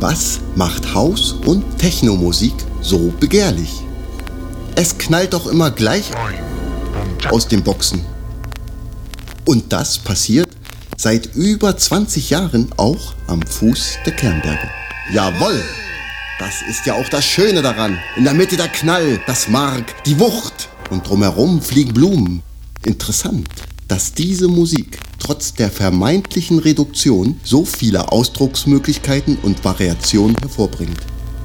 Was 0.00 0.40
macht 0.54 0.92
Haus- 0.92 1.32
und 1.32 1.78
Technomusik 1.78 2.52
so 2.82 3.14
begehrlich? 3.18 3.70
Es 4.74 4.98
knallt 4.98 5.32
doch 5.32 5.46
immer 5.46 5.70
gleich 5.70 6.10
aus 7.30 7.48
den 7.48 7.62
Boxen. 7.62 8.04
Und 9.46 9.72
das 9.72 9.98
passiert 9.98 10.48
seit 10.98 11.34
über 11.34 11.74
20 11.74 12.28
Jahren 12.28 12.68
auch 12.76 13.14
am 13.26 13.40
Fuß 13.40 13.98
der 14.04 14.14
Kernberge. 14.14 14.68
Jawoll! 15.12 15.64
Das 16.38 16.60
ist 16.68 16.84
ja 16.84 16.92
auch 16.92 17.08
das 17.08 17.24
Schöne 17.24 17.62
daran. 17.62 17.98
In 18.16 18.24
der 18.24 18.34
Mitte 18.34 18.58
der 18.58 18.68
Knall, 18.68 19.18
das 19.26 19.48
Mark, 19.48 20.04
die 20.04 20.20
Wucht. 20.20 20.68
Und 20.90 21.08
drumherum 21.08 21.62
fliegen 21.62 21.94
Blumen. 21.94 22.42
Interessant, 22.84 23.48
dass 23.88 24.12
diese 24.12 24.46
Musik 24.46 24.98
trotz 25.26 25.54
der 25.54 25.72
vermeintlichen 25.72 26.60
Reduktion 26.60 27.40
so 27.42 27.64
viele 27.64 28.12
Ausdrucksmöglichkeiten 28.12 29.36
und 29.42 29.64
Variationen 29.64 30.36
hervorbringt. 30.40 31.00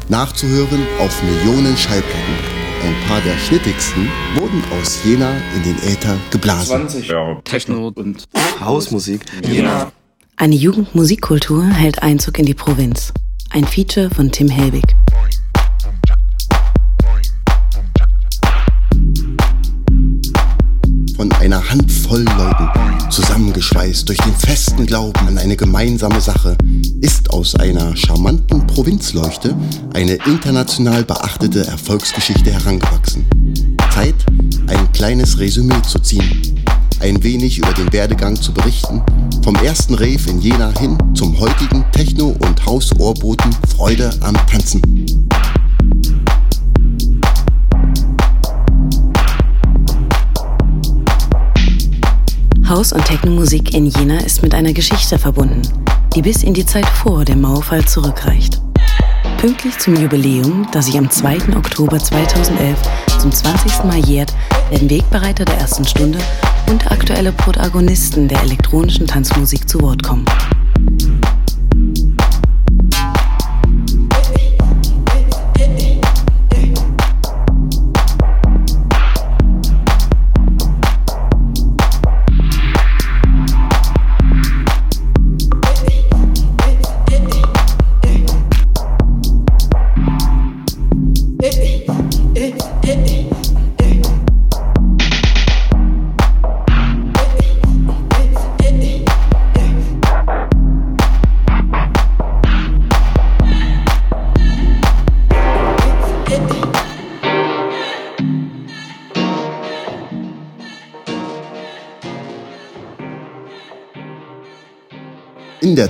Nachzuhören 0.08 0.86
auf 1.00 1.24
Millionen 1.24 1.76
Schallplatten. 1.76 2.36
Ein 2.84 2.96
paar 3.08 3.22
der 3.22 3.36
schnittigsten 3.40 4.08
wurden 4.36 4.62
aus 4.80 5.00
Jena 5.04 5.32
in 5.56 5.64
den 5.64 5.78
Äther 5.78 6.16
geblasen. 6.30 6.88
20 6.90 7.08
Jahre 7.08 7.42
Techno 7.44 7.88
und 7.96 8.26
Hausmusik. 8.60 9.22
Jena. 9.48 9.92
Eine 10.36 10.56
Jugendmusikkultur 10.56 11.66
hält 11.66 12.04
Einzug 12.04 12.38
in 12.38 12.46
die 12.46 12.54
Provinz. 12.54 13.12
Ein 13.50 13.66
Feature 13.66 14.12
von 14.12 14.32
Tim 14.32 14.50
Helbig. 14.50 14.96
Von 21.22 21.32
einer 21.34 21.70
Handvoll 21.70 22.24
Leuten, 22.24 23.12
zusammengeschweißt 23.12 24.10
durch 24.10 24.18
den 24.18 24.34
festen 24.34 24.88
Glauben 24.88 25.28
an 25.28 25.38
eine 25.38 25.56
gemeinsame 25.56 26.20
Sache, 26.20 26.58
ist 27.00 27.30
aus 27.30 27.54
einer 27.54 27.96
charmanten 27.96 28.66
Provinzleuchte 28.66 29.56
eine 29.94 30.14
international 30.14 31.04
beachtete 31.04 31.68
Erfolgsgeschichte 31.68 32.52
herangewachsen. 32.52 33.28
Zeit, 33.94 34.16
ein 34.66 34.92
kleines 34.94 35.38
Resümee 35.38 35.84
zu 35.84 36.00
ziehen, 36.00 36.56
ein 37.02 37.22
wenig 37.22 37.60
über 37.60 37.74
den 37.74 37.94
Werdegang 37.94 38.36
zu 38.36 38.52
berichten, 38.52 39.04
vom 39.44 39.54
ersten 39.58 39.94
Rave 39.94 40.28
in 40.28 40.42
Jena 40.42 40.74
hin 40.80 40.98
zum 41.14 41.40
heutigen 41.40 41.86
Techno- 41.92 42.36
und 42.40 42.66
Hausohrboten 42.66 43.56
Freude 43.78 44.10
am 44.22 44.36
Tanzen. 44.48 44.82
Haus- 52.72 52.94
und 52.94 53.04
Technomusik 53.04 53.74
in 53.74 53.86
Jena 53.88 54.20
ist 54.20 54.44
mit 54.44 54.56
einer 54.56 54.72
Geschichte 54.72 55.20
verbunden, 55.20 55.62
die 56.16 56.22
bis 56.22 56.42
in 56.42 56.54
die 56.54 56.66
Zeit 56.66 56.88
vor 56.88 57.26
dem 57.26 57.42
Mauerfall 57.42 57.84
zurückreicht. 57.84 58.62
Pünktlich 59.40 59.78
zum 59.78 59.98
Jubiläum, 59.98 60.66
das 60.72 60.86
sich 60.86 60.98
am 60.98 61.10
2. 61.10 61.58
Oktober 61.58 62.00
2011 62.00 62.80
zum 63.20 63.30
20. 63.30 63.84
Mal 63.84 64.00
jährt, 64.06 64.34
werden 64.70 64.90
Wegbereiter 64.90 65.44
der 65.44 65.58
ersten 65.58 65.86
Stunde 65.86 66.20
und 66.70 66.90
aktuelle 66.90 67.34
Protagonisten 67.34 68.30
der 68.30 68.42
elektronischen 68.42 69.06
Tanzmusik 69.06 69.68
zu 69.68 69.82
Wort 69.82 70.02
kommen. 70.02 70.24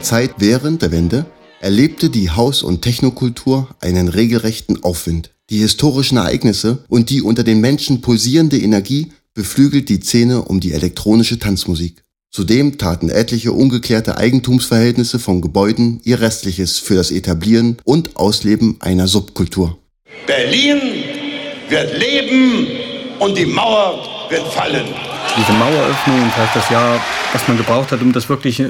Der 0.01 0.07
Zeit 0.07 0.33
während 0.39 0.81
der 0.81 0.91
Wende 0.91 1.27
erlebte 1.59 2.09
die 2.09 2.31
Haus- 2.31 2.63
und 2.63 2.81
Technokultur 2.81 3.67
einen 3.81 4.07
regelrechten 4.07 4.83
Aufwind. 4.83 5.29
Die 5.51 5.59
historischen 5.59 6.17
Ereignisse 6.17 6.83
und 6.89 7.11
die 7.11 7.21
unter 7.21 7.43
den 7.43 7.61
Menschen 7.61 8.01
pulsierende 8.01 8.57
Energie 8.57 9.11
beflügelt 9.35 9.89
die 9.89 9.99
Szene 9.99 10.41
um 10.41 10.59
die 10.59 10.73
elektronische 10.73 11.37
Tanzmusik. 11.37 12.03
Zudem 12.31 12.79
taten 12.79 13.09
etliche 13.09 13.51
ungeklärte 13.51 14.17
Eigentumsverhältnisse 14.17 15.19
von 15.19 15.39
Gebäuden 15.39 16.01
ihr 16.03 16.19
Restliches 16.19 16.79
für 16.79 16.95
das 16.95 17.11
Etablieren 17.11 17.77
und 17.83 18.15
Ausleben 18.15 18.77
einer 18.79 19.07
Subkultur. 19.07 19.77
Berlin 20.25 20.81
wird 21.69 21.95
leben 21.99 22.65
und 23.19 23.37
die 23.37 23.45
Mauer 23.45 24.03
wird 24.31 24.47
fallen. 24.47 24.87
Diese 25.37 25.53
Maueröffnung 25.53 26.23
und 26.23 26.35
halt 26.35 26.49
das 26.55 26.67
Jahr, 26.71 26.99
was 27.33 27.47
man 27.47 27.57
gebraucht 27.57 27.91
hat, 27.91 28.01
um 28.01 28.11
das 28.11 28.27
wirklich 28.27 28.63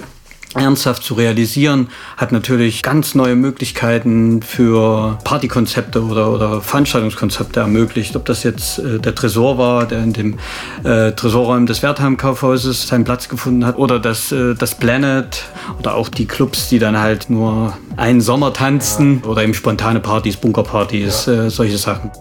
ernsthaft 0.55 1.03
zu 1.03 1.13
realisieren, 1.13 1.89
hat 2.17 2.31
natürlich 2.31 2.83
ganz 2.83 3.15
neue 3.15 3.35
Möglichkeiten 3.35 4.41
für 4.41 5.17
Partykonzepte 5.23 6.03
oder, 6.03 6.31
oder 6.31 6.61
Veranstaltungskonzepte 6.61 7.59
ermöglicht. 7.59 8.15
Ob 8.15 8.25
das 8.25 8.43
jetzt 8.43 8.79
äh, 8.79 8.99
der 8.99 9.15
Tresor 9.15 9.57
war, 9.57 9.85
der 9.85 10.03
in 10.03 10.13
dem 10.13 10.39
äh, 10.83 11.11
Tresorraum 11.11 11.65
des 11.65 11.81
Wertheim-Kaufhauses 11.83 12.87
seinen 12.87 13.03
Platz 13.03 13.29
gefunden 13.29 13.65
hat, 13.65 13.77
oder 13.77 13.99
das, 13.99 14.31
äh, 14.31 14.55
das 14.55 14.75
Planet 14.75 15.43
oder 15.79 15.95
auch 15.95 16.09
die 16.09 16.25
Clubs, 16.25 16.69
die 16.69 16.79
dann 16.79 16.99
halt 16.99 17.29
nur 17.29 17.77
einen 17.97 18.21
Sommer 18.21 18.53
tanzten 18.53 19.21
oder 19.25 19.43
eben 19.43 19.53
spontane 19.53 19.99
Partys, 19.99 20.37
Bunkerpartys, 20.37 21.27
äh, 21.27 21.49
solche 21.49 21.77
Sachen. 21.77 22.11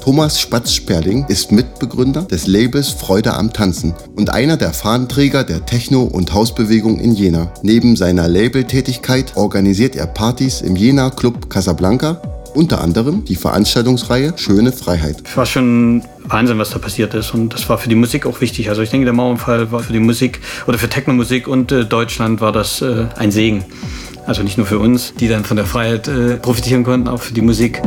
Thomas 0.00 0.40
Spatz-Sperling 0.40 1.26
ist 1.28 1.52
Mitbegründer 1.52 2.22
des 2.22 2.46
Labels 2.46 2.88
Freude 2.88 3.34
am 3.34 3.52
Tanzen 3.52 3.94
und 4.16 4.30
einer 4.30 4.56
der 4.56 4.72
Fahnenträger 4.72 5.44
der 5.44 5.66
Techno- 5.66 6.04
und 6.04 6.32
Hausbewegung 6.32 6.98
in 6.98 7.14
Jena. 7.14 7.52
Neben 7.62 7.96
seiner 7.96 8.26
Labeltätigkeit 8.26 9.36
organisiert 9.36 9.96
er 9.96 10.06
Partys 10.06 10.62
im 10.62 10.74
Jena 10.74 11.10
Club 11.10 11.50
Casablanca, 11.50 12.20
unter 12.54 12.80
anderem 12.80 13.24
die 13.26 13.36
Veranstaltungsreihe 13.36 14.32
Schöne 14.36 14.72
Freiheit. 14.72 15.18
Es 15.24 15.36
war 15.36 15.44
schon 15.44 16.02
Wahnsinn, 16.24 16.58
was 16.58 16.70
da 16.70 16.78
passiert 16.78 17.12
ist. 17.12 17.34
Und 17.34 17.52
das 17.52 17.68
war 17.68 17.76
für 17.76 17.90
die 17.90 17.94
Musik 17.94 18.24
auch 18.24 18.40
wichtig. 18.40 18.70
Also 18.70 18.80
ich 18.80 18.90
denke, 18.90 19.04
der 19.04 19.14
Mauernfall 19.14 19.70
war 19.70 19.80
für 19.80 19.92
die 19.92 20.00
Musik 20.00 20.40
oder 20.66 20.78
für 20.78 20.88
Technomusik 20.88 21.46
und 21.46 21.72
äh, 21.72 21.84
Deutschland 21.84 22.40
war 22.40 22.52
das 22.52 22.80
äh, 22.80 23.06
ein 23.16 23.30
Segen. 23.30 23.64
Also 24.26 24.42
nicht 24.42 24.56
nur 24.56 24.66
für 24.66 24.78
uns, 24.78 25.12
die 25.20 25.28
dann 25.28 25.44
von 25.44 25.56
der 25.56 25.66
Freiheit 25.66 26.08
äh, 26.08 26.36
profitieren 26.36 26.84
konnten, 26.84 27.06
auch 27.06 27.20
für 27.20 27.34
die 27.34 27.42
Musik. 27.42 27.82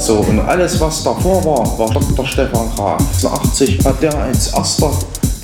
So, 0.00 0.16
und 0.16 0.40
alles, 0.40 0.80
was 0.80 1.04
davor 1.04 1.44
war, 1.44 1.78
war 1.78 1.90
Dr. 1.90 2.26
Stefan 2.26 2.74
Graf. 2.74 3.02
80 3.22 3.84
hat 3.84 4.02
der 4.02 4.14
als 4.14 4.48
erster 4.54 4.90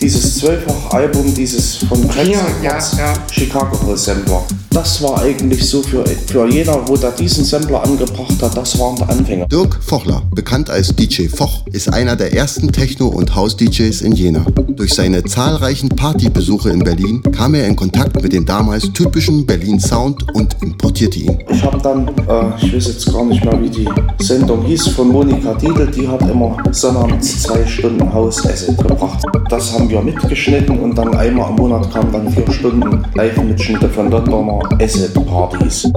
dieses 0.06 0.36
Zwölffach-Album, 0.36 1.34
dieses 1.34 1.78
von 1.78 2.00
Jackson 2.04 2.62
ja, 2.62 2.78
ja. 2.78 3.14
Chicago 3.28 3.76
Hole 3.84 3.96
Sampler. 3.96 4.44
Das 4.70 5.02
war 5.02 5.20
eigentlich 5.22 5.68
so 5.68 5.82
für, 5.82 6.04
für 6.04 6.46
jeder, 6.48 6.86
wo 6.86 6.96
der 6.96 7.10
diesen 7.10 7.44
Sampler 7.44 7.82
angebracht 7.82 8.40
hat, 8.40 8.56
das 8.56 8.78
waren 8.78 8.94
der 8.94 9.08
Anfänger. 9.08 9.46
Dirk 9.46 9.76
Vochler, 9.82 10.22
bekannt 10.32 10.70
als 10.70 10.94
DJ 10.94 11.28
Foch, 11.28 11.66
ist 11.72 11.92
einer 11.92 12.14
der 12.14 12.34
ersten 12.34 12.70
Techno- 12.70 13.08
und 13.08 13.34
House-DJs 13.34 14.02
in 14.02 14.12
Jena. 14.12 14.44
Durch 14.76 14.92
seine 14.94 15.24
zahlreichen 15.24 15.88
Partybesuche 15.88 16.70
in 16.70 16.80
Berlin 16.84 17.22
kam 17.32 17.54
er 17.54 17.66
in 17.66 17.74
Kontakt 17.74 18.22
mit 18.22 18.32
dem 18.32 18.44
damals 18.44 18.92
typischen 18.92 19.44
Berlin-Sound 19.44 20.34
und 20.34 20.56
importierte 20.62 21.18
ihn. 21.18 21.38
Ich 21.48 21.62
habe 21.64 21.78
dann, 21.78 22.06
äh, 22.06 22.64
ich 22.64 22.76
weiß 22.76 22.86
jetzt 22.88 23.12
gar 23.12 23.24
nicht 23.24 23.44
mehr, 23.44 23.60
wie 23.60 23.70
die 23.70 23.88
Sendung 24.22 24.62
hieß, 24.66 24.88
von 24.88 25.08
Monika 25.08 25.54
Diedel, 25.54 25.90
die 25.90 26.06
hat 26.06 26.20
immer 26.30 26.56
sonnabends 26.70 27.42
zwei 27.42 27.66
Stunden 27.66 28.12
Haus-Acid 28.12 28.76
gebracht. 28.76 29.24
Das 29.48 29.72
haben 29.72 29.88
wir 29.88 29.95
mitgeschnitten 30.02 30.78
und 30.78 30.96
dann 30.96 31.14
einmal 31.14 31.50
im 31.50 31.56
Monat 31.56 31.92
kamen 31.92 32.12
dann 32.12 32.30
vier 32.30 32.50
Stunden 32.52 33.04
Live-Mitschnitte 33.14 33.88
von 33.88 34.10
Londoner 34.10 34.60
Acid-Partys. 34.80 35.90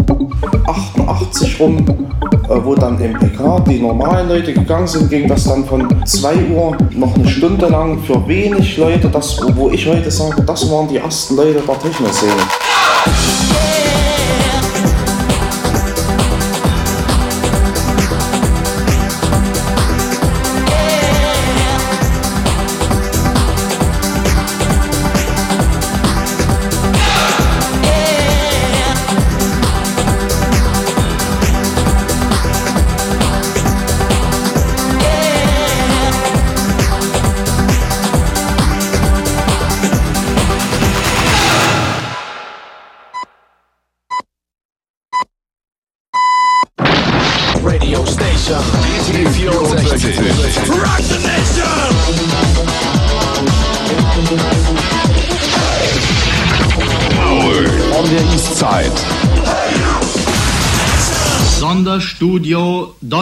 88 0.68 1.60
rum, 1.60 1.86
äh, 2.50 2.56
wo 2.64 2.76
dann 2.76 3.00
im 3.02 3.14
PK 3.14 3.60
die 3.62 3.80
normalen 3.80 4.30
Leute 4.30 4.54
gegangen 4.54 4.88
sind, 4.88 5.10
ging 5.10 5.28
das 5.28 5.46
dann 5.46 5.66
von 5.66 5.88
2 6.06 6.36
Uhr 6.54 6.78
noch 6.92 7.16
eine 7.16 7.28
Stunde 7.28 7.68
lang 7.68 8.00
für 8.04 8.28
wenig 8.28 8.78
Leute, 8.78 9.10
das, 9.10 9.40
wo 9.56 9.70
ich 9.70 9.88
heute 9.88 10.12
sage, 10.12 10.42
das 10.44 10.70
waren 10.72 10.88
die 10.88 10.98
ersten 10.98 11.36
Leute 11.36 11.62
der 11.66 11.80
Techno-Szene. 11.80 12.79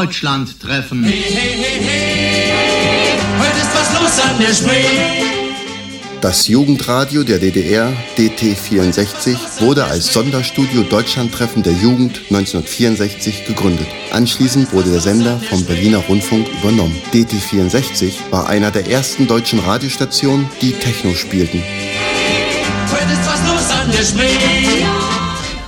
Deutschland 0.07 0.61
treffen. 0.61 1.03
Hey, 1.03 1.21
hey, 1.21 1.57
hey, 1.61 1.81
hey, 1.83 3.19
heute 3.39 3.57
ist 3.57 3.75
was 3.75 3.91
los 3.99 4.25
an 4.25 4.39
der 4.39 4.53
Spree. 4.53 6.21
Das 6.21 6.47
Jugendradio 6.47 7.25
der 7.25 7.39
DDR, 7.39 7.91
DT64, 8.17 9.59
wurde 9.59 9.83
als 9.83 10.13
Sonderstudio 10.13 10.83
Deutschlandtreffen 10.83 11.61
der 11.61 11.73
Jugend 11.73 12.21
1964 12.29 13.47
gegründet. 13.47 13.87
Anschließend 14.11 14.71
wurde 14.71 14.91
der 14.91 15.01
Sender 15.01 15.41
vom 15.49 15.65
Berliner 15.65 15.97
Rundfunk 15.97 16.47
übernommen. 16.61 16.95
DT64 17.13 18.31
war 18.31 18.47
einer 18.47 18.71
der 18.71 18.87
ersten 18.87 19.27
deutschen 19.27 19.59
Radiostationen, 19.59 20.49
die 20.61 20.71
Techno 20.71 21.15
spielten. 21.15 21.61
Heute 22.89 23.11
ist 23.11 23.27
was 23.27 23.45
los 23.45 23.77
an 23.77 23.91
der 23.91 24.03
Spree. 24.05 24.85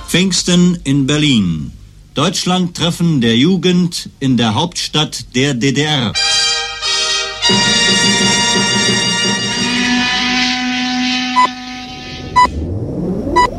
Pfingsten 0.08 0.78
in 0.84 1.06
Berlin. 1.06 1.72
Deutschlandtreffen 2.20 3.22
der 3.22 3.34
Jugend 3.34 4.10
in 4.20 4.36
der 4.36 4.54
Hauptstadt 4.54 5.34
der 5.34 5.54
DDR. 5.54 6.12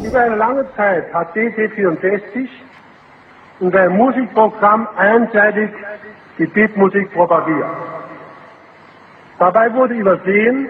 Über 0.05 0.19
eine 0.19 0.35
lange 0.35 0.63
Zeit 0.75 1.11
hat 1.11 1.35
DT64 1.35 2.47
in 3.61 3.71
seinem 3.71 3.97
Musikprogramm 3.97 4.87
einseitig 4.95 5.71
die 6.37 6.45
Beatmusik 6.45 7.11
propagiert. 7.13 7.65
Dabei 9.39 9.73
wurde 9.73 9.95
übersehen, 9.95 10.69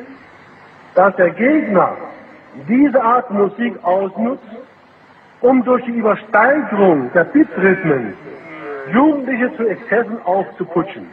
dass 0.95 1.13
der 1.17 1.31
Gegner 1.31 1.97
diese 2.69 3.03
Art 3.03 3.29
Musik 3.31 3.73
ausnutzt, 3.83 4.60
um 5.41 5.63
durch 5.63 5.83
die 5.85 5.91
Übersteigerung 5.91 7.11
der 7.13 7.23
Bitrhythmen 7.25 8.13
Jugendliche 8.93 9.51
zu 9.57 9.67
Exzessen 9.67 10.21
aufzuputschen. 10.23 11.05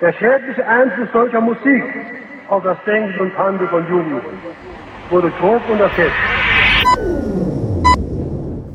Der 0.00 0.12
schädliche 0.12 0.66
Einfluss 0.66 1.08
solcher 1.12 1.40
Musik 1.40 1.84
auf 2.48 2.62
das 2.62 2.78
Denken 2.86 3.20
und 3.20 3.36
Handeln 3.36 3.68
von 3.68 3.88
Jugendlichen 3.88 4.38
wurde 5.10 5.30
grob 5.40 5.62
unterschätzt. 5.70 6.12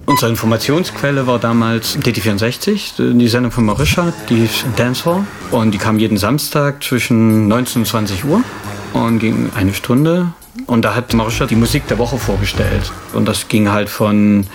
Unsere 0.05 0.31
Informationsquelle 0.31 1.25
war 1.25 1.39
damals 1.39 1.97
DT64, 1.97 3.17
die 3.17 3.27
Sendung 3.27 3.51
von 3.51 3.65
Marisha, 3.65 4.13
die 4.29 4.49
Dancehall. 4.75 5.25
Und 5.51 5.71
die 5.71 5.77
kam 5.77 5.97
jeden 5.97 6.17
Samstag 6.17 6.83
zwischen 6.83 7.47
19 7.47 7.81
und 7.81 7.85
20 7.85 8.25
Uhr 8.25 8.43
und 8.93 9.19
ging 9.19 9.49
eine 9.55 9.73
Stunde. 9.73 10.27
Und 10.67 10.85
da 10.85 10.93
hat 10.93 11.13
Marisha 11.13 11.45
die 11.45 11.55
Musik 11.55 11.87
der 11.87 11.97
Woche 11.97 12.17
vorgestellt. 12.17 12.91
Und 13.13 13.27
das 13.27 13.47
ging 13.47 13.71
halt 13.71 13.89
von, 13.89 14.45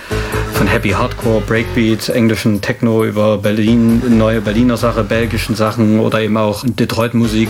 von 0.53 0.67
Happy 0.69 0.91
Hardcore, 0.91 1.41
Breakbeats, 1.41 2.09
englischen 2.09 2.61
Techno 2.61 3.05
über 3.05 3.39
Berlin, 3.39 4.17
neue 4.17 4.41
Berliner 4.41 4.77
Sache, 4.77 5.03
belgischen 5.03 5.57
Sachen 5.57 5.99
oder 5.99 6.21
eben 6.21 6.37
auch 6.37 6.65
Detroit-Musik. 6.65 7.49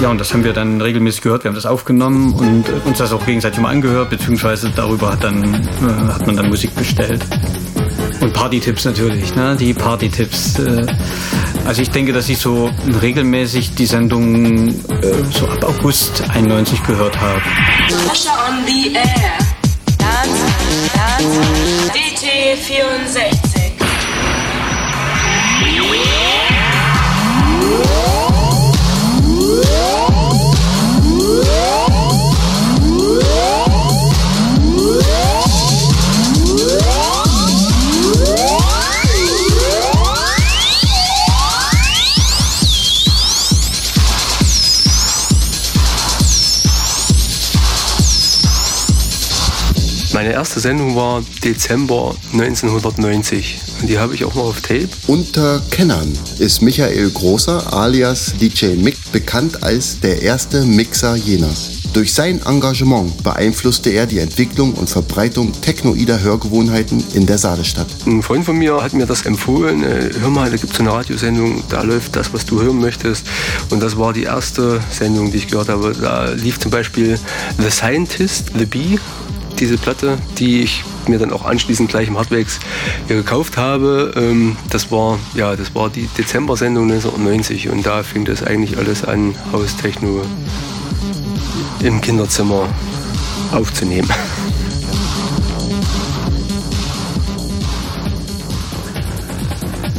Ja, 0.00 0.08
und 0.08 0.18
das 0.18 0.32
haben 0.32 0.44
wir 0.44 0.54
dann 0.54 0.80
regelmäßig 0.80 1.20
gehört. 1.20 1.44
Wir 1.44 1.50
haben 1.50 1.54
das 1.54 1.66
aufgenommen 1.66 2.32
und 2.32 2.64
uns 2.86 2.96
das 2.96 3.12
auch 3.12 3.26
gegenseitig 3.26 3.60
mal 3.60 3.68
angehört, 3.68 4.08
beziehungsweise 4.08 4.70
darüber 4.74 5.12
hat, 5.12 5.22
dann, 5.22 5.54
äh, 5.54 6.12
hat 6.12 6.26
man 6.26 6.36
dann 6.36 6.48
Musik 6.48 6.74
bestellt. 6.74 7.20
Und 8.22 8.32
Party-Tipps 8.32 8.86
natürlich, 8.86 9.34
ne? 9.34 9.56
die 9.60 9.74
Party-Tipps. 9.74 10.58
Äh, 10.58 10.86
also 11.70 11.82
ich 11.82 11.90
denke, 11.90 12.12
dass 12.12 12.28
ich 12.28 12.38
so 12.38 12.68
regelmäßig 13.00 13.76
die 13.76 13.86
Sendung 13.86 14.70
äh, 14.70 14.74
so 15.32 15.46
ab 15.46 15.62
August 15.62 16.20
91 16.28 16.82
gehört 16.82 17.20
habe. 17.20 17.40
Sascha 17.88 18.48
on 18.48 18.66
the 18.66 18.92
air. 18.92 19.38
Dance, 19.96 20.42
dance, 20.92 21.92
DT 21.92 22.58
64. 22.58 23.40
Meine 50.30 50.38
erste 50.38 50.60
Sendung 50.60 50.94
war 50.94 51.24
Dezember 51.42 52.14
1990 52.32 53.58
und 53.80 53.90
die 53.90 53.98
habe 53.98 54.14
ich 54.14 54.24
auch 54.24 54.36
noch 54.36 54.44
auf 54.44 54.60
Tape. 54.60 54.88
Unter 55.08 55.60
Kennern 55.72 56.16
ist 56.38 56.62
Michael 56.62 57.10
Großer 57.10 57.72
alias 57.72 58.34
DJ 58.40 58.76
Mick 58.76 58.96
bekannt 59.10 59.64
als 59.64 59.98
der 59.98 60.22
erste 60.22 60.64
Mixer 60.64 61.16
Jenas. 61.16 61.80
Durch 61.92 62.14
sein 62.14 62.40
Engagement 62.46 63.24
beeinflusste 63.24 63.90
er 63.90 64.06
die 64.06 64.20
Entwicklung 64.20 64.74
und 64.74 64.88
Verbreitung 64.88 65.50
technoider 65.60 66.20
Hörgewohnheiten 66.20 67.02
in 67.14 67.26
der 67.26 67.36
Sadestadt. 67.36 67.88
Ein 68.06 68.22
Freund 68.22 68.44
von 68.44 68.56
mir 68.56 68.80
hat 68.80 68.92
mir 68.92 69.06
das 69.06 69.22
empfohlen. 69.22 69.82
Äh, 69.82 70.10
Hör 70.20 70.30
mal, 70.30 70.48
da 70.48 70.56
gibt 70.56 70.72
es 70.72 70.78
eine 70.78 70.92
Radiosendung, 70.92 71.64
da 71.68 71.82
läuft 71.82 72.14
das, 72.14 72.32
was 72.32 72.46
du 72.46 72.62
hören 72.62 72.78
möchtest. 72.78 73.26
Und 73.70 73.82
das 73.82 73.98
war 73.98 74.12
die 74.12 74.22
erste 74.22 74.80
Sendung, 74.90 75.32
die 75.32 75.38
ich 75.38 75.48
gehört 75.48 75.68
habe. 75.68 75.92
Da 76.00 76.30
lief 76.30 76.60
zum 76.60 76.70
Beispiel 76.70 77.18
The 77.58 77.70
Scientist, 77.70 78.52
The 78.56 78.66
Bee, 78.66 79.00
diese 79.60 79.78
Platte, 79.78 80.18
die 80.38 80.62
ich 80.62 80.84
mir 81.06 81.18
dann 81.18 81.32
auch 81.32 81.44
anschließend 81.44 81.90
gleich 81.90 82.08
im 82.08 82.18
Hardwax 82.18 82.60
gekauft 83.08 83.56
habe. 83.56 84.12
Ähm, 84.16 84.56
das 84.70 84.90
war, 84.90 85.18
ja, 85.34 85.54
das 85.56 85.74
war 85.74 85.90
die 85.90 86.08
Dezember-Sendung 86.18 86.90
1990 86.90 87.68
und 87.68 87.84
da 87.84 88.02
fing 88.02 88.24
das 88.24 88.42
eigentlich 88.42 88.78
alles 88.78 89.04
an, 89.04 89.34
Haustechno 89.52 90.22
im 91.82 92.00
Kinderzimmer 92.00 92.68
aufzunehmen. 93.52 94.08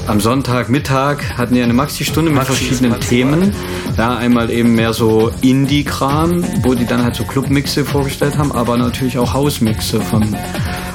Am 0.08 0.20
Sonntagmittag 0.20 1.38
hatten 1.38 1.56
wir 1.56 1.64
eine 1.64 1.74
Maxi-Stunde 1.74 2.32
mit 2.32 2.40
Maxi 2.40 2.54
verschiedenen 2.54 2.92
Maxi 2.92 3.10
Themen. 3.10 3.54
Ja, 3.98 4.16
einmal 4.18 4.50
eben 4.50 4.74
mehr 4.76 4.94
so 4.94 5.32
Indie-Kram, 5.42 6.44
wo 6.64 6.74
die 6.74 6.86
dann 6.86 7.04
halt 7.04 7.16
so 7.16 7.24
Club-Mixe 7.24 7.86
vorgestellt 7.86 8.38
haben, 8.38 8.52
aber 8.52 8.78
natürlich 8.78 9.18
auch 9.18 9.34
Hausmixe 9.34 10.02
von 10.02 10.36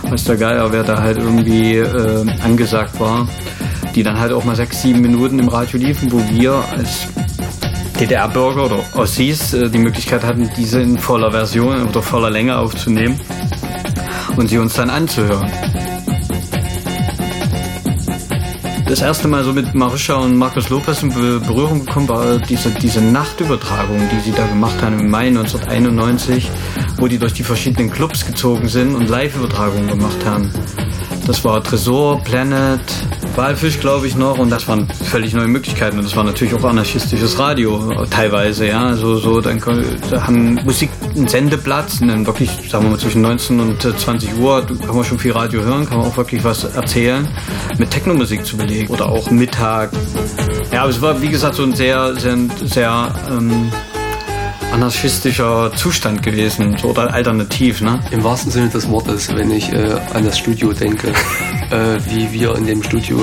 weiß 0.03 0.25
der 0.25 0.37
Geier, 0.37 0.73
wer 0.73 0.83
da 0.83 1.01
halt 1.01 1.19
irgendwie 1.19 1.77
äh, 1.77 2.27
angesagt 2.43 2.99
war, 3.01 3.29
die 3.95 4.03
dann 4.03 4.19
halt 4.19 4.33
auch 4.33 4.45
mal 4.45 4.57
sechs, 4.57 4.83
sieben 4.83 5.01
Minuten 5.01 5.39
im 5.39 5.49
Radio 5.49 5.79
liefen, 5.79 6.13
wo 6.13 6.21
wir 6.31 6.53
als 6.77 7.09
DDR-Bürger 7.99 8.67
oder 8.67 8.79
Ossis 8.95 9.55
äh, 9.55 9.71
die 9.71 9.79
Möglichkeit 9.79 10.23
hatten, 10.23 10.51
diese 10.57 10.81
in 10.81 10.99
voller 10.99 11.31
Version 11.31 11.89
oder 11.89 12.03
voller 12.03 12.31
Länge 12.31 12.59
aufzunehmen 12.59 13.19
und 14.37 14.49
sie 14.49 14.59
uns 14.59 14.75
dann 14.75 14.91
anzuhören. 14.91 15.51
Das 18.89 19.03
erste 19.03 19.27
Mal 19.29 19.43
so 19.45 19.53
mit 19.53 19.75
Marisha 19.75 20.15
und 20.15 20.37
Markus 20.37 20.69
Lopez 20.69 21.03
in 21.03 21.13
Be- 21.13 21.41
Berührung 21.41 21.85
gekommen 21.85 22.09
war 22.09 22.39
diese, 22.39 22.71
diese 22.71 23.01
Nachtübertragung, 23.01 24.01
die 24.13 24.21
sie 24.21 24.33
da 24.33 24.47
gemacht 24.47 24.81
haben 24.81 25.01
im 25.01 25.11
Mai 25.11 25.27
1991, 25.27 26.49
wo 26.97 27.09
die 27.09 27.19
durch 27.19 27.33
die 27.33 27.43
verschiedenen 27.43 27.91
Clubs 27.91 28.25
gezogen 28.25 28.69
sind 28.69 28.95
und 28.95 29.09
Live-Übertragungen 29.11 29.89
gemacht 29.89 30.25
haben. 30.25 30.51
Das 31.27 31.45
war 31.45 31.63
Tresor, 31.65 32.23
Planet, 32.23 32.81
Walfisch, 33.37 33.81
glaube 33.81 34.07
ich 34.07 34.17
noch, 34.17 34.39
und 34.39 34.51
das 34.51 34.67
waren 34.67 34.89
völlig 34.89 35.35
neue 35.35 35.49
Möglichkeiten. 35.49 35.99
Und 35.99 36.05
das 36.05 36.17
war 36.17 36.25
natürlich 36.25 36.55
auch 36.55 36.65
anarchistisches 36.65 37.39
Radio 37.39 38.05
teilweise, 38.11 38.67
ja. 38.67 38.95
So, 38.95 39.17
so, 39.17 39.41
dann 39.41 39.61
da 40.11 40.27
haben 40.27 40.55
Musik 40.65 40.91
einen 41.15 41.29
Sendeplatz, 41.29 42.01
und 42.01 42.09
dann 42.09 42.27
wirklich, 42.27 42.51
sagen 42.69 42.85
wir 42.85 42.91
mal, 42.93 42.99
zwischen 42.99 43.23
19 43.23 43.61
und 43.61 43.85
äh, 43.85 43.97
20 43.97 44.39
Uhr 44.39 44.67
kann 44.67 44.97
man 44.97 45.05
schon 45.05 45.19
viel 45.19 45.33
Radio 45.33 45.63
hören, 45.63 45.87
kann 45.87 45.99
man 45.99 46.07
auch 46.07 46.17
wirklich 46.17 46.43
was 46.45 46.65
erzählen, 46.65 47.29
mit 47.79 47.91
Technomusik 47.91 48.45
zu 48.45 48.57
belegen. 48.57 48.93
Oder 48.93 49.07
auch 49.07 49.31
Mittag. 49.31 49.91
Ja, 50.73 50.83
aber 50.83 50.91
es 50.91 51.01
war, 51.01 51.21
wie 51.21 51.29
gesagt, 51.29 51.57
so 51.57 51.63
ein 51.63 51.75
sehr, 51.75 52.15
sehr, 52.17 52.37
sehr 52.65 53.15
ähm, 53.31 53.71
anarchistischer 54.73 55.73
Zustand 55.75 56.23
gewesen, 56.23 56.77
oder 56.83 57.13
alternativ, 57.13 57.81
ne? 57.81 58.01
Im 58.11 58.25
wahrsten 58.25 58.51
Sinne 58.51 58.69
des 58.69 58.89
Wortes, 58.91 59.35
wenn 59.35 59.51
ich 59.51 59.73
äh, 59.73 59.99
an 60.13 60.25
das 60.25 60.39
Studio 60.39 60.73
denke, 60.73 61.09
äh, 61.71 61.99
wie 62.11 62.33
wir 62.33 62.55
in 62.57 62.67
dem 62.67 62.83
Studio 62.83 63.19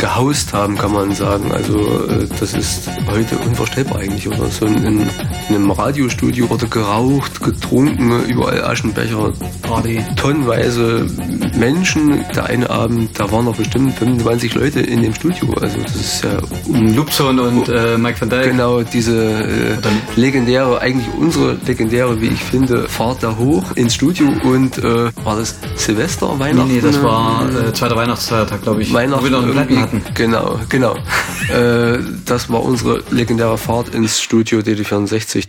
gehaust 0.00 0.54
haben, 0.54 0.76
kann 0.78 0.92
man 0.92 1.14
sagen. 1.14 1.52
Also 1.52 2.06
äh, 2.08 2.26
das 2.40 2.54
ist 2.54 2.90
heute 3.10 3.36
unvorstellbar 3.36 3.98
eigentlich. 4.00 4.26
Oder 4.26 4.46
so 4.46 4.66
in, 4.66 4.84
in 4.84 5.08
einem 5.48 5.70
Radiostudio 5.70 6.48
wurde 6.48 6.66
geraucht, 6.66 7.42
getrunken, 7.42 8.24
überall 8.24 8.64
Aschenbecher, 8.64 9.32
Party. 9.62 10.02
tonnenweise 10.16 11.06
Menschen. 11.56 12.24
Der 12.34 12.46
eine 12.46 12.68
Abend, 12.70 13.18
da 13.18 13.30
waren 13.30 13.44
noch 13.44 13.56
bestimmt 13.56 13.94
25 13.94 14.54
Leute 14.54 14.80
in 14.80 15.02
dem 15.02 15.14
Studio. 15.14 15.52
Also 15.60 15.78
das 15.82 15.94
ist 15.94 16.24
ja... 16.24 16.38
Lupson 16.72 17.38
und 17.38 17.68
äh, 17.68 17.98
Mike 17.98 18.20
van 18.20 18.30
Dijk. 18.30 18.50
Genau, 18.50 18.82
diese 18.82 19.42
äh, 19.42 19.76
legendäre, 20.16 20.80
eigentlich 20.80 21.08
unsere 21.18 21.58
legendäre, 21.66 22.20
wie 22.20 22.28
ich 22.28 22.42
finde, 22.42 22.88
Fahrt 22.88 23.22
da 23.22 23.36
hoch 23.36 23.64
ins 23.74 23.94
Studio 23.94 24.28
und 24.44 24.78
äh, 24.78 25.10
war 25.24 25.36
das 25.36 25.56
Silvester, 25.76 26.38
Weihnachten? 26.38 26.68
Nee, 26.68 26.74
nee 26.76 26.80
das 26.80 27.02
war 27.02 27.44
äh, 27.50 27.72
zweiter 27.72 27.96
Weihnachtsfeiertag, 27.96 28.62
glaube 28.62 28.82
ich. 28.82 28.92
Weihnachten 28.92 29.20
wo 29.20 29.24
wir 29.24 29.30
noch 29.30 29.42
einen 29.42 29.54
hatten. 29.90 30.02
Genau, 30.14 30.60
genau. 30.68 30.96
äh, 31.52 31.98
das 32.24 32.50
war 32.50 32.62
unsere 32.62 33.02
legendäre 33.10 33.58
Fahrt 33.58 33.94
ins 33.94 34.20
Studio 34.20 34.60
DD64. 34.60 35.48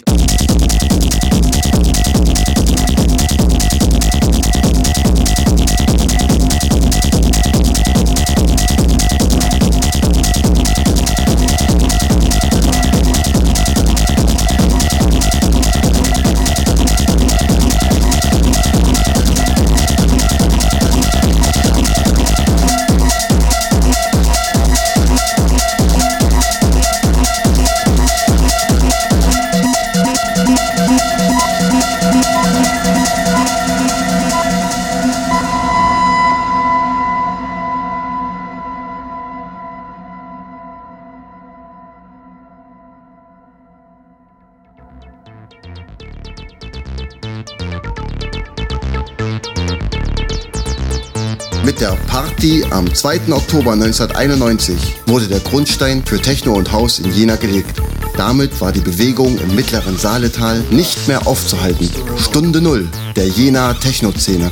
Am 52.91 52.95
2. 52.95 53.31
Oktober 53.31 53.71
1991 53.71 54.97
wurde 55.07 55.27
der 55.27 55.39
Grundstein 55.39 56.03
für 56.05 56.19
Techno 56.19 56.53
und 56.53 56.73
Haus 56.73 56.99
in 56.99 57.09
Jena 57.13 57.37
gelegt. 57.37 57.81
Damit 58.17 58.59
war 58.59 58.73
die 58.73 58.81
Bewegung 58.81 59.37
im 59.37 59.55
mittleren 59.55 59.97
Saaletal 59.97 60.61
nicht 60.71 61.07
mehr 61.07 61.25
aufzuhalten. 61.25 61.89
Stunde 62.17 62.59
Null 62.59 62.89
der 63.15 63.27
Jena 63.29 63.73
Techno-Szene. 63.75 64.51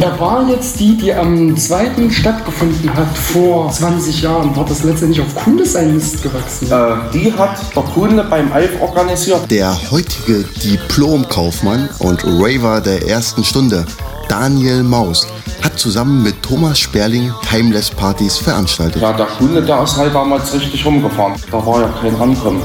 Da 0.00 0.18
war 0.18 0.48
jetzt 0.48 0.80
die, 0.80 0.96
die 0.96 1.14
am 1.14 1.56
2. 1.56 2.10
stattgefunden 2.10 2.92
hat 2.92 3.16
vor 3.16 3.70
20 3.70 4.22
Jahren. 4.22 4.56
War 4.56 4.64
das 4.64 4.82
letztendlich 4.82 5.20
auf 5.20 5.32
Kunde 5.36 5.64
sein 5.64 5.94
Mist 5.94 6.22
gewachsen? 6.24 6.66
Äh, 6.66 7.12
die 7.12 7.32
hat 7.32 7.56
der 7.76 7.82
Kunde 7.84 8.24
beim 8.24 8.52
Alf 8.52 8.80
organisiert. 8.80 9.48
Der 9.48 9.78
heutige 9.92 10.44
Diplom-Kaufmann 10.64 11.88
und 12.00 12.24
Raver 12.24 12.80
der 12.80 13.06
ersten 13.08 13.44
Stunde, 13.44 13.86
Daniel 14.28 14.82
Maus, 14.82 15.26
hat 15.62 15.78
zusammen 15.78 16.22
mit 16.22 16.42
Thomas 16.42 16.78
Sperling 16.78 17.32
Timeless-Partys 17.48 18.38
veranstaltet. 18.38 19.00
Ja, 19.00 19.12
der 19.12 19.26
Kunde, 19.26 19.62
der 19.62 19.82
ist 19.82 19.96
halt 19.96 20.14
damals 20.14 20.52
richtig 20.52 20.84
rumgefahren. 20.84 21.34
Da 21.50 21.64
war 21.64 21.80
ja 21.80 21.88
kein 22.00 22.14
Rankommen. 22.14 22.62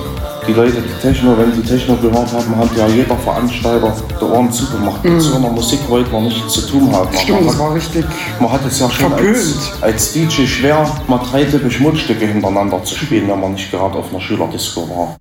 Die 0.48 0.54
Leute, 0.54 0.82
die 0.82 1.02
Techno, 1.02 1.38
wenn 1.38 1.54
die 1.54 1.62
Techno 1.62 1.96
gehört 1.98 2.32
haben, 2.34 2.58
hat 2.58 2.76
ja 2.76 2.88
jeder 2.88 3.16
Veranstalter 3.16 3.94
die 4.20 4.24
Ohren 4.24 4.52
zugemacht. 4.52 5.04
Mhm. 5.04 5.14
Mit 5.14 5.22
so 5.22 5.36
einer 5.36 5.50
Musik 5.50 5.80
wollte 5.88 6.12
man 6.12 6.24
nichts 6.24 6.54
zu 6.54 6.62
tun 6.62 6.92
haben. 6.92 7.16
Stimmt, 7.16 7.48
das 7.48 7.60
war 7.60 7.76
richtig 7.76 8.06
Man 8.40 8.52
hat 8.52 8.62
es 8.66 8.80
ja 8.80 8.90
schon 8.90 9.14
als, 9.14 9.72
als, 9.82 10.14
DJ 10.14 10.46
schwer, 10.48 10.90
mal 11.08 11.20
drei 11.20 11.44
typisch 11.44 11.80
Mundstücke 11.80 12.26
hintereinander 12.26 12.84
zu 12.84 12.96
spielen, 12.96 13.28
wenn 13.30 13.40
man 13.40 13.54
nicht 13.54 13.70
gerade 13.70 13.96
auf 13.96 14.10
einer 14.10 14.22
Schülerdisco 14.22 14.90
war. 14.90 15.18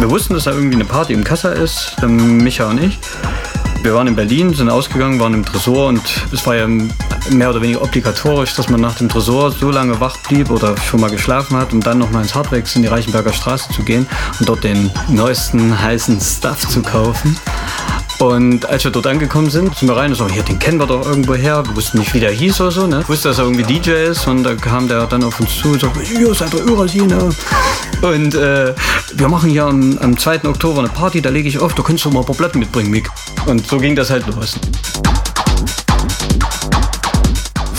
Wir 0.00 0.08
wussten, 0.08 0.32
dass 0.32 0.44
da 0.44 0.52
irgendwie 0.52 0.76
eine 0.76 0.86
Party 0.86 1.12
im 1.12 1.22
Kassa 1.22 1.50
ist, 1.50 1.94
Micha 2.02 2.70
und 2.70 2.82
ich. 2.82 2.98
Wir 3.82 3.94
waren 3.94 4.06
in 4.06 4.16
Berlin, 4.16 4.54
sind 4.54 4.70
ausgegangen, 4.70 5.20
waren 5.20 5.34
im 5.34 5.44
Tresor 5.44 5.88
und 5.88 6.00
es 6.32 6.46
war 6.46 6.56
ja 6.56 6.66
mehr 6.66 7.50
oder 7.50 7.60
weniger 7.60 7.82
obligatorisch, 7.82 8.54
dass 8.54 8.70
man 8.70 8.80
nach 8.80 8.96
dem 8.96 9.10
Tresor 9.10 9.52
so 9.52 9.70
lange 9.70 10.00
wach 10.00 10.16
blieb 10.26 10.50
oder 10.50 10.74
schon 10.78 11.00
mal 11.00 11.10
geschlafen 11.10 11.58
hat, 11.58 11.74
um 11.74 11.82
dann 11.82 11.98
nochmal 11.98 12.22
ins 12.22 12.34
Hardrex 12.34 12.76
in 12.76 12.82
die 12.82 12.88
Reichenberger 12.88 13.34
Straße 13.34 13.70
zu 13.74 13.82
gehen 13.82 14.06
und 14.38 14.48
dort 14.48 14.64
den 14.64 14.90
neuesten 15.08 15.78
heißen 15.80 16.18
Stuff 16.18 16.66
zu 16.66 16.80
kaufen. 16.80 17.36
Und 18.20 18.68
als 18.68 18.84
wir 18.84 18.90
dort 18.90 19.06
angekommen 19.06 19.48
sind, 19.48 19.74
sind 19.74 19.88
wir 19.88 19.96
rein 19.96 20.10
und 20.10 20.16
so, 20.16 20.28
hier, 20.28 20.42
den 20.42 20.58
kennen 20.58 20.78
wir 20.78 20.86
doch 20.86 21.06
irgendwo 21.06 21.34
her. 21.34 21.64
Wir 21.66 21.74
wussten 21.74 21.98
nicht, 21.98 22.12
wie 22.12 22.20
der 22.20 22.30
hieß 22.30 22.60
oder 22.60 22.70
so. 22.70 22.86
Ne? 22.86 23.02
Wusste, 23.08 23.28
dass 23.28 23.38
er 23.38 23.44
irgendwie 23.44 23.62
DJ 23.62 23.92
ist. 24.10 24.26
Und 24.26 24.44
da 24.44 24.54
kam 24.54 24.88
der 24.88 25.06
dann 25.06 25.24
auf 25.24 25.40
uns 25.40 25.56
zu 25.58 25.68
und 25.68 25.80
sagte, 25.80 26.00
ihr 26.02 26.34
seid 26.34 26.52
der 26.52 26.60
Eurasine. 26.66 27.30
Und 28.02 28.34
äh, 28.34 28.74
wir 29.14 29.28
machen 29.28 29.48
hier 29.48 29.64
am, 29.64 29.96
am 29.98 30.18
2. 30.18 30.44
Oktober 30.44 30.80
eine 30.80 30.90
Party, 30.90 31.22
da 31.22 31.30
lege 31.30 31.48
ich 31.48 31.58
auf, 31.58 31.74
du 31.74 31.82
kannst 31.82 32.04
doch 32.04 32.12
mal 32.12 32.20
ein 32.20 32.26
paar 32.26 32.36
Platten 32.36 32.58
mitbringen, 32.58 32.90
Mick. 32.90 33.08
Und 33.46 33.66
so 33.66 33.78
ging 33.78 33.96
das 33.96 34.10
halt 34.10 34.26
los. 34.26 34.58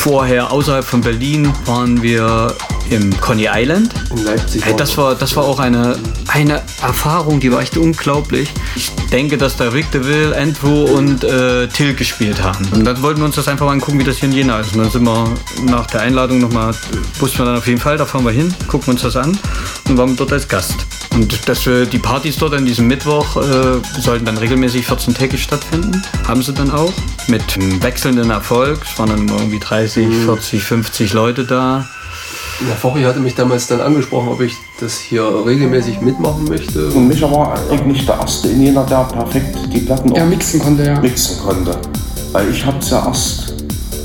Vorher 0.01 0.51
außerhalb 0.51 0.83
von 0.83 1.01
Berlin 1.01 1.53
waren 1.67 2.01
wir 2.01 2.55
im 2.89 3.15
Coney 3.21 3.47
Island. 3.53 3.93
In 4.09 4.23
Leipzig. 4.23 4.65
Hey, 4.65 4.73
das, 4.75 4.97
war, 4.97 5.13
das 5.13 5.35
war 5.35 5.43
auch 5.43 5.59
eine, 5.59 5.95
eine 6.27 6.63
Erfahrung, 6.81 7.39
die 7.39 7.51
war 7.51 7.61
echt 7.61 7.77
unglaublich. 7.77 8.49
Ich 8.75 8.89
denke, 9.11 9.37
dass 9.37 9.57
da 9.57 9.69
Rick 9.69 9.91
DeVille, 9.91 10.35
Andrew 10.35 10.85
und 10.85 11.23
äh, 11.23 11.67
Till 11.67 11.93
gespielt 11.93 12.41
haben. 12.41 12.67
Und 12.73 12.83
dann 12.83 12.99
wollten 13.03 13.19
wir 13.19 13.25
uns 13.25 13.35
das 13.35 13.47
einfach 13.47 13.67
mal 13.67 13.73
angucken, 13.73 13.99
wie 13.99 14.03
das 14.03 14.17
hier 14.17 14.29
in 14.29 14.33
Jena 14.33 14.61
ist. 14.61 14.73
Und 14.73 14.79
dann 14.79 14.89
sind 14.89 15.03
wir 15.03 15.35
nach 15.65 15.85
der 15.85 16.01
Einladung 16.01 16.39
nochmal, 16.39 16.73
wussten 17.19 17.37
wir 17.37 17.45
dann 17.45 17.57
auf 17.57 17.67
jeden 17.67 17.79
Fall, 17.79 17.95
da 17.97 18.07
fahren 18.07 18.25
wir 18.25 18.31
hin, 18.31 18.51
gucken 18.67 18.93
uns 18.93 19.03
das 19.03 19.15
an 19.15 19.37
und 19.87 19.97
waren 19.99 20.15
dort 20.15 20.33
als 20.33 20.47
Gast. 20.47 20.87
Und 21.13 21.49
dass 21.49 21.65
wir 21.65 21.85
die 21.85 21.99
Partys 21.99 22.37
dort 22.37 22.53
an 22.53 22.65
diesem 22.65 22.87
Mittwoch 22.87 23.35
äh, 23.35 23.81
sollten 23.99 24.25
dann 24.25 24.37
regelmäßig 24.37 24.87
14-tägig 24.87 25.37
stattfinden. 25.37 26.01
Haben 26.27 26.41
sie 26.41 26.53
dann 26.53 26.71
auch. 26.71 26.93
Mit 27.27 27.43
wechselndem 27.83 28.29
Erfolg. 28.29 28.79
Es 28.89 28.97
waren 28.97 29.09
dann 29.09 29.27
irgendwie 29.27 29.59
30, 29.59 30.07
40, 30.25 30.63
50 30.63 31.13
Leute 31.13 31.43
da. 31.45 31.85
Ja, 32.67 32.75
Fori 32.75 33.01
hatte 33.01 33.19
mich 33.19 33.35
damals 33.35 33.67
dann 33.67 33.81
angesprochen, 33.81 34.29
ob 34.29 34.39
ich 34.41 34.55
das 34.79 34.99
hier 34.99 35.23
regelmäßig 35.23 35.99
mitmachen 36.01 36.45
möchte. 36.45 36.87
Und 36.89 37.07
Micha 37.07 37.29
war 37.29 37.57
eigentlich 37.71 38.05
der 38.05 38.19
Erste 38.19 38.49
in 38.49 38.61
Jena, 38.61 38.83
der 38.83 39.03
perfekt 39.05 39.57
die 39.73 39.79
Platten 39.79 40.13
ja, 40.13 40.25
mixen 40.25 40.59
konnte. 40.59 40.83
Ja. 40.85 40.99
Mixen 40.99 41.39
konnte. 41.39 41.77
Weil 42.31 42.49
ich 42.51 42.63
habe 42.65 42.77
es 42.77 42.89
ja 42.91 43.05
erst 43.05 43.55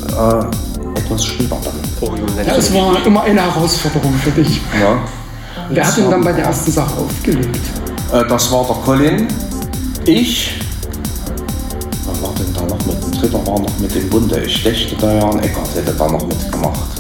äh, 0.09 0.99
etwas 0.99 1.25
später 1.25 1.59
dann. 1.63 2.47
Ja, 2.47 2.57
es 2.57 2.73
war 2.73 3.05
immer 3.07 3.23
eine 3.23 3.43
Herausforderung 3.43 4.15
für 4.15 4.31
dich. 4.31 4.61
Ja. 4.81 4.99
Wer 5.71 5.87
hat 5.87 5.97
denn 5.97 6.11
dann 6.11 6.25
bei 6.25 6.33
der 6.33 6.47
ersten 6.47 6.71
Sache 6.71 7.01
aufgelegt? 7.01 7.61
Äh, 8.13 8.25
das 8.29 8.51
war 8.53 8.67
der 8.67 8.77
Colin, 8.77 9.29
ich. 10.05 10.61
Wer 12.05 12.23
war 12.23 12.35
denn 12.35 12.55
da 12.55 12.63
noch 12.63 12.87
mit? 12.87 13.05
Ein 13.05 13.21
dritter 13.21 13.47
war 13.47 13.61
noch 13.61 13.79
mit 13.79 13.95
dem 13.95 14.09
Bunde. 14.09 14.41
Ich 14.45 14.63
dächte, 14.63 14.97
der 14.97 15.19
Jan 15.19 15.39
Eckert 15.41 15.75
hätte 15.75 15.93
da 15.93 16.07
noch 16.09 16.27
mitgemacht 16.27 16.97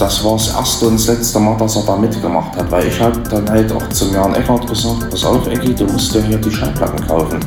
das 0.00 0.24
war 0.24 0.32
das 0.32 0.48
erste 0.54 0.86
und 0.86 0.94
das 0.94 1.08
letzte 1.08 1.38
Mal, 1.38 1.56
dass 1.58 1.76
er 1.76 1.82
da 1.82 1.96
mitgemacht 1.96 2.56
hat, 2.56 2.70
weil 2.70 2.86
ich 2.86 2.98
habe 2.98 3.20
dann 3.30 3.48
halt 3.50 3.70
auch 3.70 3.86
zum 3.90 4.14
Jan 4.14 4.34
Eckert 4.34 4.66
gesagt, 4.66 5.10
pass 5.10 5.24
auf 5.24 5.46
Ecki, 5.46 5.74
du 5.74 5.84
musst 5.84 6.14
dir 6.14 6.22
hier 6.22 6.38
die 6.38 6.50
Schallplatten 6.50 7.06
kaufen. 7.06 7.38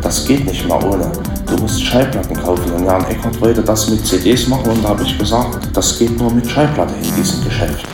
Das 0.00 0.24
geht 0.24 0.46
nicht 0.46 0.66
mehr 0.66 0.82
ohne. 0.82 1.12
Du 1.46 1.56
musst 1.58 1.82
Schallplatten 1.82 2.34
kaufen. 2.34 2.72
Und 2.72 2.86
Jan 2.86 3.04
Eckert 3.04 3.38
wollte 3.42 3.62
das 3.62 3.90
mit 3.90 4.06
CDs 4.06 4.48
machen 4.48 4.70
und 4.70 4.82
da 4.82 4.88
habe 4.88 5.02
ich 5.02 5.18
gesagt, 5.18 5.68
das 5.74 5.98
geht 5.98 6.18
nur 6.18 6.32
mit 6.32 6.48
Schallplatte 6.48 6.94
in 6.94 7.14
diesem 7.14 7.44
Geschäft. 7.44 7.84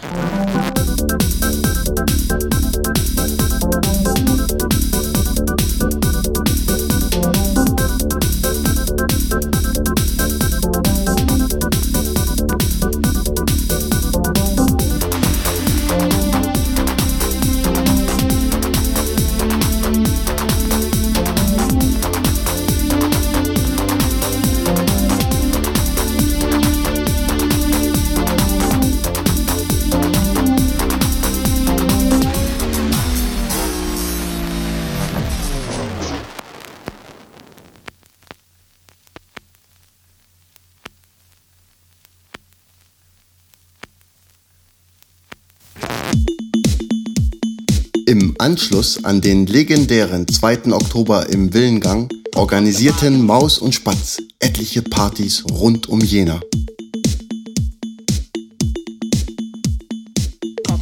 Anschluss 48.44 49.02
an 49.06 49.22
den 49.22 49.46
legendären 49.46 50.28
2. 50.28 50.70
Oktober 50.70 51.30
im 51.30 51.54
Villengang 51.54 52.10
organisierten 52.36 53.24
Maus 53.24 53.56
und 53.56 53.74
Spatz 53.74 54.18
etliche 54.38 54.82
Partys 54.82 55.42
rund 55.50 55.88
um 55.88 55.98
Jena. 56.02 56.40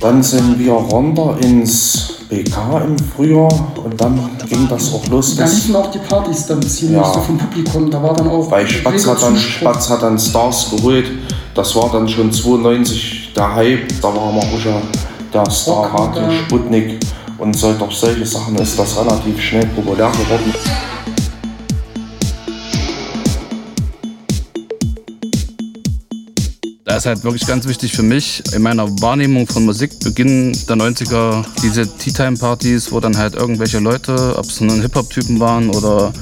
Dann 0.01 0.25
sind 0.25 0.59
wir 0.59 0.73
runter 0.73 1.37
ins 1.41 2.15
BK 2.29 2.81
im 2.85 2.99
Frühjahr 2.99 3.73
und 3.85 4.01
dann 4.01 4.29
ging 4.49 4.67
das 4.69 4.93
auch 4.93 5.07
los. 5.07 5.37
Da 5.37 5.45
liefen 5.45 5.77
auch 5.77 5.93
die 5.93 5.99
Partys 5.99 6.47
dann 6.49 6.61
ziemlich 6.63 6.97
Ja. 6.97 7.15
so 7.15 7.21
vom 7.21 7.39
Publikum. 7.39 7.89
Da 7.89 8.03
war 8.03 8.17
dann 8.17 8.27
auch. 8.27 8.51
Bei 8.51 8.67
Spatz 8.67 9.07
hat, 9.07 9.23
dann. 9.23 9.37
Spatz 9.39 9.89
hat 9.89 10.03
dann 10.03 10.19
Stars 10.19 10.69
geholt. 10.69 11.07
Das 11.55 11.77
war 11.77 11.93
dann 11.93 12.09
schon 12.09 12.33
92 12.33 13.35
der 13.37 13.55
Hype. 13.55 13.89
Da 14.03 14.09
war 14.09 14.33
Maruscha 14.33 14.83
der 15.33 15.49
Star 15.49 15.93
Rock, 15.93 16.17
Radio 16.17 16.23
ja. 16.23 16.33
Sputnik. 16.33 16.99
Und 17.43 17.57
so, 17.57 17.73
durch 17.73 17.97
solche 17.97 18.25
Sachen 18.25 18.55
ist 18.55 18.79
das 18.79 18.97
relativ 18.97 19.43
schnell 19.43 19.67
populär 19.75 20.13
geworden. 20.13 20.55
Da 26.85 26.97
ist 26.99 27.07
halt 27.07 27.25
wirklich 27.25 27.45
ganz 27.45 27.67
wichtig 27.67 27.97
für 27.97 28.05
mich 28.05 28.45
in 28.55 28.63
meiner 28.63 28.89
Wahrnehmung 29.03 29.49
von 29.49 29.65
Musik, 29.65 29.91
Beginn 30.05 30.57
der 30.69 30.77
90er, 30.77 31.45
diese 31.65 31.89
Tea-Time-Partys, 31.99 32.93
wo 32.93 33.01
dann 33.01 33.19
halt 33.19 33.35
irgendwelche 33.35 33.81
Leute, 33.81 34.37
ob 34.39 34.45
es 34.45 34.61
nun 34.61 34.81
Hip-Hop-Typen 34.81 35.41
waren 35.41 35.69
oder 35.71 36.13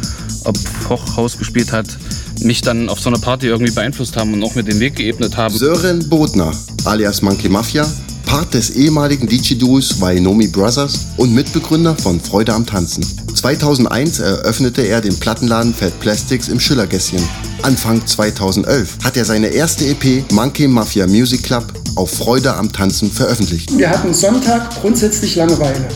ob 0.45 0.57
Hochhaus 0.89 1.37
gespielt 1.37 1.71
hat, 1.71 1.99
mich 2.41 2.63
dann 2.63 2.89
auf 2.89 2.99
so 2.99 3.11
eine 3.11 3.19
Party 3.19 3.49
irgendwie 3.49 3.73
beeinflusst 3.73 4.17
haben 4.17 4.33
und 4.33 4.43
auch 4.43 4.55
mir 4.55 4.65
den 4.65 4.81
Weg 4.81 4.97
geebnet 4.97 5.37
haben. 5.37 5.55
Sören 5.55 6.09
Bodner, 6.09 6.51
alias 6.87 7.21
Monkey 7.21 7.51
Mafia, 7.51 7.87
Part 8.31 8.55
des 8.55 8.71
ehemaligen 8.71 9.27
DJ-Duos 9.27 10.01
Wainomi 10.01 10.47
Brothers 10.47 11.07
und 11.17 11.35
Mitbegründer 11.35 11.97
von 11.97 12.21
Freude 12.21 12.55
am 12.55 12.65
Tanzen. 12.65 13.05
2001 13.35 14.21
eröffnete 14.21 14.83
er 14.83 15.01
den 15.01 15.19
Plattenladen 15.19 15.75
Fat 15.75 15.99
Plastics 15.99 16.47
im 16.47 16.61
Schillergässchen. 16.61 17.19
Anfang 17.63 18.07
2011 18.07 18.99
hat 19.03 19.17
er 19.17 19.25
seine 19.25 19.49
erste 19.49 19.85
EP 19.85 20.31
Monkey 20.31 20.69
Mafia 20.69 21.09
Music 21.09 21.43
Club 21.43 21.73
auf 21.97 22.13
Freude 22.13 22.55
am 22.55 22.71
Tanzen 22.71 23.11
veröffentlicht. 23.11 23.77
Wir 23.77 23.91
hatten 23.91 24.15
Sonntag 24.15 24.81
grundsätzlich 24.81 25.35
Langeweile. 25.35 25.89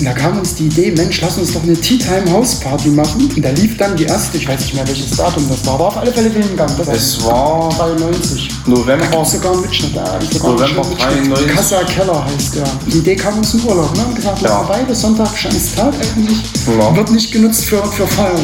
Und 0.00 0.06
da 0.06 0.12
kam 0.14 0.38
uns 0.38 0.54
die 0.54 0.64
Idee, 0.64 0.92
Mensch, 0.96 1.20
lass 1.20 1.36
uns 1.36 1.52
doch 1.52 1.62
eine 1.62 1.74
Tea 1.78 1.98
Time 1.98 2.30
House 2.32 2.54
Party 2.54 2.88
machen. 2.88 3.30
Und 3.36 3.44
da 3.44 3.50
lief 3.50 3.76
dann 3.76 3.94
die 3.96 4.04
erste, 4.04 4.38
ich 4.38 4.48
weiß 4.48 4.58
nicht 4.60 4.74
mehr 4.74 4.86
welches 4.88 5.10
Datum 5.10 5.46
das 5.46 5.66
war, 5.66 5.78
war 5.78 5.88
auf 5.88 5.96
alle 5.98 6.10
Fälle 6.10 6.34
Willengang. 6.34 6.70
Das 6.78 6.88
Es 6.88 7.22
war 7.26 7.68
93. 7.76 8.48
November, 8.66 9.04
Da 9.12 9.22
sogar 9.24 9.52
einen 9.52 9.60
Mitschnitt. 9.60 9.94
Da 9.94 10.18
sogar 10.32 10.52
einen 10.52 10.56
November 10.56 10.88
Mitschnitt. 10.88 11.36
93. 11.36 11.46
Casa 11.54 11.82
Keller 11.84 12.24
heißt 12.24 12.54
der. 12.56 12.64
Die 12.86 12.96
Idee 12.98 13.14
kam 13.16 13.36
uns 13.36 13.52
im 13.52 13.64
Urlaub. 13.66 13.94
Ne? 13.94 14.06
Und 14.06 14.16
gesagt, 14.16 14.40
Ja. 14.40 14.62
beide 14.62 14.94
Sonntag, 14.94 15.36
scheiß 15.36 15.74
Tag 15.76 15.92
eigentlich. 15.94 16.38
Ja. 16.66 16.96
Wird 16.96 17.10
nicht 17.10 17.30
genutzt 17.30 17.66
für, 17.66 17.84
für 17.84 18.06
Feiern. 18.06 18.40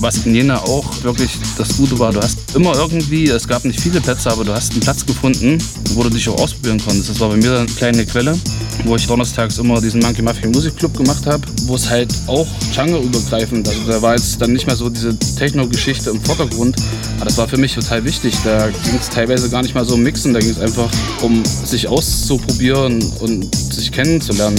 Was 0.00 0.24
in 0.24 0.34
Jena 0.34 0.58
auch 0.62 0.84
wirklich 1.02 1.32
das 1.56 1.76
Gute 1.76 1.98
war, 1.98 2.12
du 2.12 2.20
hast 2.20 2.38
immer 2.54 2.74
irgendwie, 2.76 3.28
es 3.28 3.48
gab 3.48 3.64
nicht 3.64 3.80
viele 3.80 4.00
Plätze, 4.00 4.30
aber 4.30 4.44
du 4.44 4.52
hast 4.52 4.72
einen 4.72 4.80
Platz 4.80 5.04
gefunden, 5.04 5.58
wo 5.94 6.02
du 6.04 6.10
dich 6.10 6.28
auch 6.28 6.40
ausprobieren 6.40 6.78
konntest. 6.78 7.10
Das 7.10 7.20
war 7.20 7.30
bei 7.30 7.36
mir 7.36 7.58
eine 7.58 7.66
kleine 7.66 8.06
Quelle, 8.06 8.38
wo 8.84 8.94
ich 8.94 9.06
donnerstags 9.06 9.58
immer 9.58 9.80
diesen 9.80 10.00
Monkey 10.00 10.22
Mafia 10.22 10.48
Music 10.48 10.76
Club 10.76 10.96
gemacht 10.96 11.26
habe, 11.26 11.42
wo 11.64 11.74
es 11.74 11.88
halt 11.88 12.14
auch 12.26 12.46
genreübergreifend, 12.74 13.68
also 13.68 13.80
da 13.88 14.00
war 14.00 14.14
jetzt 14.14 14.40
dann 14.40 14.52
nicht 14.52 14.66
mehr 14.66 14.76
so 14.76 14.88
diese 14.88 15.18
Techno-Geschichte 15.18 16.10
im 16.10 16.20
Vordergrund, 16.22 16.76
aber 17.16 17.24
das 17.24 17.36
war 17.36 17.48
für 17.48 17.56
mich 17.56 17.74
total 17.74 18.04
wichtig. 18.04 18.34
Da 18.44 18.68
ging 18.68 18.98
es 19.00 19.08
teilweise 19.08 19.50
gar 19.50 19.62
nicht 19.62 19.74
mal 19.74 19.84
so 19.84 19.94
um 19.94 20.02
Mixen, 20.02 20.32
da 20.32 20.40
ging 20.40 20.50
es 20.50 20.60
einfach 20.60 20.88
um 21.22 21.42
sich 21.64 21.88
auszuprobieren 21.88 23.02
und 23.20 23.52
sich 23.54 23.90
kennenzulernen. 23.90 24.58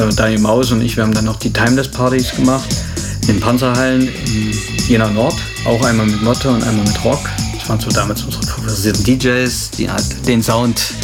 Da, 0.00 0.08
Daniel 0.08 0.40
Maus 0.40 0.72
und 0.72 0.80
ich, 0.80 0.96
wir 0.96 1.04
haben 1.04 1.12
dann 1.12 1.26
noch 1.26 1.36
die 1.36 1.52
Timeless-Partys 1.52 2.34
gemacht 2.34 2.74
in 3.28 3.38
Panzerhallen 3.38 4.08
in 4.08 4.58
Jena 4.88 5.10
Nord. 5.10 5.34
Auch 5.66 5.84
einmal 5.84 6.06
mit 6.06 6.22
Motto 6.22 6.48
und 6.48 6.62
einmal 6.62 6.86
mit 6.86 7.04
Rock. 7.04 7.20
Das 7.58 7.68
waren 7.68 7.80
so 7.80 7.90
damals 7.90 8.22
unsere 8.24 8.42
favorisierten 8.44 9.04
DJs, 9.04 9.72
die 9.72 9.90
halt 9.90 10.26
den 10.26 10.42
Sound 10.42 10.94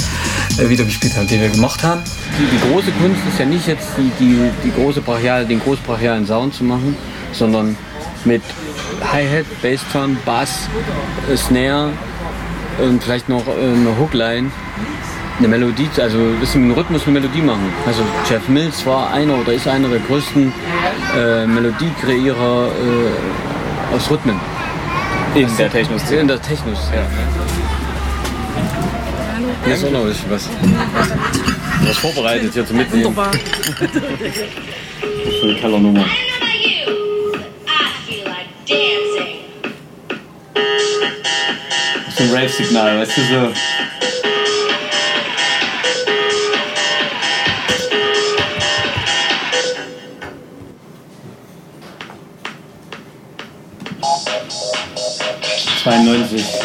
äh, 0.56 0.66
wiedergespielt 0.70 1.14
haben, 1.14 1.28
den 1.28 1.42
wir 1.42 1.50
gemacht 1.50 1.82
haben. 1.82 2.00
Die, 2.38 2.46
die 2.46 2.72
große 2.72 2.90
Kunst 2.92 3.20
ist 3.30 3.38
ja 3.38 3.44
nicht 3.44 3.66
jetzt 3.66 3.86
die, 3.98 4.10
die, 4.18 4.50
die 4.64 4.72
große 4.72 5.02
brachiale, 5.02 5.44
den 5.44 5.60
groß 5.60 5.78
brachialen 5.80 6.26
Sound 6.26 6.54
zu 6.54 6.64
machen, 6.64 6.96
sondern 7.32 7.76
mit 8.24 8.40
Hi-Hat, 9.12 9.44
Bassdrum, 9.60 10.16
Bass, 10.24 10.70
äh, 11.30 11.36
Snare 11.36 11.92
und 12.78 13.04
vielleicht 13.04 13.28
noch 13.28 13.46
äh, 13.46 13.50
eine 13.50 13.94
Hookline 14.00 14.50
eine 15.38 15.48
Melodie, 15.48 15.88
also 16.00 16.18
ein 16.18 16.40
bisschen 16.40 16.66
mit 16.66 16.76
dem 16.76 16.78
Rhythmus 16.78 17.02
eine 17.06 17.20
Melodie 17.20 17.42
machen. 17.42 17.72
Also 17.86 18.02
Jeff 18.28 18.48
Mills 18.48 18.84
war 18.86 19.12
einer 19.12 19.38
oder 19.38 19.52
ist 19.52 19.68
einer 19.68 19.88
der 19.88 20.00
größten 20.00 20.52
äh, 21.16 21.46
Melodiekreierer 21.46 22.68
äh, 22.68 23.94
aus 23.94 24.10
Rhythmen. 24.10 24.40
In 25.34 25.54
der 25.56 25.70
Technos. 25.70 26.10
In 26.10 26.28
der 26.28 26.40
Technos, 26.40 26.90
ja. 26.94 27.02
Hier 29.64 29.74
ist 29.74 29.84
auch 29.84 29.90
noch 29.90 30.00
ein 30.00 30.06
bisschen 30.06 30.30
was. 30.30 30.48
Was 31.84 31.98
vorbereitet 31.98 32.54
hier 32.54 32.66
zum 32.66 32.78
Mitnehmen. 32.78 33.04
Wunderbar. 33.04 33.32
Was 33.32 35.34
für 35.40 35.46
eine 35.46 35.54
Kellernummer. 35.56 36.04
So 42.16 42.24
ein 42.24 42.30
Rave-Signal, 42.30 43.00
weißt 43.00 43.16
du 43.18 43.20
so. 43.20 43.52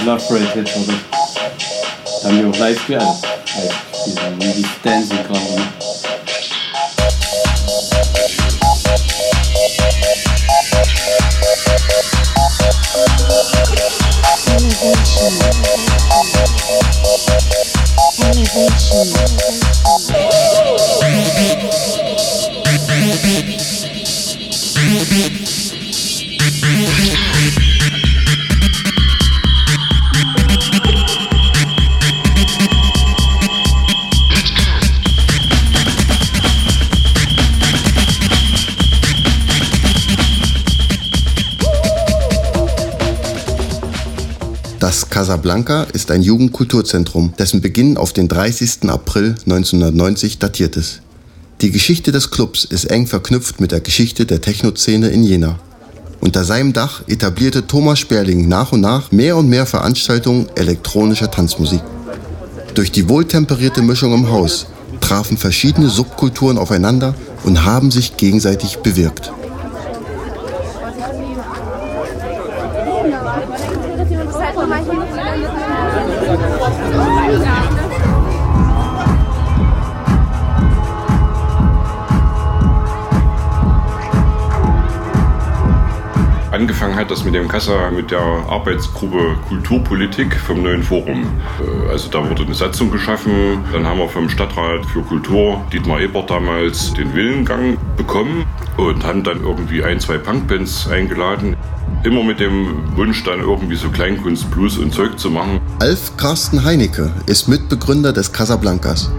Love 0.04 0.24
Parade 0.28 0.52
Hit 0.56 0.76
oder? 0.78 0.98
Da 2.24 2.30
haben 2.30 2.42
wir 2.42 2.50
auch 2.50 2.58
live 2.58 2.76
gespielt. 2.78 3.02
Also, 3.02 3.22
live 3.56 4.16
gespielt, 4.16 4.40
wie 4.40 4.64
die 4.64 4.66
Dancing 4.84 5.24
gerade. 5.24 5.40
Ne? 5.40 5.68
Das 18.42 19.51
Casablanca 45.42 45.88
ist 45.92 46.12
ein 46.12 46.22
Jugendkulturzentrum, 46.22 47.34
dessen 47.40 47.62
Beginn 47.62 47.98
auf 47.98 48.14
den 48.14 48.28
30. 48.28 48.88
April 48.90 49.34
1990 49.48 50.38
datiert 50.38 50.78
ist. 50.78 51.02
Die 51.62 51.72
Geschichte 51.72 52.12
des 52.12 52.30
Clubs 52.30 52.64
ist 52.64 52.86
eng 52.86 53.08
verknüpft 53.08 53.60
mit 53.60 53.72
der 53.72 53.80
Geschichte 53.80 54.28
der 54.28 54.42
Techno-Szene 54.42 55.08
in 55.10 55.24
Jena. 55.24 55.58
Unter 56.20 56.44
seinem 56.44 56.74
Dach 56.74 57.02
etablierte 57.08 57.66
Thomas 57.66 57.98
Sperling 57.98 58.48
nach 58.50 58.72
und 58.72 58.82
nach 58.82 59.12
mehr 59.12 59.36
und 59.36 59.50
mehr 59.50 59.66
Veranstaltungen 59.66 60.48
elektronischer 60.54 61.32
Tanzmusik. 61.32 61.82
Durch 62.76 62.92
die 62.92 63.10
wohltemperierte 63.10 63.82
Mischung 63.82 64.14
im 64.14 64.30
Haus 64.30 64.68
trafen 65.00 65.38
verschiedene 65.38 65.90
Subkulturen 65.90 66.60
aufeinander 66.60 67.16
und 67.44 67.66
haben 67.66 67.90
sich 67.90 68.16
gegenseitig 68.16 68.78
bewirkt. 68.78 69.32
Das 87.12 87.26
mit 87.26 87.36
dem 87.36 87.50
Kassa, 87.50 87.92
mit 87.92 88.10
der 88.10 88.22
Arbeitsgruppe 88.22 89.36
Kulturpolitik 89.50 90.34
vom 90.40 90.64
neuen 90.64 90.82
Forum. 90.82 91.26
Äh, 91.60 91.92
Also 91.92 92.10
da 92.10 92.28
wurde 92.28 92.44
eine 92.44 92.56
Satzung 92.56 92.90
geschaffen. 92.90 93.60
Dann 93.74 93.86
haben 93.86 94.00
wir 94.00 94.08
vom 94.08 94.30
Stadtrat 94.30 94.86
für 94.86 95.02
Kultur, 95.02 95.62
Dietmar 95.74 96.00
Ebert 96.00 96.30
damals, 96.30 96.94
den 96.94 97.14
Willengang 97.14 97.78
bekommen. 97.98 98.46
und 98.78 99.04
haben 99.04 99.24
dann 99.24 99.42
irgendwie 99.42 99.84
ein, 99.84 100.00
zwei 100.00 100.18
Punkbands 100.18 100.88
eingeladen. 100.88 101.58
Immer 102.04 102.24
mit 102.24 102.40
dem 102.40 102.96
Wunsch, 102.96 103.24
dann 103.26 103.42
irgendwie 103.42 103.76
so 103.76 103.90
Kleinkunst, 103.90 104.50
Blues 104.50 104.78
und 104.78 104.94
Zeug 104.94 105.20
zu 105.20 105.30
machen. 105.30 105.60
Alf 105.80 106.16
Carsten 106.16 106.64
Heinecke 106.64 107.12
ist 107.26 107.50
Mitbegründer 107.50 108.14
des 108.14 108.32
Casablancas. 108.32 109.12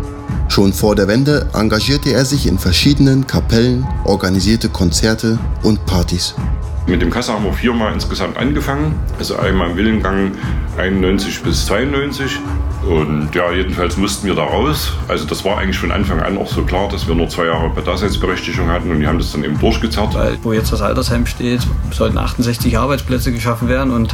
Schon 0.48 0.72
vor 0.72 0.96
der 0.96 1.06
Wende 1.08 1.48
engagierte 1.52 2.12
er 2.12 2.24
sich 2.24 2.46
in 2.46 2.58
verschiedenen 2.58 3.26
Kapellen, 3.26 3.86
organisierte 4.04 4.70
Konzerte 4.70 5.38
und 5.62 5.84
Partys. 5.86 6.34
Mit 6.86 7.00
dem 7.00 7.10
Kassa 7.10 7.34
haben 7.34 7.44
wir 7.44 7.52
viermal 7.52 7.92
insgesamt 7.92 8.36
angefangen. 8.36 8.94
Also 9.18 9.36
einmal 9.36 9.70
im 9.70 9.76
Willengang 9.76 10.32
91 10.76 11.42
bis 11.42 11.66
92. 11.66 12.38
Und 12.88 13.32
ja, 13.32 13.52
jedenfalls 13.52 13.96
mussten 13.96 14.26
wir 14.26 14.34
da 14.34 14.42
raus. 14.42 14.92
Also 15.06 15.24
das 15.24 15.44
war 15.44 15.58
eigentlich 15.58 15.78
von 15.78 15.92
Anfang 15.92 16.20
an 16.20 16.36
auch 16.36 16.48
so 16.48 16.62
klar, 16.64 16.88
dass 16.88 17.06
wir 17.06 17.14
nur 17.14 17.28
zwei 17.28 17.46
Jahre 17.46 17.70
Daseinsberechtigung 17.84 18.68
hatten 18.68 18.90
und 18.90 18.98
die 18.98 19.06
haben 19.06 19.18
das 19.18 19.30
dann 19.30 19.44
eben 19.44 19.58
durchgezerrt. 19.58 20.14
Weil, 20.14 20.38
wo 20.42 20.52
jetzt 20.52 20.72
das 20.72 20.82
Altersheim 20.82 21.24
steht, 21.26 21.60
sollten 21.92 22.18
68 22.18 22.76
Arbeitsplätze 22.76 23.30
geschaffen 23.30 23.68
werden 23.68 23.92
und 23.92 24.12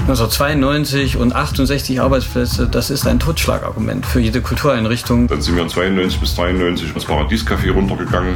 1992 0.00 1.16
und 1.16 1.36
68 1.36 2.00
Arbeitsplätze, 2.00 2.66
das 2.66 2.90
ist 2.90 3.06
ein 3.06 3.20
Totschlagargument 3.20 4.04
für 4.04 4.18
jede 4.18 4.40
Kultureinrichtung. 4.40 5.28
Dann 5.28 5.40
sind 5.40 5.54
wir 5.54 5.62
in 5.62 5.68
92 5.68 6.20
bis 6.20 6.34
93 6.34 6.94
ins 6.94 7.06
Paradiescafé 7.06 7.70
runtergegangen. 7.70 8.34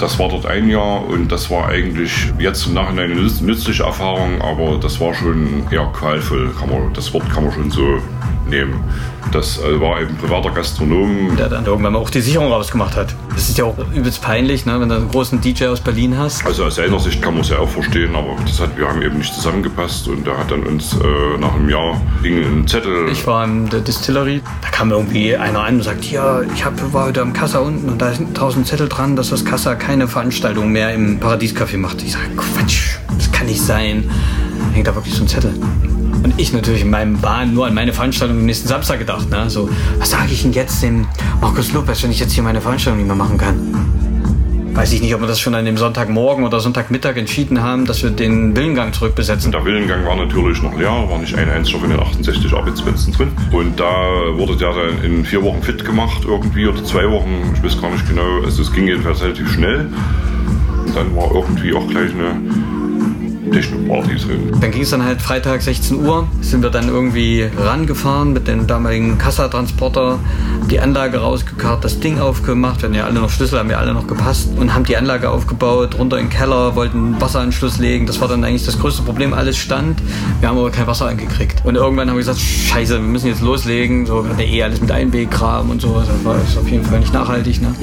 Das 0.00 0.18
war 0.18 0.30
dort 0.30 0.46
ein 0.46 0.70
Jahr 0.70 1.06
und 1.06 1.30
das 1.30 1.50
war 1.50 1.68
eigentlich 1.68 2.32
jetzt 2.38 2.66
im 2.66 2.72
Nachhinein 2.72 3.12
eine 3.12 3.20
nützliche 3.20 3.82
Erfahrung, 3.82 4.40
aber 4.40 4.78
das 4.78 4.98
war 4.98 5.12
schon 5.12 5.70
eher 5.70 5.84
qualvoll, 5.92 6.54
kann 6.58 6.70
man, 6.70 6.94
das 6.94 7.12
Wort 7.12 7.28
kann 7.30 7.44
man 7.44 7.52
schon 7.52 7.70
so 7.70 8.00
nehmen. 8.50 8.84
Das 9.32 9.58
äh, 9.58 9.80
war 9.80 10.00
eben 10.00 10.16
privater 10.16 10.50
Gastronom. 10.50 11.36
Der 11.36 11.48
dann 11.48 11.64
irgendwann 11.64 11.92
mal 11.92 11.98
auch 11.98 12.10
die 12.10 12.20
Sicherung 12.20 12.48
rausgemacht 12.48 12.96
hat. 12.96 13.14
Das 13.32 13.48
ist 13.48 13.58
ja 13.58 13.64
auch 13.64 13.76
übelst 13.94 14.22
peinlich, 14.22 14.66
ne, 14.66 14.80
wenn 14.80 14.88
du 14.88 14.96
einen 14.96 15.08
großen 15.08 15.40
DJ 15.40 15.66
aus 15.66 15.80
Berlin 15.80 16.18
hast. 16.18 16.44
Also 16.44 16.64
aus 16.64 16.74
seiner 16.74 16.98
Sicht 16.98 17.22
kann 17.22 17.34
man 17.34 17.42
es 17.42 17.50
ja 17.50 17.58
auch 17.58 17.68
verstehen, 17.68 18.14
aber 18.14 18.36
das 18.44 18.60
hat, 18.60 18.76
wir 18.76 18.88
haben 18.88 19.02
eben 19.02 19.18
nicht 19.18 19.32
zusammengepasst 19.32 20.08
und 20.08 20.26
der 20.26 20.36
hat 20.36 20.50
dann 20.50 20.64
uns 20.64 20.94
äh, 20.94 21.38
nach 21.38 21.54
einem 21.54 21.68
Jahr 21.68 22.00
ging 22.22 22.42
ein 22.42 22.66
Zettel. 22.66 23.08
Ich 23.10 23.26
war 23.26 23.44
in 23.44 23.68
der 23.68 23.80
Distillery, 23.80 24.42
da 24.62 24.68
kam 24.70 24.90
irgendwie 24.90 25.36
einer 25.36 25.60
an 25.60 25.76
und 25.76 25.82
sagt, 25.82 26.04
ja, 26.10 26.42
ich 26.42 26.64
hab, 26.64 26.92
war 26.92 27.06
heute 27.06 27.22
am 27.22 27.32
Kassa 27.32 27.60
unten 27.60 27.88
und 27.88 28.02
da 28.02 28.12
sind 28.12 28.36
tausend 28.36 28.66
Zettel 28.66 28.88
dran, 28.88 29.16
dass 29.16 29.30
das 29.30 29.44
Kassa 29.44 29.74
keine 29.76 30.08
Veranstaltung 30.08 30.70
mehr 30.72 30.92
im 30.92 31.20
Paradiescafé 31.20 31.78
macht. 31.78 32.02
Ich 32.02 32.12
sage, 32.12 32.26
Quatsch, 32.36 32.96
das 33.16 33.30
kann 33.30 33.46
nicht 33.46 33.62
sein. 33.62 34.10
Hängt 34.72 34.86
da 34.86 34.94
wirklich 34.94 35.14
so 35.14 35.24
ein 35.24 35.28
Zettel. 35.28 35.52
Und 36.22 36.34
ich 36.38 36.52
natürlich 36.52 36.82
in 36.82 36.90
meinem 36.90 37.18
Bahn 37.18 37.54
nur 37.54 37.66
an 37.66 37.74
meine 37.74 37.92
Veranstaltung 37.92 38.38
am 38.38 38.46
nächsten 38.46 38.68
Samstag 38.68 38.98
gedacht. 38.98 39.30
Ne? 39.30 39.48
So, 39.48 39.70
was 39.98 40.10
sage 40.10 40.32
ich 40.32 40.42
denn 40.42 40.52
jetzt 40.52 40.82
dem 40.82 41.06
Markus 41.40 41.72
Lopez, 41.72 42.02
wenn 42.02 42.10
ich 42.10 42.20
jetzt 42.20 42.32
hier 42.32 42.42
meine 42.42 42.60
Veranstaltung 42.60 42.98
nicht 42.98 43.06
mehr 43.06 43.16
machen 43.16 43.38
kann? 43.38 43.90
Weiß 44.74 44.92
ich 44.92 45.02
nicht, 45.02 45.14
ob 45.14 45.20
wir 45.20 45.26
das 45.26 45.40
schon 45.40 45.54
an 45.54 45.64
dem 45.64 45.76
Sonntagmorgen 45.76 46.44
oder 46.44 46.60
Sonntagmittag 46.60 47.16
entschieden 47.16 47.60
haben, 47.60 47.86
dass 47.86 48.02
wir 48.02 48.10
den 48.10 48.54
Willengang 48.54 48.92
zurückbesetzen. 48.92 49.50
Der 49.50 49.64
Willengang 49.64 50.04
war 50.04 50.14
natürlich 50.14 50.62
noch 50.62 50.76
leer, 50.78 50.90
war 51.08 51.18
nicht 51.18 51.34
ein 51.34 51.50
einziger 51.50 51.80
von 51.80 51.90
den 51.90 51.98
68 51.98 52.52
Arbeitsplätzen 52.52 53.12
drin. 53.12 53.32
Und 53.50 53.80
da 53.80 53.90
wurde 54.34 54.56
der 54.56 54.72
dann 54.72 55.02
in 55.02 55.24
vier 55.24 55.42
Wochen 55.42 55.62
fit 55.62 55.84
gemacht 55.84 56.22
irgendwie 56.24 56.68
oder 56.68 56.84
zwei 56.84 57.10
Wochen, 57.10 57.52
ich 57.54 57.62
weiß 57.62 57.80
gar 57.80 57.90
nicht 57.90 58.08
genau. 58.08 58.42
Also 58.44 58.62
es 58.62 58.72
ging 58.72 58.86
jedenfalls 58.86 59.22
relativ 59.22 59.52
schnell. 59.52 59.88
Und 60.86 60.96
dann 60.96 61.16
war 61.16 61.30
irgendwie 61.34 61.74
auch 61.74 61.86
gleich 61.88 62.12
eine 62.12 62.40
Techno-Party 63.50 64.16
drin. 64.16 64.52
Dann 64.60 64.70
ging 64.70 64.82
es 64.82 64.90
dann 64.90 65.04
halt 65.04 65.20
Freitag 65.20 65.62
16 65.62 66.04
Uhr, 66.04 66.28
sind 66.40 66.62
wir 66.62 66.70
dann 66.70 66.88
irgendwie 66.88 67.48
rangefahren 67.58 68.32
mit 68.32 68.48
dem 68.48 68.66
damaligen 68.66 69.18
Kassatransporter, 69.18 70.18
die 70.70 70.80
Anlage 70.80 71.18
rausgekarrt, 71.18 71.84
das 71.84 72.00
Ding 72.00 72.18
aufgemacht, 72.18 72.82
wir 72.82 72.88
hatten 72.88 72.94
ja 72.94 73.04
alle 73.04 73.20
noch 73.20 73.30
Schlüssel, 73.30 73.58
haben 73.58 73.70
ja 73.70 73.78
alle 73.78 73.92
noch 73.92 74.06
gepasst 74.06 74.48
und 74.56 74.74
haben 74.74 74.84
die 74.84 74.96
Anlage 74.96 75.30
aufgebaut, 75.30 75.98
runter 75.98 76.18
in 76.18 76.26
den 76.26 76.30
Keller, 76.30 76.76
wollten 76.76 77.20
Wasseranschluss 77.20 77.78
legen. 77.78 78.06
Das 78.06 78.20
war 78.20 78.28
dann 78.28 78.44
eigentlich 78.44 78.64
das 78.64 78.78
größte 78.78 79.02
Problem, 79.02 79.32
alles 79.32 79.56
stand. 79.56 80.00
Wir 80.40 80.48
haben 80.48 80.58
aber 80.58 80.70
kein 80.70 80.86
Wasser 80.86 81.06
angekriegt. 81.06 81.64
Und 81.64 81.74
irgendwann 81.74 82.08
haben 82.08 82.16
wir 82.16 82.20
gesagt, 82.20 82.38
scheiße, 82.38 82.94
wir 82.94 83.00
müssen 83.00 83.28
jetzt 83.28 83.42
loslegen. 83.42 84.06
So, 84.06 84.24
wir 84.24 84.30
hatten 84.30 84.40
ja 84.40 84.46
eh 84.46 84.62
alles 84.62 84.80
mit 84.80 84.90
Einwegkram 84.90 85.70
und 85.70 85.80
so. 85.80 86.00
Das 86.00 86.24
war 86.24 86.36
ist 86.36 86.56
auf 86.56 86.68
jeden 86.68 86.84
Fall 86.84 87.00
nicht 87.00 87.12
nachhaltig. 87.12 87.60
Ne? 87.60 87.74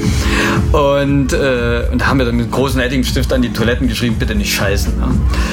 Und, 0.72 1.34
äh, 1.34 1.88
und 1.92 2.02
da 2.02 2.08
haben 2.08 2.20
wir 2.20 2.26
dann 2.26 2.38
mit 2.38 2.52
großen 2.52 2.80
Eddingstift 2.80 3.32
an 3.34 3.42
die 3.42 3.52
Toiletten 3.52 3.88
geschrieben, 3.88 4.16
bitte 4.18 4.36
nicht 4.36 4.54
scheißen. 4.54 4.98
Ne? 4.98 5.08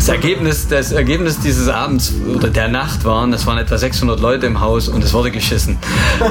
Das 0.00 0.08
Ergebnis, 0.08 0.66
das 0.66 0.92
Ergebnis 0.92 1.40
dieses 1.40 1.68
Abends 1.68 2.14
oder 2.34 2.48
der 2.48 2.68
Nacht 2.68 3.04
waren, 3.04 3.34
es 3.34 3.46
waren 3.46 3.58
etwa 3.58 3.76
600 3.76 4.18
Leute 4.18 4.46
im 4.46 4.62
Haus 4.62 4.88
und 4.88 5.04
es 5.04 5.12
wurde 5.12 5.30
geschissen. 5.30 5.76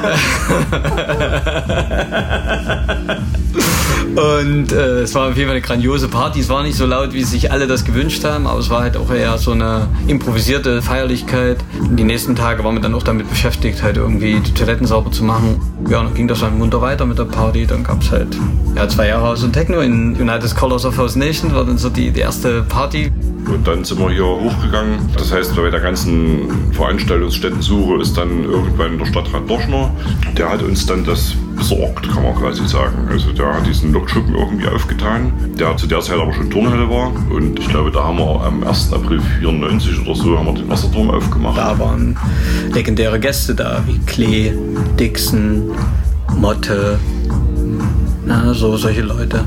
und 4.15 4.71
äh, 4.71 5.01
es 5.01 5.13
war 5.13 5.29
auf 5.29 5.37
jeden 5.37 5.49
Fall 5.49 5.57
eine 5.57 5.61
grandiose 5.61 6.07
Party. 6.07 6.39
Es 6.39 6.49
war 6.49 6.63
nicht 6.63 6.77
so 6.77 6.87
laut, 6.87 7.13
wie 7.13 7.23
sich 7.23 7.51
alle 7.51 7.67
das 7.67 7.85
gewünscht 7.85 8.23
haben, 8.23 8.47
aber 8.47 8.59
es 8.59 8.71
war 8.71 8.81
halt 8.81 8.97
auch 8.97 9.11
eher 9.11 9.37
so 9.37 9.51
eine 9.51 9.87
improvisierte 10.07 10.81
Feierlichkeit. 10.81 11.59
Die 11.91 12.03
nächsten 12.03 12.35
Tage 12.35 12.63
waren 12.63 12.73
wir 12.73 12.81
dann 12.81 12.95
auch 12.95 13.03
damit 13.03 13.29
beschäftigt, 13.29 13.83
halt 13.83 13.97
irgendwie 13.97 14.39
die 14.39 14.53
Toiletten 14.55 14.87
sauber 14.87 15.11
zu 15.11 15.23
machen. 15.23 15.61
Ja, 15.87 15.99
und 15.99 16.05
dann 16.07 16.15
ging 16.15 16.27
das 16.27 16.39
dann 16.39 16.57
munter 16.57 16.81
weiter 16.81 17.05
mit 17.05 17.19
der 17.19 17.25
Party. 17.25 17.67
Dann 17.67 17.83
gab 17.83 18.01
es 18.01 18.09
halt 18.09 18.35
ja, 18.75 18.89
zwei 18.89 19.09
Jahre 19.09 19.27
House 19.27 19.43
und 19.43 19.53
Techno 19.53 19.81
in 19.81 20.19
United 20.19 20.55
Colors 20.55 20.85
of 20.85 20.97
House 20.97 21.15
Nation, 21.15 21.53
war 21.53 21.65
dann 21.65 21.77
so 21.77 21.89
die, 21.89 22.09
die 22.09 22.21
erste 22.21 22.63
Party. 22.63 23.11
Und 23.49 23.67
dann 23.67 23.83
sind 23.83 23.99
wir 23.99 24.09
hier 24.11 24.25
hochgegangen. 24.25 24.99
Das 25.17 25.31
heißt, 25.31 25.55
bei 25.55 25.69
der 25.69 25.79
ganzen 25.79 26.71
Veranstaltungsstättensuche 26.73 28.01
ist 28.01 28.15
dann 28.15 28.43
irgendwann 28.43 28.97
der 28.97 29.05
Stadtrat 29.05 29.49
Dorschner. 29.49 29.91
Der 30.37 30.49
hat 30.49 30.61
uns 30.61 30.85
dann 30.85 31.03
das 31.03 31.33
besorgt, 31.55 32.09
kann 32.09 32.23
man 32.23 32.35
quasi 32.35 32.67
sagen. 32.67 33.07
Also 33.09 33.31
der 33.31 33.53
hat 33.53 33.65
diesen 33.65 33.91
Lokschuppen 33.91 34.35
irgendwie 34.35 34.67
aufgetan, 34.67 35.31
der 35.59 35.75
zu 35.77 35.87
der 35.87 35.99
Zeit 36.01 36.19
aber 36.19 36.33
schon 36.33 36.49
Turnhalle 36.49 36.89
war. 36.89 37.11
Und 37.29 37.59
ich 37.59 37.67
glaube, 37.67 37.91
da 37.91 38.05
haben 38.05 38.17
wir 38.17 38.41
am 38.41 38.63
1. 38.63 38.93
April 38.93 39.19
94 39.39 40.01
oder 40.01 40.15
so 40.15 40.37
haben 40.37 40.45
wir 40.45 40.53
den 40.53 40.69
Wasserturm 40.69 41.09
aufgemacht. 41.09 41.57
Da 41.57 41.77
waren 41.77 42.17
legendäre 42.71 43.19
Gäste 43.19 43.55
da, 43.55 43.83
wie 43.87 43.99
Klee, 44.05 44.53
Dixon, 44.99 45.71
Motte, 46.37 46.99
na, 48.29 48.53
so 48.53 48.77
solche 48.77 49.01
Leute. 49.01 49.43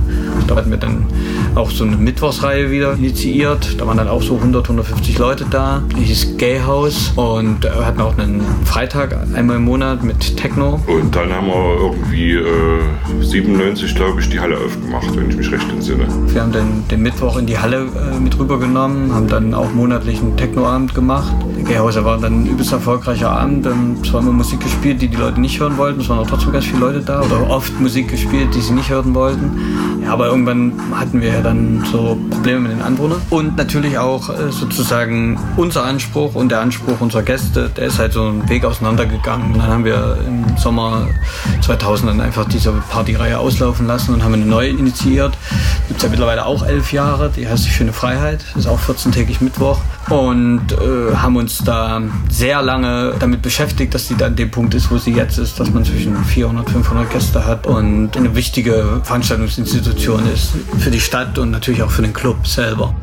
Da 0.48 0.56
hatten 0.56 0.70
wir 0.70 0.76
dann 0.76 1.06
auch 1.54 1.70
so 1.70 1.84
eine 1.84 1.96
Mittwochsreihe 1.96 2.70
wieder 2.70 2.94
initiiert. 2.94 3.80
Da 3.80 3.86
waren 3.86 3.96
dann 3.96 4.08
auch 4.08 4.22
so 4.22 4.34
100, 4.34 4.64
150 4.64 5.18
Leute 5.18 5.46
da. 5.48 5.82
Die 5.96 6.02
hieß 6.02 6.36
Gay 6.36 6.60
House 6.60 7.12
und 7.14 7.62
wir 7.62 7.86
hatten 7.86 8.00
auch 8.00 8.18
einen 8.18 8.42
Freitag 8.64 9.16
einmal 9.34 9.56
im 9.56 9.64
Monat 9.64 10.02
mit 10.02 10.36
Techno. 10.36 10.80
Und 10.88 11.14
dann 11.14 11.32
haben 11.32 11.46
wir 11.46 11.76
irgendwie 11.80 12.32
äh, 12.32 13.22
97, 13.22 13.94
glaube 13.94 14.20
ich, 14.20 14.28
die 14.28 14.40
Halle 14.40 14.56
aufgemacht, 14.58 15.16
wenn 15.16 15.30
ich 15.30 15.36
mich 15.36 15.52
recht 15.52 15.68
entsinne. 15.70 16.06
Wir 16.32 16.42
haben 16.42 16.52
dann 16.52 16.82
den 16.90 17.02
Mittwoch 17.02 17.36
in 17.38 17.46
die 17.46 17.58
Halle 17.58 17.86
äh, 17.86 18.18
mit 18.18 18.36
rübergenommen, 18.36 19.14
haben 19.14 19.28
dann 19.28 19.54
auch 19.54 19.72
monatlich 19.72 20.18
einen 20.20 20.36
Technoabend 20.36 20.92
gemacht. 20.94 21.32
Der 21.56 21.62
Gay 21.64 21.76
House 21.76 22.02
war 22.02 22.18
dann 22.18 22.42
ein 22.42 22.46
übelst 22.46 22.72
erfolgreicher 22.72 23.30
Abend. 23.30 23.64
Ähm, 23.66 23.96
Es 24.02 24.12
war 24.12 24.20
immer 24.20 24.32
Musik 24.32 24.58
gespielt, 24.60 25.00
die 25.00 25.06
die 25.08 25.16
Leute 25.16 25.40
nicht 25.40 25.60
hören 25.60 25.76
wollten. 25.76 26.00
Es 26.00 26.08
waren 26.08 26.18
auch 26.18 26.26
trotzdem 26.26 26.50
ganz 26.52 26.64
viele 26.64 26.80
Leute 26.80 27.00
da 27.00 27.20
oder 27.22 27.48
oft 27.48 27.78
Musik 27.80 28.08
gespielt, 28.08 28.48
die 28.54 28.60
sie 28.60 28.71
nicht 28.74 28.90
hören 28.90 29.14
wollten. 29.14 30.02
Ja, 30.02 30.12
aber 30.12 30.26
irgendwann 30.26 30.72
hatten 30.94 31.20
wir 31.20 31.32
ja 31.32 31.40
dann 31.40 31.84
so 31.90 32.18
Probleme 32.30 32.60
mit 32.60 32.72
den 32.72 32.82
Anwohnern. 32.82 33.20
Und 33.30 33.56
natürlich 33.56 33.98
auch 33.98 34.28
äh, 34.30 34.50
sozusagen 34.50 35.38
unser 35.56 35.84
Anspruch 35.84 36.34
und 36.34 36.50
der 36.50 36.60
Anspruch 36.60 37.00
unserer 37.00 37.22
Gäste, 37.22 37.70
der 37.76 37.86
ist 37.86 37.98
halt 37.98 38.12
so 38.12 38.22
einen 38.26 38.48
Weg 38.48 38.64
auseinandergegangen. 38.64 39.52
Und 39.52 39.58
dann 39.58 39.68
haben 39.68 39.84
wir 39.84 40.18
im 40.26 40.56
Sommer 40.56 41.08
2000 41.62 42.10
dann 42.10 42.20
einfach 42.20 42.48
diese 42.48 42.72
Partyreihe 42.90 43.38
auslaufen 43.38 43.86
lassen 43.86 44.14
und 44.14 44.24
haben 44.24 44.34
eine 44.34 44.46
neue 44.46 44.70
initiiert. 44.70 45.36
Gibt 45.88 45.98
es 45.98 46.02
ja 46.02 46.08
mittlerweile 46.08 46.46
auch 46.46 46.66
elf 46.66 46.92
Jahre, 46.92 47.30
die 47.34 47.48
heißt 47.48 47.64
die 47.66 47.70
Schöne 47.70 47.92
Freiheit, 47.92 48.44
ist 48.56 48.66
auch 48.66 48.80
14-tägig 48.80 49.42
Mittwoch. 49.42 49.80
Und 50.12 50.72
äh, 50.72 51.16
haben 51.16 51.36
uns 51.36 51.64
da 51.64 52.02
sehr 52.28 52.60
lange 52.60 53.14
damit 53.18 53.40
beschäftigt, 53.40 53.94
dass 53.94 54.08
die 54.08 54.14
dann 54.14 54.32
an 54.32 54.36
dem 54.36 54.50
Punkt 54.50 54.74
ist, 54.74 54.90
wo 54.90 54.98
sie 54.98 55.12
jetzt 55.12 55.38
ist, 55.38 55.58
dass 55.58 55.70
man 55.70 55.84
zwischen 55.84 56.22
400, 56.24 56.68
500 56.68 57.10
Gäste 57.10 57.46
hat 57.46 57.66
und 57.66 58.16
eine 58.16 58.34
wichtige 58.34 59.00
Veranstaltungsinstitution 59.04 60.26
ist 60.32 60.52
für 60.78 60.90
die 60.90 61.00
Stadt 61.00 61.38
und 61.38 61.50
natürlich 61.50 61.82
auch 61.82 61.90
für 61.90 62.02
den 62.02 62.12
Club 62.12 62.46
selber. 62.46 62.94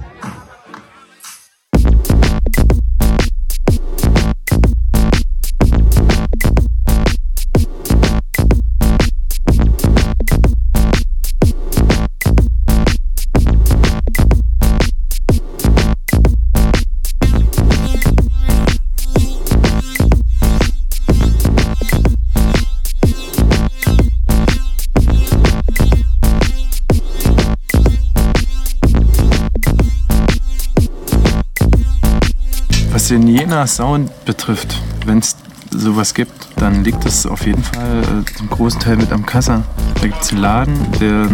Jena 33.49 33.65
Sound 33.65 34.25
betrifft, 34.25 34.79
wenn 35.07 35.17
es 35.17 35.35
sowas 35.71 36.13
gibt, 36.13 36.49
dann 36.57 36.83
liegt 36.83 37.03
es 37.05 37.25
auf 37.25 37.47
jeden 37.47 37.63
Fall 37.63 38.03
äh, 38.03 38.37
zum 38.37 38.47
großen 38.47 38.79
Teil 38.79 38.97
mit 38.97 39.11
am 39.11 39.25
Kassa. 39.25 39.63
Da 39.95 40.01
gibt 40.05 40.21
es 40.21 40.29
einen 40.29 40.41
Laden, 40.41 40.91
der 40.99 41.27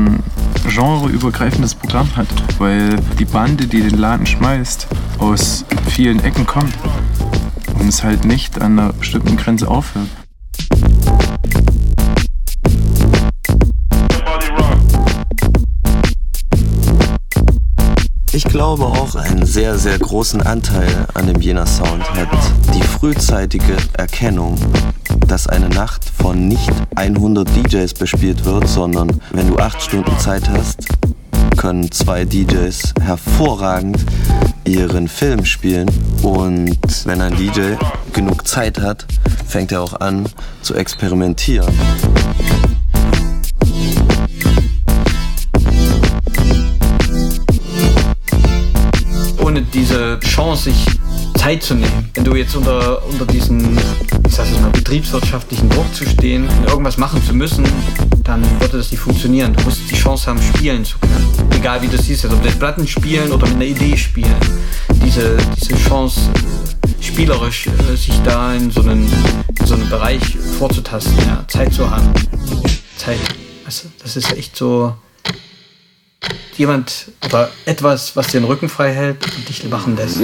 genreübergreifendes 0.73 1.75
Programm 1.75 2.08
hat, 2.15 2.28
weil 2.58 2.95
die 3.19 3.25
Bande, 3.25 3.67
die 3.67 3.82
den 3.82 3.97
Laden 3.97 4.25
schmeißt, 4.25 4.88
aus 5.19 5.65
vielen 5.89 6.23
Ecken 6.23 6.45
kommt 6.45 6.73
und 7.78 7.89
es 7.89 8.01
halt 8.01 8.23
nicht 8.23 8.62
an 8.62 8.80
einer 8.80 8.93
bestimmten 8.93 9.36
Grenze 9.36 9.67
aufhört. 9.67 10.08
Ich 18.35 18.43
glaube 18.43 18.83
auch 18.83 19.15
einen 19.15 19.45
sehr, 19.45 19.77
sehr 19.77 19.97
großen 19.97 20.41
Anteil 20.41 21.07
an 21.13 21.27
dem 21.27 21.39
Jena 21.39 21.65
Sound 21.65 22.03
hat 22.15 22.27
die 22.75 22.83
frühzeitige 22.83 23.77
Erkennung, 23.93 24.57
dass 25.25 25.47
eine 25.47 25.69
Nacht 25.69 26.03
von 26.03 26.49
nicht 26.49 26.69
100 26.97 27.47
DJs 27.55 27.93
bespielt 27.93 28.43
wird, 28.43 28.67
sondern 28.67 29.21
wenn 29.31 29.47
du 29.47 29.55
acht 29.55 29.81
Stunden 29.81 30.19
Zeit 30.19 30.49
hast, 30.49 30.85
können 31.55 31.89
zwei 31.93 32.25
DJs 32.25 32.95
hervorragend 32.99 34.05
ihren 34.65 35.07
Film 35.07 35.45
spielen 35.45 35.89
und 36.21 37.05
wenn 37.05 37.21
ein 37.21 37.37
DJ 37.37 37.75
genug 38.11 38.45
Zeit 38.45 38.81
hat, 38.81 39.05
fängt 39.47 39.71
er 39.71 39.81
auch 39.81 40.01
an 40.01 40.27
zu 40.61 40.75
experimentieren. 40.75 41.73
Chance, 50.55 50.69
sich 50.69 50.85
Zeit 51.37 51.63
zu 51.63 51.75
nehmen. 51.75 52.09
Wenn 52.13 52.23
du 52.23 52.35
jetzt 52.35 52.55
unter, 52.55 53.05
unter 53.05 53.25
diesen, 53.25 53.77
ich 54.27 54.35
sag 54.35 54.49
mal, 54.61 54.69
betriebswirtschaftlichen 54.71 55.69
Druck 55.69 55.93
zu 55.93 56.05
stehen 56.07 56.47
und 56.47 56.67
irgendwas 56.67 56.97
machen 56.97 57.21
zu 57.23 57.33
müssen, 57.33 57.65
dann 58.23 58.41
würde 58.59 58.77
das 58.77 58.91
nicht 58.91 58.99
funktionieren. 58.99 59.53
Du 59.53 59.63
musst 59.63 59.81
die 59.89 59.95
Chance 59.95 60.27
haben, 60.27 60.41
spielen 60.41 60.85
zu 60.85 60.97
können. 60.99 61.51
Egal 61.51 61.81
wie 61.81 61.87
du 61.87 61.97
siehst, 61.97 62.25
ob 62.25 62.41
das 62.43 62.55
Platten 62.55 62.87
spielen 62.87 63.31
oder 63.31 63.47
mit 63.47 63.55
einer 63.55 63.65
Idee 63.65 63.97
spielen. 63.97 64.35
Diese, 65.03 65.37
diese 65.61 65.75
Chance, 65.87 66.21
spielerisch 67.01 67.67
äh, 67.67 67.95
sich 67.95 68.19
da 68.23 68.53
in 68.53 68.71
so 68.71 68.81
einen, 68.81 69.11
in 69.59 69.65
so 69.65 69.75
einen 69.75 69.89
Bereich 69.89 70.37
vorzutasten, 70.57 71.17
ja, 71.27 71.43
Zeit 71.47 71.73
zu 71.73 71.89
haben. 71.89 72.09
Zeit. 72.97 73.19
Also, 73.65 73.89
das 74.01 74.15
ist 74.15 74.31
echt 74.37 74.55
so, 74.55 74.95
jemand 76.57 77.11
oder 77.25 77.49
etwas, 77.65 78.15
was 78.15 78.27
den 78.27 78.43
Rücken 78.43 78.69
frei 78.69 78.93
hält 78.93 79.17
und 79.35 79.49
dich 79.49 79.63
machen 79.69 79.95
lässt. 79.95 80.21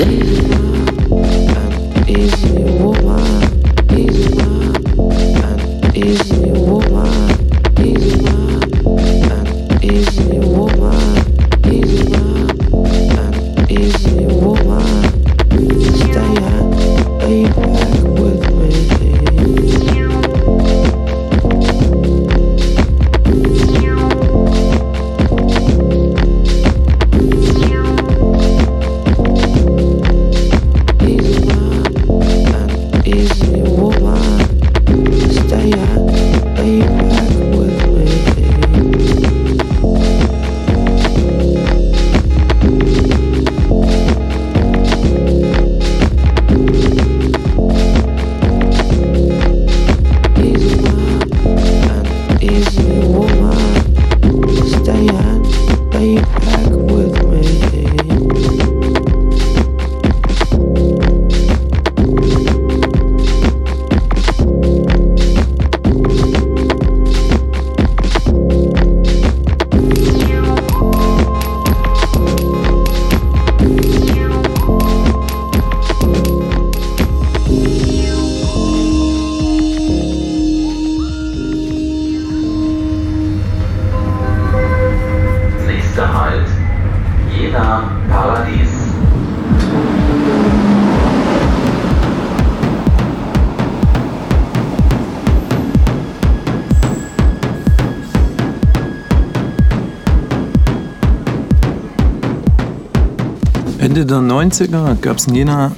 Der 104.11 104.19
90er 104.19 104.95
gab 104.99 105.17
es 105.17 105.27
in 105.27 105.35
Jena 105.35 105.71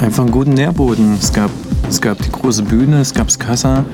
einfach 0.00 0.22
einen 0.22 0.32
guten 0.32 0.54
Nährboden. 0.54 1.18
Es 1.20 1.30
gab, 1.30 1.50
es 1.90 2.00
gab 2.00 2.16
die 2.22 2.32
große 2.32 2.62
Bühne, 2.62 3.00
es 3.00 3.12
gab 3.12 3.26
das 3.26 3.38
Kassa, 3.38 3.84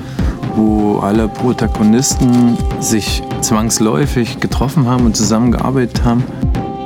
wo 0.55 0.99
alle 0.99 1.27
Protagonisten 1.27 2.57
sich 2.79 3.21
zwangsläufig 3.41 4.39
getroffen 4.39 4.85
haben 4.85 5.05
und 5.05 5.17
zusammengearbeitet 5.17 6.05
haben. 6.05 6.23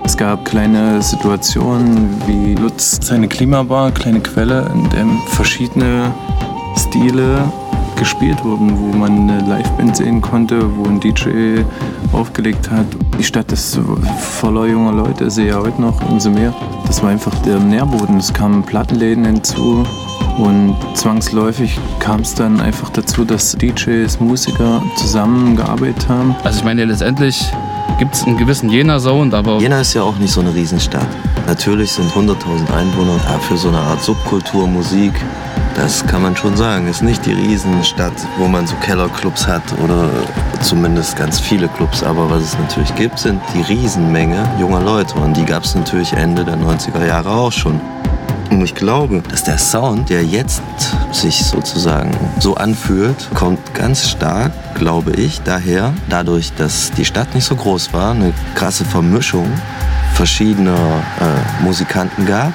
Es 0.06 0.18
gab 0.18 0.44
kleine 0.46 1.04
Situationen 1.04 2.10
wie 2.26 2.56
Lutz 2.56 3.00
seine 3.00 3.28
Klimabar, 3.28 3.92
kleine 3.92 4.20
Quelle, 4.20 4.68
in 4.74 4.90
der 4.90 5.06
verschiedene 5.28 6.12
Stile 6.76 7.44
gespielt 7.96 8.44
wurden, 8.44 8.76
wo 8.80 8.98
man 8.98 9.30
eine 9.30 9.40
Liveband 9.42 9.98
sehen 9.98 10.20
konnte, 10.20 10.60
wo 10.78 10.86
ein 10.86 11.00
DJ 11.00 11.62
aufgelegt 12.14 12.70
hat. 12.70 12.86
Die 13.18 13.24
Stadt 13.24 13.52
ist 13.52 13.80
voller 14.20 14.66
junger 14.66 14.92
Leute, 14.92 15.30
sehe 15.30 15.50
ich 15.50 15.54
heute 15.56 15.82
noch 15.82 16.02
umso 16.10 16.30
mehr. 16.30 16.54
Das 16.88 17.02
war 17.02 17.10
einfach 17.10 17.34
der 17.44 17.60
Nährboden. 17.60 18.18
Es 18.18 18.34
kamen 18.34 18.64
Plattenläden 18.64 19.26
hinzu 19.26 19.86
und 20.38 20.76
zwangsläufig 20.96 21.78
kam 22.00 22.22
es 22.22 22.34
dann 22.34 22.62
einfach 22.62 22.90
dazu, 22.90 23.26
dass 23.26 23.54
DJs, 23.54 24.20
Musiker 24.20 24.82
zusammengearbeitet 24.96 26.08
haben. 26.10 26.36
Also 26.44 26.60
ich 26.60 26.66
meine, 26.66 26.86
letztendlich 26.86 27.52
gibt 28.00 28.16
es 28.16 28.24
einen 28.24 28.38
gewissen 28.38 28.70
Jena-Sound, 28.70 29.34
aber... 29.34 29.60
Jena 29.60 29.82
ist 29.82 29.94
ja 29.94 30.04
auch 30.04 30.18
nicht 30.18 30.32
so 30.32 30.42
eine 30.42 30.54
Riesenstadt. 30.54 31.08
Natürlich 31.48 31.92
sind 31.92 32.12
100.000 32.12 32.74
Einwohner 32.74 33.20
ja, 33.30 33.38
für 33.40 33.58
so 33.58 33.68
eine 33.68 33.78
Art 33.78 34.02
Subkultur, 34.02 34.68
Musik, 34.68 35.14
das 35.76 36.06
kann 36.06 36.22
man 36.22 36.36
schon 36.36 36.56
sagen. 36.56 36.88
Ist 36.88 37.02
nicht 37.02 37.26
die 37.26 37.34
Riesenstadt, 37.34 38.14
wo 38.38 38.48
man 38.48 38.68
so 38.68 38.76
Kellerclubs 38.78 39.48
hat 39.48 39.64
oder 39.84 40.10
zumindest 40.62 41.16
ganz 41.16 41.40
viele 41.40 41.68
Clubs. 41.68 42.04
Aber 42.04 42.30
was 42.30 42.44
es 42.44 42.60
natürlich 42.60 42.94
gibt, 42.96 43.20
sind 43.20 43.42
die 43.54 43.62
Riesenmenge 43.62 44.48
junger 44.60 44.82
Leute. 44.82 45.16
Und 45.16 45.36
die 45.36 45.46
gab 45.46 45.64
es 45.64 45.76
natürlich 45.76 46.14
Ende 46.14 46.44
der 46.44 46.58
90er 46.58 47.06
Jahre 47.06 47.30
auch 47.30 47.52
schon. 47.52 47.80
Und 48.50 48.62
ich 48.62 48.76
glaube, 48.76 49.24
dass 49.30 49.46
der 49.46 49.58
Sound, 49.58 50.10
der 50.10 50.26
jetzt 50.26 50.62
sich 51.14 51.46
sozusagen 51.46 52.12
so 52.40 52.56
anfühlt, 52.56 53.30
kommt 53.34 53.74
ganz 53.74 54.10
stark, 54.10 54.52
glaube 54.76 55.12
ich, 55.14 55.42
daher, 55.42 55.94
dadurch, 56.10 56.52
dass 56.54 56.92
die 56.92 57.06
Stadt 57.06 57.34
nicht 57.34 57.46
so 57.46 57.56
groß 57.56 57.94
war, 57.94 58.12
eine 58.12 58.34
krasse 58.56 58.84
Vermischung 58.84 59.48
verschiedener 60.16 60.74
äh, 60.74 61.64
Musikanten 61.64 62.26
gab. 62.26 62.52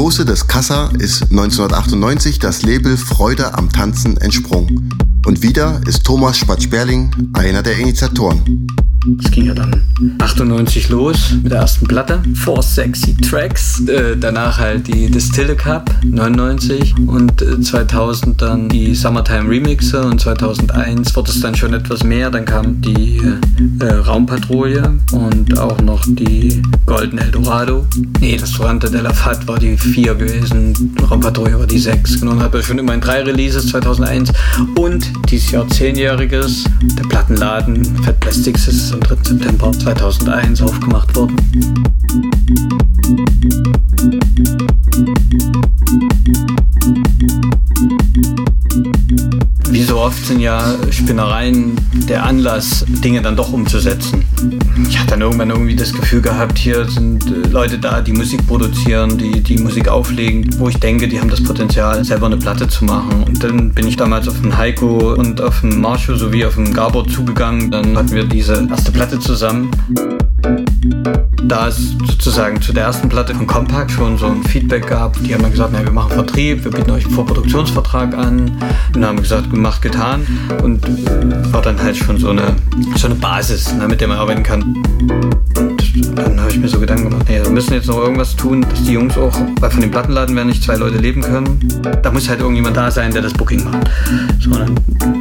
Schoße 0.00 0.24
des 0.24 0.46
Kassa 0.46 0.88
ist 0.98 1.24
1998 1.24 2.38
das 2.38 2.62
Label 2.62 2.96
Freude 2.96 3.52
am 3.52 3.70
Tanzen 3.70 4.16
entsprungen. 4.16 4.88
Und 5.30 5.42
wieder 5.42 5.80
ist 5.86 6.02
Thomas 6.02 6.38
Spatz-Sperling 6.38 7.08
einer 7.34 7.62
der 7.62 7.78
Initiatoren. 7.78 8.66
Es 9.24 9.30
ging 9.30 9.46
ja 9.46 9.54
dann 9.54 9.80
98 10.18 10.90
los 10.90 11.36
mit 11.42 11.52
der 11.52 11.60
ersten 11.60 11.86
Platte. 11.86 12.20
Four 12.34 12.62
Sexy 12.62 13.16
Tracks. 13.16 13.80
Äh, 13.86 14.16
danach 14.18 14.58
halt 14.58 14.88
die 14.88 15.10
Distille 15.10 15.54
Cup 15.54 15.90
99 16.04 16.96
und 17.06 17.40
äh, 17.40 17.60
2000 17.60 18.42
dann 18.42 18.68
die 18.68 18.94
Summertime 18.94 19.48
Remixe 19.48 20.02
und 20.02 20.20
2001 20.20 21.16
wurde 21.16 21.30
es 21.30 21.40
dann 21.40 21.54
schon 21.54 21.72
etwas 21.72 22.04
mehr. 22.04 22.30
Dann 22.30 22.44
kam 22.44 22.82
die 22.82 23.22
äh, 23.80 23.84
Raumpatrouille 23.86 24.98
und 25.12 25.58
auch 25.58 25.80
noch 25.80 26.04
die 26.06 26.60
Golden 26.84 27.18
Eldorado. 27.18 27.86
Nee, 28.20 28.36
das 28.36 28.52
Torrente 28.52 28.90
de 28.90 29.00
la 29.00 29.14
Fat 29.14 29.46
war 29.48 29.58
die 29.58 29.78
4 29.78 30.14
gewesen. 30.14 30.94
Raumpatrouille 31.08 31.58
war 31.58 31.66
die 31.66 31.78
6. 31.78 32.20
Genau, 32.20 32.38
habe 32.38 32.62
schon 32.62 32.78
immer 32.78 32.92
in 32.92 33.00
drei 33.00 33.22
Releases 33.22 33.68
2001 33.68 34.30
und 34.76 35.10
dieses 35.28 35.50
Jahr 35.50 35.64
10-jähriges. 35.66 36.64
Der 36.96 37.04
Plattenladen 37.04 37.84
Fat 38.02 38.18
Plastics 38.20 38.68
ist 38.68 38.92
am 38.92 39.00
3. 39.00 39.16
September 39.22 39.72
2001 39.72 40.62
aufgemacht 40.62 41.14
worden. 41.16 41.36
Oft 50.00 50.24
sind 50.24 50.40
ja 50.40 50.76
Spinnereien 50.90 51.76
der 52.08 52.24
Anlass, 52.24 52.84
Dinge 52.88 53.20
dann 53.20 53.36
doch 53.36 53.52
umzusetzen. 53.52 54.24
Ich 54.88 54.98
hatte 54.98 55.10
dann 55.10 55.20
irgendwann 55.20 55.50
irgendwie 55.50 55.76
das 55.76 55.92
Gefühl 55.92 56.22
gehabt, 56.22 56.58
hier 56.58 56.88
sind 56.88 57.26
äh, 57.26 57.48
Leute 57.48 57.78
da, 57.78 58.00
die 58.00 58.12
Musik 58.12 58.46
produzieren, 58.46 59.18
die 59.18 59.40
die 59.40 59.58
Musik 59.58 59.88
auflegen, 59.88 60.48
wo 60.58 60.68
ich 60.68 60.78
denke, 60.78 61.06
die 61.06 61.20
haben 61.20 61.28
das 61.28 61.42
Potenzial, 61.42 62.02
selber 62.04 62.26
eine 62.26 62.38
Platte 62.38 62.66
zu 62.66 62.84
machen. 62.84 63.24
Und 63.24 63.44
dann 63.44 63.72
bin 63.72 63.86
ich 63.86 63.96
damals 63.96 64.26
auf 64.28 64.40
den 64.40 64.56
Heiko 64.56 65.14
und 65.14 65.40
auf 65.40 65.60
den 65.60 65.80
Marsho 65.80 66.16
sowie 66.16 66.44
auf 66.44 66.54
den 66.54 66.72
Gabor 66.72 67.06
zugegangen. 67.06 67.70
Dann 67.70 67.96
hatten 67.96 68.12
wir 68.12 68.24
diese 68.24 68.66
erste 68.70 68.92
Platte 68.92 69.18
zusammen. 69.18 69.70
Da 71.42 71.68
es 71.68 71.96
sozusagen 72.06 72.60
zu 72.60 72.72
der 72.72 72.84
ersten 72.84 73.08
Platte 73.08 73.34
von 73.34 73.46
Compact 73.46 73.90
schon 73.90 74.18
so 74.18 74.26
ein 74.26 74.42
Feedback 74.44 74.86
gab, 74.86 75.20
die 75.22 75.34
haben 75.34 75.42
dann 75.42 75.50
gesagt, 75.50 75.70
na, 75.72 75.82
wir 75.82 75.90
machen 75.90 76.12
Vertrieb, 76.12 76.64
wir 76.64 76.70
bieten 76.70 76.90
euch 76.90 77.06
einen 77.06 77.14
Vorproduktionsvertrag 77.14 78.14
an. 78.14 78.58
Und 78.94 79.04
haben 79.04 79.20
gesagt, 79.20 79.50
gemacht, 79.50 79.82
getan. 79.82 80.26
Und 80.62 80.82
war 81.52 81.62
dann 81.62 81.82
halt 81.82 81.96
schon 81.96 82.18
so 82.18 82.30
eine, 82.30 82.54
so 82.96 83.06
eine 83.06 83.16
Basis, 83.16 83.72
ne, 83.72 83.88
mit 83.88 84.00
der 84.00 84.08
man 84.08 84.18
arbeiten 84.18 84.42
kann. 84.42 84.76
Dann 86.14 86.40
habe 86.40 86.50
ich 86.50 86.58
mir 86.58 86.68
so 86.68 86.80
Gedanken 86.80 87.10
gemacht, 87.10 87.26
nee, 87.28 87.40
wir 87.42 87.50
müssen 87.50 87.74
jetzt 87.74 87.86
noch 87.86 87.98
irgendwas 87.98 88.36
tun, 88.36 88.66
dass 88.68 88.82
die 88.82 88.92
Jungs 88.92 89.16
auch, 89.16 89.32
weil 89.60 89.70
von 89.70 89.80
dem 89.80 89.90
Plattenladen 89.90 90.34
werden 90.34 90.48
nicht 90.48 90.62
zwei 90.62 90.76
Leute 90.76 90.98
leben 90.98 91.22
können. 91.22 91.58
Da 92.02 92.10
muss 92.10 92.28
halt 92.28 92.40
irgendjemand 92.40 92.76
da 92.76 92.90
sein, 92.90 93.12
der 93.12 93.22
das 93.22 93.32
Booking 93.32 93.64
macht. 93.64 93.90
So, 94.40 94.50
dann 94.50 94.74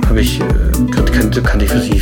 habe 0.07 0.21
ich, 0.21 0.39
äh, 0.39 0.43
kannte, 0.91 1.41
kannte 1.41 1.65
ich 1.65 1.71
für 1.71 1.81
sie 1.81 2.01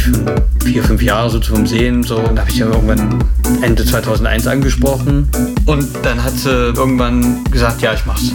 vier, 0.64 0.84
fünf 0.84 1.02
Jahre 1.02 1.30
so 1.30 1.40
zum 1.40 1.66
Sehen. 1.66 2.04
So, 2.04 2.18
und 2.18 2.36
da 2.36 2.42
habe 2.42 2.52
ich 2.52 2.58
ja 2.58 2.68
irgendwann 2.68 3.24
Ende 3.62 3.86
2001 3.86 4.48
angesprochen. 4.48 5.30
Und 5.66 5.88
dann 6.04 6.24
hat 6.24 6.34
sie 6.34 6.50
irgendwann 6.50 7.44
gesagt, 7.52 7.82
ja, 7.82 7.94
ich 7.94 8.06
mach's. 8.06 8.32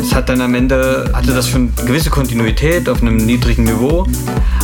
Es 0.00 0.14
hat 0.14 0.28
dann 0.28 0.40
am 0.40 0.54
Ende, 0.54 1.10
hatte 1.12 1.32
das 1.32 1.48
schon 1.48 1.72
gewisse 1.86 2.10
Kontinuität 2.10 2.88
auf 2.88 3.02
einem 3.02 3.16
niedrigen 3.16 3.64
Niveau, 3.64 4.06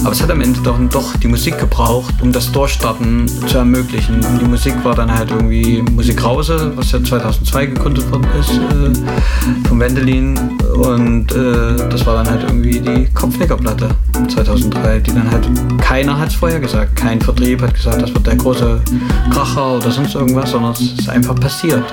aber 0.03 0.13
es 0.13 0.23
hat 0.23 0.31
am 0.31 0.41
Ende 0.41 0.61
doch, 0.61 0.79
doch 0.91 1.17
die 1.17 1.29
Musik 1.29 1.59
gebraucht, 1.59 2.15
um 2.21 2.33
das 2.33 2.51
Durchstarten 2.53 3.27
zu 3.47 3.59
ermöglichen. 3.59 4.17
Und 4.25 4.41
die 4.41 4.45
Musik 4.47 4.75
war 4.85 4.95
dann 4.95 5.13
halt 5.13 5.31
irgendwie 5.31 5.83
Musik 5.95 6.23
Rause, 6.25 6.73
was 6.77 6.93
ja 6.93 7.03
2002 7.03 7.67
gegründet 7.67 8.11
worden 8.11 8.27
ist, 8.39 8.51
äh, 8.51 9.69
von 9.69 9.81
Wendelin. 9.81 10.39
Und 10.75 11.33
äh, 11.33 11.89
das 11.91 12.07
war 12.07 12.23
dann 12.23 12.31
halt 12.31 12.43
irgendwie 12.45 12.81
die 12.81 13.07
Kopfnickerplatte 13.13 13.89
2003, 14.29 15.01
die 15.01 15.13
dann 15.13 15.31
halt, 15.31 15.49
keiner 15.81 16.19
hat 16.19 16.29
es 16.29 16.35
vorher 16.35 16.61
gesagt. 16.61 16.97
Kein 16.97 17.21
Vertrieb 17.21 17.61
hat 17.63 17.75
gesagt, 17.75 18.03
das 18.03 18.13
wird 18.15 18.27
der 18.27 18.37
große 18.37 18.81
Kracher 19.31 19.77
oder 19.77 19.91
sonst 19.91 20.15
irgendwas, 20.15 20.51
sondern 20.51 20.73
es 20.73 20.81
ist 20.81 21.09
einfach 21.09 21.35
passiert. 21.39 21.85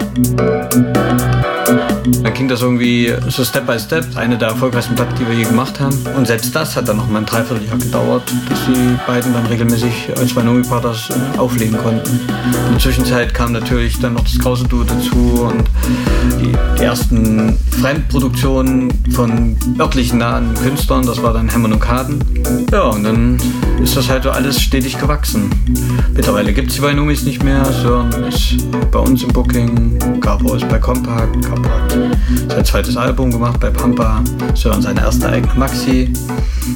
Dann 2.24 2.34
ging 2.34 2.48
das 2.48 2.62
irgendwie 2.62 3.14
so 3.30 3.44
Step 3.44 3.66
by 3.66 3.78
Step, 3.80 4.06
eine 4.16 4.38
der 4.38 4.50
erfolgreichsten 4.50 4.96
Platten, 4.96 5.16
die 5.20 5.28
wir 5.28 5.36
je 5.36 5.44
gemacht 5.44 5.80
haben. 5.80 5.96
Und 6.16 6.28
selbst 6.28 6.56
das 6.56 6.76
hat 6.76 6.88
dann 6.88 6.98
noch 6.98 7.10
mal 7.10 7.20
ein 7.20 7.26
Dreivierteljahr 7.26 7.78
gedauert, 7.78 8.24
bis 8.48 8.60
die 8.68 8.98
beiden 9.06 9.34
dann 9.34 9.46
regelmäßig 9.48 10.10
als 10.18 10.34
Nomi 10.36 10.62
Brothers 10.62 11.10
äh, 11.10 11.38
auflegen 11.38 11.78
konnten. 11.78 12.20
In 12.68 12.72
der 12.72 12.80
Zwischenzeit 12.80 13.34
kam 13.34 13.52
natürlich 13.52 14.00
dann 14.00 14.14
noch 14.14 14.24
das 14.24 14.40
Krause 14.40 14.66
Duo 14.66 14.84
dazu 14.84 15.50
und 15.50 15.64
die, 16.42 16.82
ersten 16.82 17.58
Fremdproduktionen 17.82 18.94
von 19.12 19.58
örtlichen 19.80 20.20
nahen 20.20 20.54
Künstlern, 20.54 21.06
das 21.06 21.22
war 21.22 21.34
dann 21.34 21.52
Hammond 21.52 21.74
und 21.74 21.80
Kaden. 21.80 22.24
Ja, 22.72 22.84
und 22.84 23.04
dann 23.04 23.38
ist 23.82 23.98
das 23.98 24.10
halt 24.10 24.24
so 24.24 24.30
alles 24.30 24.62
stetig 24.62 24.98
gewachsen. 25.00 25.50
Mittlerweile 26.14 26.54
gibt 26.54 26.70
es 26.70 26.76
die 26.76 26.82
Nomis 26.82 27.24
nicht 27.24 27.44
mehr, 27.44 27.66
Sören 27.66 28.12
ist 28.24 28.58
bei 28.92 29.00
uns 29.00 29.24
im 29.24 29.30
Booking, 29.30 30.20
Gabo 30.22 30.54
ist 30.54 30.68
bei 30.70 30.78
Compact, 30.78 31.42
Gabo 31.42 31.68
hat 31.68 32.52
sein 32.52 32.66
zweites 32.66 32.96
Album 32.96 33.17
gemacht 33.26 33.60
bei 33.60 33.72
Pampa, 33.72 34.22
Sören 34.54 34.82
seine 34.82 35.02
erste 35.02 35.28
eigene 35.28 35.54
Maxi. 35.56 36.14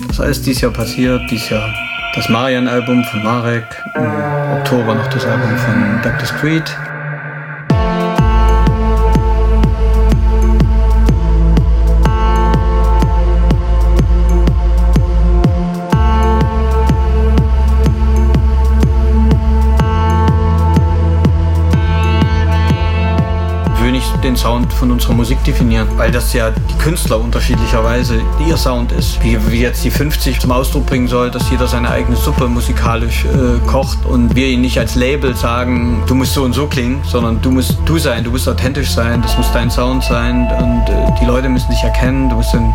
Das 0.08 0.18
ist 0.18 0.22
alles 0.22 0.42
dieses 0.42 0.62
Jahr 0.62 0.74
passiert, 0.74 1.22
dieses 1.30 1.50
Jahr 1.50 1.70
das 2.16 2.28
Marian-Album 2.30 3.04
von 3.06 3.24
Marek, 3.24 3.64
im 3.96 4.58
Oktober 4.58 4.96
noch 4.96 5.08
das 5.08 5.26
Album 5.26 5.56
von 5.58 6.02
Dr. 6.02 6.38
Creed. 6.40 6.64
Den 24.24 24.36
Sound 24.36 24.72
von 24.74 24.92
unserer 24.92 25.14
Musik 25.14 25.44
definieren, 25.44 25.88
weil 25.98 26.12
das 26.12 26.34
ja 26.34 26.52
die 26.52 26.78
Künstler 26.78 27.20
unterschiedlicherweise 27.20 28.22
ihr 28.48 28.58
Sound 28.58 28.92
ist. 28.92 29.24
Wie, 29.24 29.38
wie 29.52 29.62
jetzt 29.62 29.84
die 29.84 29.92
50 29.92 30.40
zum 30.40 30.52
Ausdruck 30.52 30.86
bringen 30.86 31.08
soll, 31.08 31.32
dass 31.32 31.50
jeder 31.50 31.68
seine 31.68 31.90
eigene 31.90 32.16
Suppe 32.16 32.48
musikalisch 32.48 33.26
äh, 33.26 33.68
kocht 33.68 34.06
und 34.06 34.36
wir 34.36 34.48
ihn 34.48 34.62
nicht 34.62 34.78
als 34.80 34.96
Label 34.96 35.36
sagen, 35.36 36.04
du 36.08 36.16
musst 36.16 36.34
so 36.34 36.44
und 36.44 36.54
so 36.54 36.68
klingen, 36.68 37.02
sondern 37.06 37.42
du 37.42 37.52
musst 37.52 37.78
du 37.86 37.98
sein, 37.98 38.24
du 38.24 38.32
musst 38.32 38.48
authentisch 38.48 38.92
sein, 38.92 39.22
das 39.22 39.38
muss 39.38 39.52
dein 39.52 39.70
Sound 39.70 40.04
sein 40.04 40.48
und 40.60 40.94
äh, 40.94 41.20
die 41.20 41.26
Leute 41.26 41.50
müssen 41.50 41.70
dich 41.70 41.84
erkennen, 41.84 42.30
du 42.30 42.36
musst 42.36 42.54
eine 42.54 42.74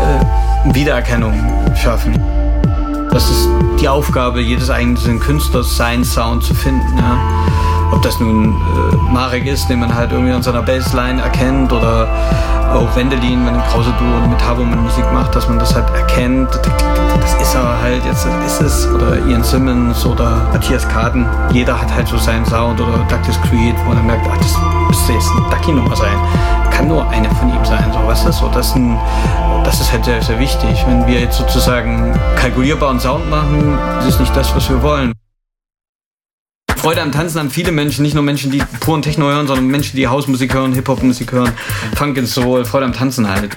äh, 0.00 0.74
Wiedererkennung 0.74 1.34
schaffen. 1.76 2.20
Das 3.10 3.30
ist 3.30 3.48
die 3.80 3.88
Aufgabe 3.88 4.40
jedes 4.40 4.70
einzelnen 4.70 5.20
Künstlers, 5.20 5.76
seinen 5.76 6.04
Sound 6.04 6.42
zu 6.42 6.54
finden. 6.54 6.98
Ja. 6.98 7.18
Ob 7.94 8.02
das 8.02 8.18
nun 8.18 8.50
äh, 8.52 9.12
Marek 9.12 9.46
ist, 9.46 9.68
den 9.68 9.78
man 9.78 9.94
halt 9.94 10.10
irgendwie 10.10 10.32
an 10.32 10.42
seiner 10.42 10.62
Bassline 10.62 11.22
erkennt 11.22 11.72
oder 11.72 12.08
auch 12.74 12.96
Wendelin, 12.96 13.46
wenn 13.46 13.56
Krause 13.70 13.94
Duo 14.00 14.28
mit 14.28 14.44
Habermann 14.44 14.82
Musik 14.82 15.04
macht, 15.12 15.34
dass 15.36 15.48
man 15.48 15.60
das 15.60 15.72
halt 15.76 15.88
erkennt. 15.94 16.48
Das 17.20 17.34
ist 17.40 17.54
er 17.54 17.80
halt, 17.80 18.04
jetzt 18.04 18.26
ist 18.44 18.60
es. 18.60 18.88
Oder 18.88 19.24
Ian 19.26 19.44
Simmons 19.44 20.04
oder 20.04 20.48
Matthias 20.52 20.88
Kaden. 20.88 21.24
Jeder 21.52 21.80
hat 21.80 21.94
halt 21.94 22.08
so 22.08 22.18
seinen 22.18 22.44
Sound 22.46 22.80
oder 22.80 22.98
Douglas 23.08 23.40
Creed, 23.42 23.76
wo 23.84 23.94
man 23.94 24.04
merkt, 24.06 24.26
ach, 24.28 24.38
das 24.38 24.58
müsste 24.88 25.12
jetzt 25.12 25.30
eine 25.30 25.48
Ducky-Nummer 25.50 25.94
sein. 25.94 26.16
Kann 26.72 26.88
nur 26.88 27.08
eine 27.10 27.30
von 27.36 27.48
ihm 27.48 27.64
sein. 27.64 27.84
So, 27.92 28.00
was 28.04 28.24
ist 28.24 28.38
so? 28.38 28.48
Das 28.48 28.66
ist, 28.68 28.76
ein, 28.76 28.98
das 29.64 29.80
ist 29.80 29.92
halt 29.92 30.04
sehr, 30.04 30.20
sehr 30.20 30.40
wichtig. 30.40 30.84
Wenn 30.88 31.06
wir 31.06 31.20
jetzt 31.20 31.38
sozusagen 31.38 32.18
kalkulierbaren 32.34 32.98
Sound 32.98 33.30
machen, 33.30 33.78
ist 34.00 34.14
es 34.14 34.20
nicht 34.20 34.34
das, 34.36 34.54
was 34.56 34.68
wir 34.68 34.82
wollen. 34.82 35.12
Freude 36.84 37.00
am 37.00 37.12
Tanzen 37.12 37.38
haben 37.38 37.50
viele 37.50 37.72
Menschen, 37.72 38.02
nicht 38.02 38.12
nur 38.12 38.22
Menschen, 38.22 38.50
die 38.50 38.62
puren 38.80 39.00
Techno 39.00 39.24
hören, 39.24 39.46
sondern 39.46 39.68
Menschen, 39.68 39.96
die 39.96 40.06
Hausmusik 40.06 40.52
hören, 40.52 40.74
Hip-Hop-Musik 40.74 41.32
hören, 41.32 41.50
Funk 41.96 42.18
and 42.18 42.28
Soul, 42.28 42.66
Freude 42.66 42.84
am 42.84 42.92
Tanzen 42.92 43.26
halt. 43.26 43.56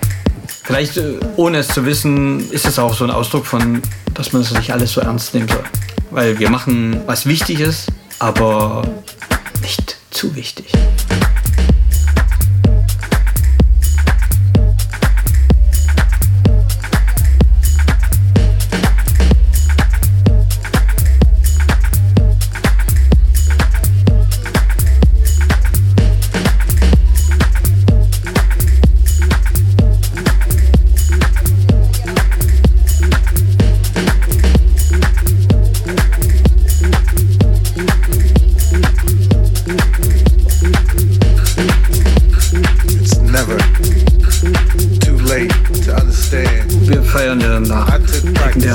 Vielleicht, 0.64 0.96
äh, 0.96 1.16
ohne 1.36 1.58
es 1.58 1.68
zu 1.68 1.86
wissen, 1.86 2.50
ist 2.52 2.66
es 2.66 2.80
auch 2.80 2.94
so 2.94 3.04
ein 3.04 3.12
Ausdruck 3.12 3.46
von, 3.46 3.82
dass 4.14 4.32
man 4.32 4.44
es 4.44 4.54
nicht 4.54 4.72
alles 4.72 4.94
so 4.94 5.02
ernst 5.02 5.34
nehmen 5.34 5.50
soll. 5.50 5.66
Weil 6.10 6.40
wir 6.40 6.50
machen, 6.50 7.02
was 7.06 7.26
wichtig 7.26 7.60
ist, 7.60 7.90
aber 8.20 8.88
nicht 9.62 9.98
zu 10.10 10.34
wichtig. 10.34 10.72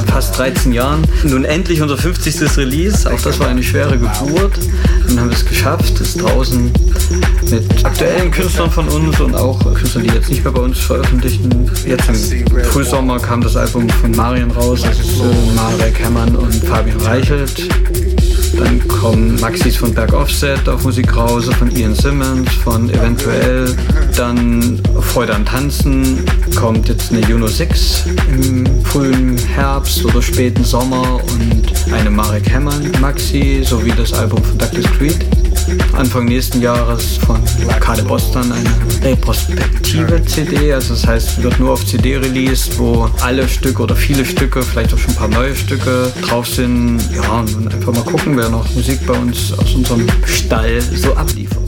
13 0.05 0.73
Jahren. 0.73 1.03
Nun 1.25 1.45
endlich 1.45 1.83
unser 1.83 1.97
50. 1.97 2.57
Release. 2.57 3.11
Auch 3.11 3.21
das 3.21 3.39
war 3.39 3.49
eine 3.49 3.63
schwere 3.63 3.99
Geburt. 3.99 4.53
Dann 5.07 5.21
haben 5.21 5.31
wir 5.31 5.37
es 5.37 5.45
geschafft. 5.45 6.01
Ist 6.01 6.21
draußen 6.21 6.71
mit 7.51 7.85
aktuellen 7.85 8.31
Künstlern 8.31 8.71
von 8.71 8.89
uns 8.89 9.21
und 9.21 9.35
auch 9.35 9.59
Künstlern, 9.75 10.05
die 10.05 10.15
jetzt 10.15 10.31
nicht 10.31 10.45
mehr 10.45 10.53
bei 10.53 10.61
uns 10.61 10.79
veröffentlichen. 10.79 11.71
Jetzt 11.87 12.09
im 12.09 12.47
Frühsommer 12.65 13.19
kam 13.19 13.41
das 13.41 13.57
Album 13.57 13.89
von 13.89 14.11
Marian 14.13 14.51
raus. 14.51 14.83
Äh, 14.85 15.55
Marek 15.55 15.99
Herrmann 15.99 16.35
und 16.37 16.55
Fabian 16.55 17.01
Reichelt. 17.01 17.69
Dann 18.63 18.87
kommen 18.87 19.41
Maxis 19.41 19.77
von 19.77 19.93
Berg 19.93 20.13
Offset 20.13 20.69
auf 20.69 20.85
Musikrause, 20.85 21.51
von 21.51 21.69
Ian 21.75 21.97
Simmons, 21.97 22.49
von 22.63 22.89
Eventuell. 22.91 23.75
Dann 24.17 24.81
Freude 25.01 25.35
am 25.35 25.45
Tanzen 25.45 26.25
kommt 26.55 26.89
jetzt 26.89 27.11
eine 27.11 27.23
Juno 27.23 27.49
6 27.49 28.05
im 28.29 28.85
frühen 28.85 29.37
Herbst 29.37 30.05
oder 30.05 30.23
späten 30.23 30.63
Sommer 30.63 31.21
und 31.25 31.93
eine 31.93 32.11
Marek 32.11 32.49
Hemmern 32.49 32.93
Maxi 33.01 33.65
sowie 33.65 33.93
das 33.97 34.13
Album 34.13 34.45
von 34.45 34.57
Douglas 34.59 34.87
Creed. 34.93 35.41
Anfang 35.93 36.25
nächsten 36.25 36.61
Jahres 36.61 37.18
von 37.18 37.41
Kade 37.81 38.03
Boston 38.03 38.53
eine 38.53 38.70
retrospektive 39.05 40.25
CD. 40.25 40.73
Also 40.73 40.95
das 40.95 41.07
heißt, 41.07 41.43
wird 41.43 41.59
nur 41.61 41.73
auf 41.73 41.87
CD 41.87 42.16
released, 42.16 42.79
wo 42.79 43.09
alle 43.20 43.49
Stücke 43.49 43.83
oder 43.83 43.95
viele 43.95 44.25
Stücke, 44.25 44.62
vielleicht 44.62 44.93
auch 44.95 44.99
schon 44.99 45.11
ein 45.11 45.16
paar 45.16 45.29
neue 45.29 45.55
Stücke 45.55 46.12
drauf 46.23 46.47
sind. 46.47 47.01
Ja, 47.14 47.41
und 47.41 47.73
einfach 47.73 47.93
mal 47.93 48.05
gucken, 48.05 48.37
wer 48.37 48.49
noch 48.49 48.68
Musik 48.75 49.07
bei 49.07 49.14
uns 49.14 49.53
aus 49.53 49.75
unserem 49.75 50.07
Stall 50.27 50.81
so 50.81 51.14
abliefert. 51.14 51.62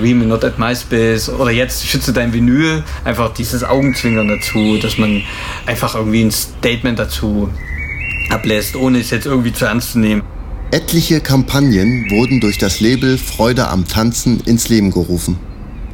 Riemen 0.00 0.28
Not 0.28 0.44
at 0.44 0.58
MySpace 0.58 1.28
oder 1.28 1.50
jetzt 1.50 1.86
schütze 1.86 2.12
dein 2.12 2.32
Vinyl. 2.32 2.82
Einfach 3.04 3.32
dieses 3.34 3.64
Augenzwinkern 3.64 4.28
dazu, 4.28 4.78
dass 4.78 4.98
man 4.98 5.22
einfach 5.66 5.94
irgendwie 5.94 6.22
ein 6.22 6.30
Statement 6.30 6.98
dazu 6.98 7.48
ablässt, 8.30 8.76
ohne 8.76 9.00
es 9.00 9.10
jetzt 9.10 9.26
irgendwie 9.26 9.52
zu 9.52 9.64
ernst 9.66 9.92
zu 9.92 9.98
nehmen. 9.98 10.22
Etliche 10.70 11.20
Kampagnen 11.20 12.10
wurden 12.10 12.40
durch 12.40 12.58
das 12.58 12.80
Label 12.80 13.18
Freude 13.18 13.68
am 13.68 13.86
Tanzen 13.86 14.40
ins 14.40 14.68
Leben 14.68 14.90
gerufen. 14.90 15.38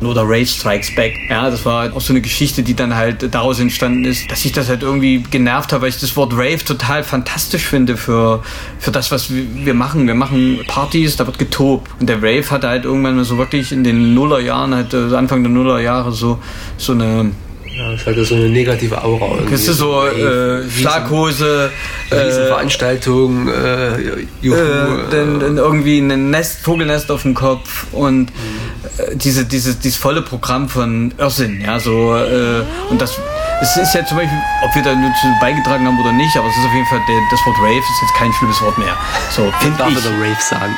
Oder 0.07 0.23
Rave 0.23 0.47
Strikes 0.47 0.95
Back. 0.95 1.15
Ja, 1.29 1.51
das 1.51 1.65
war 1.65 1.95
auch 1.95 2.01
so 2.01 2.13
eine 2.13 2.21
Geschichte, 2.21 2.63
die 2.63 2.75
dann 2.75 2.95
halt 2.95 3.35
daraus 3.35 3.61
entstanden 3.61 4.05
ist, 4.05 4.31
dass 4.31 4.45
ich 4.45 4.53
das 4.53 4.69
halt 4.69 4.83
irgendwie 4.83 5.23
genervt 5.31 5.73
habe, 5.73 5.83
weil 5.83 5.89
ich 5.89 6.01
das 6.01 6.17
Wort 6.17 6.33
Rave 6.35 6.65
total 6.65 7.05
fantastisch 7.05 7.65
finde 7.65 7.97
für, 7.97 8.43
für 8.79 8.91
das, 8.91 9.11
was 9.11 9.29
wir 9.31 9.75
machen. 9.75 10.07
Wir 10.07 10.15
machen 10.15 10.61
Partys, 10.67 11.17
da 11.17 11.27
wird 11.27 11.39
getobt. 11.39 11.91
Und 12.01 12.09
der 12.09 12.17
Rave 12.17 12.51
hatte 12.51 12.69
halt 12.69 12.85
irgendwann 12.85 13.17
mal 13.17 13.25
so 13.25 13.39
wirklich 13.39 13.73
in 13.73 13.85
den 13.85 14.15
Nullerjahren, 14.15 14.75
halt 14.75 14.95
äh, 14.95 15.15
Anfang 15.15 15.43
der 15.43 15.53
Nullerjahre 15.53 16.13
so, 16.13 16.39
so 16.77 16.93
eine 16.93 17.31
Ja, 17.83 17.93
es 17.95 18.07
hatte 18.07 18.25
so 18.25 18.37
eine 18.37 18.49
negative 18.49 19.03
Aura. 19.03 19.39
Kennst 19.49 19.67
du 19.67 19.73
so 19.73 20.07
äh, 20.07 20.71
Schlaghose, 20.71 21.71
äh, 22.11 22.15
Riesenveranstaltung, 22.15 23.49
äh, 23.49 24.27
Juhu, 24.41 24.55
äh, 24.55 25.11
dann, 25.11 25.41
dann 25.41 25.57
irgendwie 25.57 25.99
ein 25.99 26.31
Nest, 26.31 26.61
Vogelnest 26.61 27.11
auf 27.11 27.23
dem 27.23 27.35
Kopf 27.35 27.87
und 27.91 28.31
äh, 28.99 29.17
diese, 29.17 29.45
diese, 29.45 29.75
dieses 29.75 29.99
volle 29.99 30.23
Programm 30.23 30.69
von 30.69 31.13
Irrsinn, 31.19 31.61
ja, 31.61 31.81
so, 31.81 32.15
äh, 32.15 32.63
und 32.89 33.01
das, 33.01 33.19
es 33.61 33.77
ist 33.77 33.95
ja 33.97 34.07
zum 34.07 34.19
Beispiel, 34.19 34.39
ob 34.65 34.73
wir 34.77 34.83
da 34.83 34.95
nur 34.95 35.11
zu 35.21 35.27
beigetragen 35.41 35.85
haben 35.85 35.99
oder 35.99 36.13
nicht, 36.13 36.37
aber 36.37 36.47
es 36.47 36.57
ist 36.57 36.65
auf 36.65 36.75
jeden 36.75 36.87
Fall, 36.87 37.01
das 37.33 37.41
Wort 37.47 37.57
Rave 37.59 37.79
ist 37.79 38.03
jetzt 38.03 38.15
kein 38.15 38.33
schlimmes 38.35 38.63
Wort 38.63 38.79
mehr. 38.79 38.97
So, 39.35 39.53
finde 39.59 39.79
darf 39.79 39.91
ich. 39.91 39.97
wieder 39.97 40.11
Rave 40.21 40.39
sagen. 40.49 40.77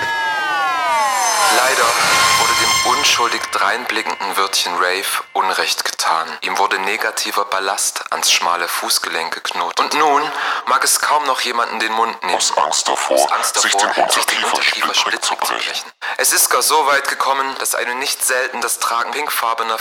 Unschuldig 3.05 3.43
dreinblickenden 3.53 4.35
Wörtchen 4.39 4.75
Rave 4.77 5.05
Unrecht 5.35 5.85
getan. 5.85 6.27
Ihm 6.41 6.57
wurde 6.57 6.79
negativer 6.79 7.45
Ballast 7.45 8.03
ans 8.11 8.33
schmale 8.33 8.67
Fußgelenk 8.67 9.35
geknotet. 9.35 9.79
Und 9.79 9.93
nun 9.93 10.23
mag 10.65 10.83
es 10.83 11.01
kaum 11.01 11.27
noch 11.27 11.43
jemanden 11.43 11.79
den 11.81 11.93
Mund 11.93 12.23
nehmen. 12.23 12.35
Aus 12.35 12.57
Angst 12.57 12.89
davor, 12.89 13.19
Aus 13.19 13.31
Angst 13.31 13.57
davor 13.57 14.11
sich 14.11 14.25
den 14.25 14.43
Unterkiefer 14.43 14.95
splitzig 14.95 15.23
zu 15.23 15.37
brechen. 15.37 15.93
Es 16.17 16.33
ist 16.33 16.49
gar 16.49 16.63
so 16.63 16.87
weit 16.87 17.07
gekommen, 17.07 17.55
dass 17.59 17.75
eine 17.75 17.95
nicht 17.95 18.25
selten 18.25 18.63
das 18.63 18.79
Tragen 18.79 19.11
pinkfarbener 19.11 19.77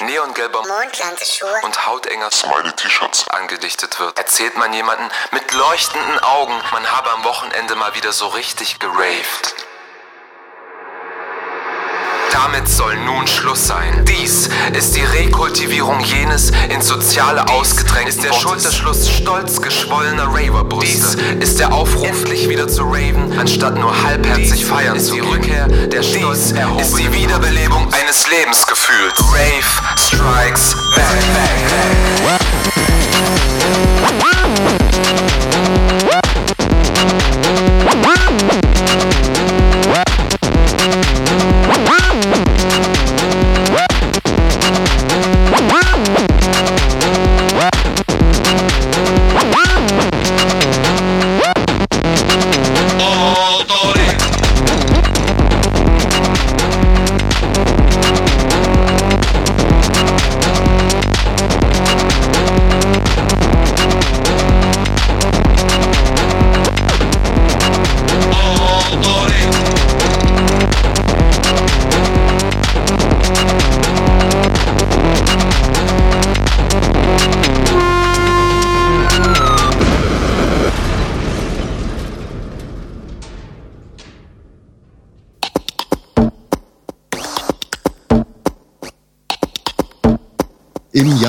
neongelber 0.00 0.66
Mondlandeschuhe 0.66 1.60
und 1.62 1.86
hautenger 1.86 2.30
Smiley-T-Shirts 2.30 3.28
angedichtet 3.28 3.98
wird. 3.98 4.18
Erzählt 4.18 4.58
man 4.58 4.74
jemanden 4.74 5.08
mit 5.30 5.50
leuchtenden 5.54 6.18
Augen, 6.18 6.62
man 6.70 6.92
habe 6.92 7.10
am 7.12 7.24
Wochenende 7.24 7.76
mal 7.76 7.94
wieder 7.94 8.12
so 8.12 8.28
richtig 8.28 8.78
geraved. 8.78 9.54
Damit 12.32 12.68
soll 12.68 12.96
nun 13.04 13.26
Schluss 13.26 13.66
sein. 13.66 14.04
Dies 14.04 14.48
ist 14.72 14.96
die 14.96 15.02
Rekultivierung 15.02 16.00
jenes 16.00 16.52
ins 16.68 16.86
Soziale 16.86 17.48
ausgedrängten 17.48 18.08
ist 18.08 18.24
der 18.24 18.32
Schulterschluss 18.32 19.08
stolz 19.08 19.60
geschwollener 19.60 20.26
Raverbrüste. 20.26 21.16
Dies 21.16 21.48
ist 21.48 21.58
der 21.58 21.72
Aufruf, 21.72 22.06
endlich 22.06 22.48
wieder 22.48 22.68
zu 22.68 22.84
raven, 22.84 23.38
anstatt 23.38 23.76
nur 23.78 24.02
halbherzig 24.02 24.64
feiern 24.64 24.96
ist 24.96 25.08
zu 25.08 25.14
die 25.14 25.20
Rückkehr 25.20 25.68
der 25.68 26.02
Stolz 26.02 26.52
ist 26.78 26.98
die 26.98 27.12
Wiederbelebung 27.12 27.92
eines 27.92 28.26
Lebensgefühls. 28.30 29.14
Rave 29.18 29.96
strikes 29.96 30.76
back. 30.94 31.04
Im 32.64 32.69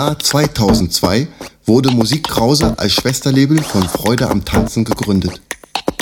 Jahr 0.02 0.18
2002 0.18 1.28
wurde 1.68 1.91
Musik 1.91 2.24
Krause 2.24 2.74
als 2.80 2.93
Schwesterlabel 2.93 3.62
von 3.62 3.84
Freude 3.84 4.32
am 4.32 4.43
Tanzen 4.43 4.84
gegründet. 4.84 5.39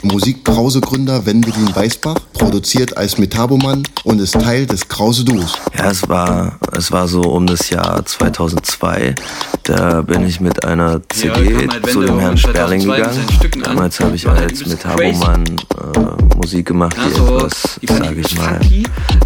Musik 0.04 0.46
Krause 0.46 0.80
Gründer 0.80 1.26
Wendelin 1.26 1.76
Weißbach 1.76 2.16
produziert 2.32 2.96
als 2.96 3.18
Metaboman 3.18 3.84
und 4.06 4.22
ist 4.22 4.36
Teil 4.36 4.66
des 4.66 4.88
Krause 4.88 5.26
Duos. 5.26 5.58
Ja, 5.78 5.92
es 5.92 6.08
war, 6.08 6.58
es 6.78 6.94
war 6.94 7.10
so 7.10 7.24
um 7.24 7.46
das 7.46 7.70
Jahr 7.70 8.06
2002. 8.06 9.16
Da 9.64 10.02
bin 10.02 10.26
ich 10.26 10.40
mit 10.40 10.64
einer 10.64 11.02
CD 11.10 11.68
zu 11.92 12.02
dem 12.02 12.20
Herrn 12.20 12.38
Sperling 12.38 12.80
gegangen. 12.80 13.26
Damals 13.62 14.00
habe 14.00 14.16
ich 14.16 14.26
als 14.26 14.66
Metaboman 14.66 15.44
äh, 15.44 16.36
Musik 16.38 16.68
gemacht, 16.68 16.96
die 16.96 17.20
etwas, 17.20 17.80
sage 17.86 18.22
ich 18.22 18.38
mal, 18.38 18.60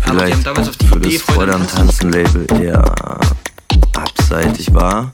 vielleicht 0.01 0.47
für 0.89 0.99
das 0.99 1.21
Freude 1.21 1.53
am 1.53 1.67
Tanzen 1.67 2.11
Label 2.11 2.47
eher 2.59 2.83
abseitig 4.33 4.73
war. 4.73 5.11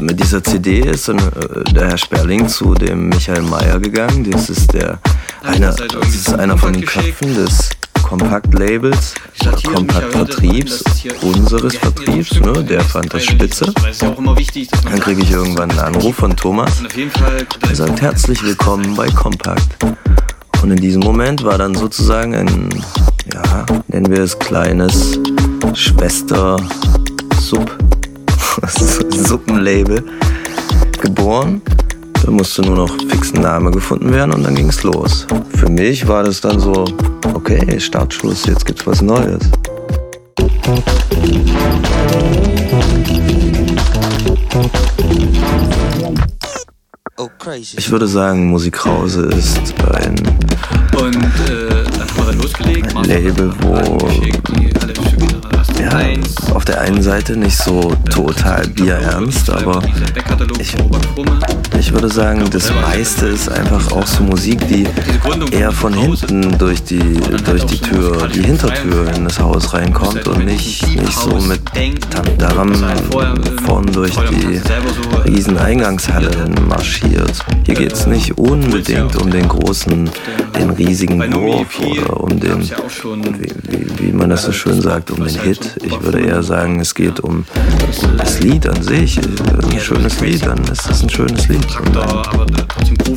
Mit 0.00 0.18
dieser 0.18 0.42
CD 0.42 0.80
ist 0.80 1.08
dann, 1.08 1.18
äh, 1.18 1.62
der 1.72 1.90
Herr 1.90 1.98
Sperling 1.98 2.48
zu 2.48 2.74
dem 2.74 3.08
Michael 3.08 3.42
Mayer 3.42 3.78
gegangen. 3.78 4.28
Das 4.28 4.50
ist 4.50 4.72
der 4.72 4.98
einer, 5.44 5.72
das 5.72 6.08
ist 6.08 6.34
einer 6.34 6.58
von 6.58 6.72
den 6.72 6.84
Köpfen 6.84 7.34
des 7.34 7.70
Kompakt-Labels, 8.02 9.14
Kompakt-Vertriebs, 9.64 10.82
unseres 11.22 11.76
Vertriebs, 11.76 12.40
ne, 12.40 12.64
der 12.64 12.80
fand 12.80 13.14
das 13.14 13.24
spitze. 13.24 13.72
Dann 14.84 15.00
kriege 15.00 15.22
ich 15.22 15.30
irgendwann 15.30 15.70
einen 15.70 15.80
Anruf 15.80 16.16
von 16.16 16.36
Thomas, 16.36 16.82
der 17.68 17.76
sagt 17.76 18.02
herzlich 18.02 18.42
willkommen 18.42 18.96
bei 18.96 19.08
Kompakt. 19.08 19.76
Und 20.62 20.72
in 20.72 20.78
diesem 20.78 21.02
Moment 21.02 21.44
war 21.44 21.58
dann 21.58 21.74
sozusagen 21.74 22.34
ein, 22.34 22.68
ja, 23.32 23.66
nennen 23.88 24.10
wir 24.10 24.20
es 24.20 24.38
kleines 24.38 25.18
Schwester-Sub, 25.74 27.81
Suppenlabel 29.10 30.04
geboren. 31.00 31.62
Da 32.24 32.30
musste 32.30 32.62
nur 32.62 32.76
noch 32.76 32.96
fix 33.08 33.32
ein 33.34 33.40
Name 33.40 33.70
gefunden 33.70 34.12
werden 34.12 34.32
und 34.32 34.44
dann 34.44 34.54
ging 34.54 34.68
es 34.68 34.82
los. 34.82 35.26
Für 35.56 35.68
mich 35.68 36.06
war 36.06 36.22
das 36.22 36.40
dann 36.40 36.60
so, 36.60 36.84
okay, 37.34 37.80
Startschluss, 37.80 38.46
jetzt 38.46 38.64
gibt's 38.66 38.86
was 38.86 39.02
Neues. 39.02 39.40
Ich 47.76 47.90
würde 47.90 48.06
sagen, 48.06 48.46
Musikrause 48.46 49.22
ist 49.26 49.74
ein, 49.94 50.14
Und 50.96 51.16
äh, 51.48 52.32
losgelegt. 52.40 52.96
ein 52.96 53.04
Label, 53.04 53.52
wo 53.60 53.98
ja, 55.80 56.54
auf 56.54 56.64
der 56.64 56.80
einen 56.80 57.02
Seite 57.02 57.36
nicht 57.36 57.56
so 57.56 57.94
total 58.10 58.66
bierernst, 58.68 59.50
aber 59.50 59.82
ich, 60.58 60.74
ich 61.78 61.92
würde 61.92 62.08
sagen, 62.08 62.44
das 62.50 62.72
meiste 62.74 63.26
ist 63.26 63.48
einfach 63.50 63.92
auch 63.92 64.06
so 64.06 64.22
Musik, 64.22 64.66
die 64.68 64.86
eher 65.52 65.72
von 65.72 65.94
hinten 65.94 66.56
durch 66.58 66.82
die, 66.82 67.20
durch 67.44 67.64
die 67.66 67.78
Tür, 67.78 68.28
die 68.28 68.42
Hintertür 68.42 69.12
in 69.14 69.24
das 69.24 69.38
Haus 69.38 69.72
reinkommt 69.72 70.26
und 70.28 70.44
nicht, 70.44 70.86
nicht 70.96 71.18
so 71.18 71.34
mit 71.36 71.60
Tamdaram 72.10 72.72
vorn 73.64 73.86
durch 73.92 74.14
die 74.30 74.60
riesen 75.30 75.56
Eingangshalle 75.58 76.30
marschiert. 76.68 77.44
Hier 77.64 77.74
geht 77.74 77.92
es 77.92 78.06
nicht 78.06 78.38
unbedingt 78.38 79.16
um 79.16 79.30
den 79.30 79.48
großen, 79.48 80.10
den 80.58 80.70
riesigen 80.70 81.32
Wurf 81.32 81.80
oder 81.80 82.20
um 82.20 82.40
den, 82.40 82.62
wie, 82.62 83.52
wie, 83.68 83.98
wie 83.98 84.12
man 84.12 84.30
das 84.30 84.44
so 84.44 84.52
schön 84.52 84.80
sagt, 84.80 85.10
um 85.10 85.24
den 85.24 85.40
Hit. 85.40 85.61
Ich 85.82 86.02
würde 86.02 86.20
eher 86.20 86.42
sagen, 86.42 86.80
es 86.80 86.94
geht 86.94 87.20
um, 87.20 87.44
das 88.18 88.40
Lied 88.40 88.66
an 88.68 88.82
sich. 88.82 89.18
Ein 89.18 89.80
schönes 89.80 90.20
Lied, 90.20 90.44
dann 90.44 90.62
ist 90.64 90.88
das 90.88 91.02
ein 91.02 91.10
schönes 91.10 91.48
Lied. 91.48 91.66
Und 91.80 91.94
dann 91.94 92.22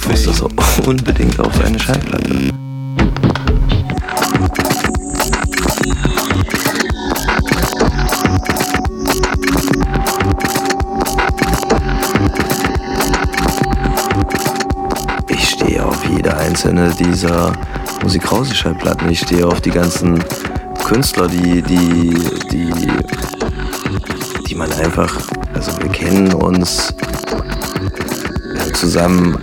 muss 0.08 0.24
das 0.24 0.41
auch 0.41 0.50
unbedingt 0.86 1.39
auf 1.39 1.64
eine 1.64 1.80
Schallplatte. 1.80 2.52
Ich 15.28 15.50
stehe 15.50 15.86
auf 15.86 16.06
jede 16.06 16.36
einzelne 16.38 16.93
dieser 17.00 17.54
Musikrause-Schallplatten. 18.04 19.10
Ich 19.10 19.20
stehe 19.20 19.48
auf 19.48 19.62
die 19.62 19.72
ganzen 19.72 20.24
Künstler, 20.86 21.28
die, 21.28 21.64
die, 21.64 22.14
die, 22.52 22.72
die 24.48 24.56
man 24.56 24.72
einfach, 24.74 25.12
also 25.56 25.72
wir 25.82 25.90
kennen 25.90 26.32
uns, 26.32 26.94
zusammen 28.74 29.36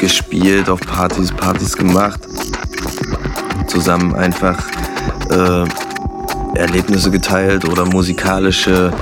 gespielt, 0.00 0.68
auf 0.68 0.80
Partys, 0.80 1.30
Partys 1.30 1.76
gemacht, 1.76 2.18
zusammen 3.68 4.16
einfach 4.16 4.58
äh, 5.30 5.64
Erlebnisse 6.58 7.12
geteilt 7.12 7.68
oder 7.68 7.84
musikalische 7.84 8.92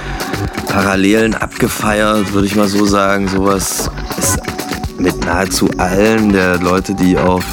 Parallelen 0.68 1.34
abgefeiert, 1.34 2.34
würde 2.34 2.46
ich 2.46 2.54
mal 2.54 2.68
so 2.68 2.84
sagen. 2.84 3.28
Sowas 3.28 3.90
ist 4.18 4.38
mit 4.98 5.24
nahezu 5.24 5.70
allen 5.78 6.34
der 6.34 6.58
Leute, 6.58 6.94
die 6.94 7.16
auf 7.16 7.44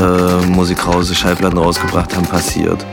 äh, 0.00 0.46
Musikrause 0.46 1.14
Schallplatten 1.14 1.58
rausgebracht 1.58 2.16
haben, 2.16 2.26
passiert. 2.26 2.86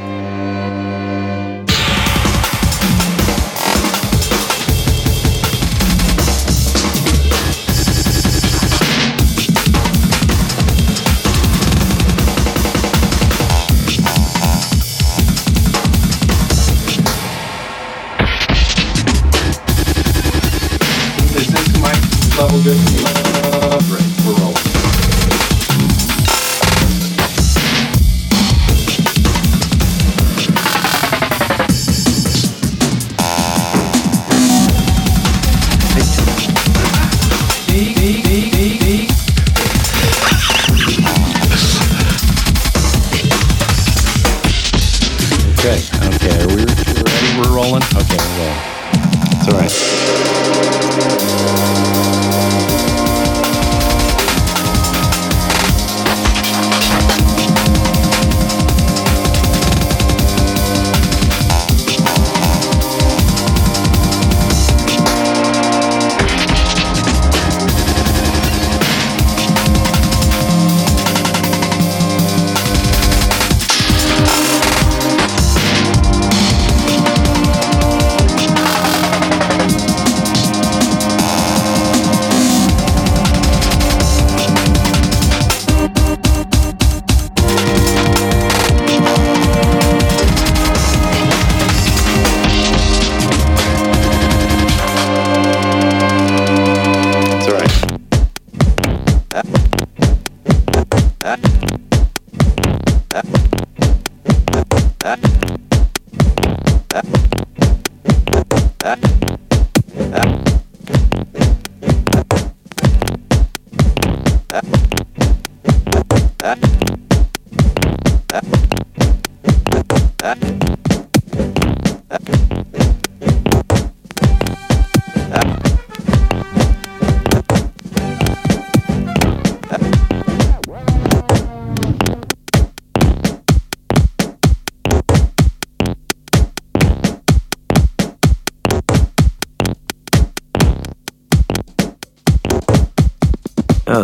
Okay, 22.59 23.08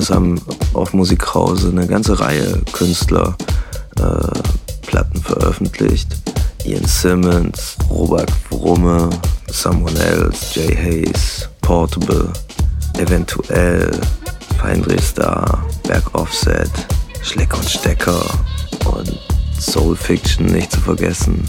es 0.06 0.12
haben 0.12 0.40
auf 0.74 0.94
Musikrause 0.94 1.70
eine 1.70 1.88
ganze 1.88 2.20
Reihe 2.20 2.62
Künstler 2.74 3.36
äh, 3.98 4.86
Platten 4.86 5.20
veröffentlicht. 5.20 6.16
Ian 6.64 6.86
Simmons, 6.86 7.76
Robert 7.90 8.32
Brumme, 8.50 9.10
Someone 9.48 10.00
Else, 10.00 10.60
Jay 10.60 10.76
Hayes, 10.76 11.50
Portable, 11.62 12.32
eventuell 13.00 13.90
Feindrehstar, 14.60 15.66
Berg 15.88 16.04
Offset, 16.14 16.70
Schleck 17.24 17.58
und 17.58 17.68
Stecker 17.68 18.22
und 18.86 19.20
Soul 19.60 19.96
Fiction 19.96 20.46
nicht 20.46 20.72
zu 20.72 20.82
vergessen. 20.82 21.44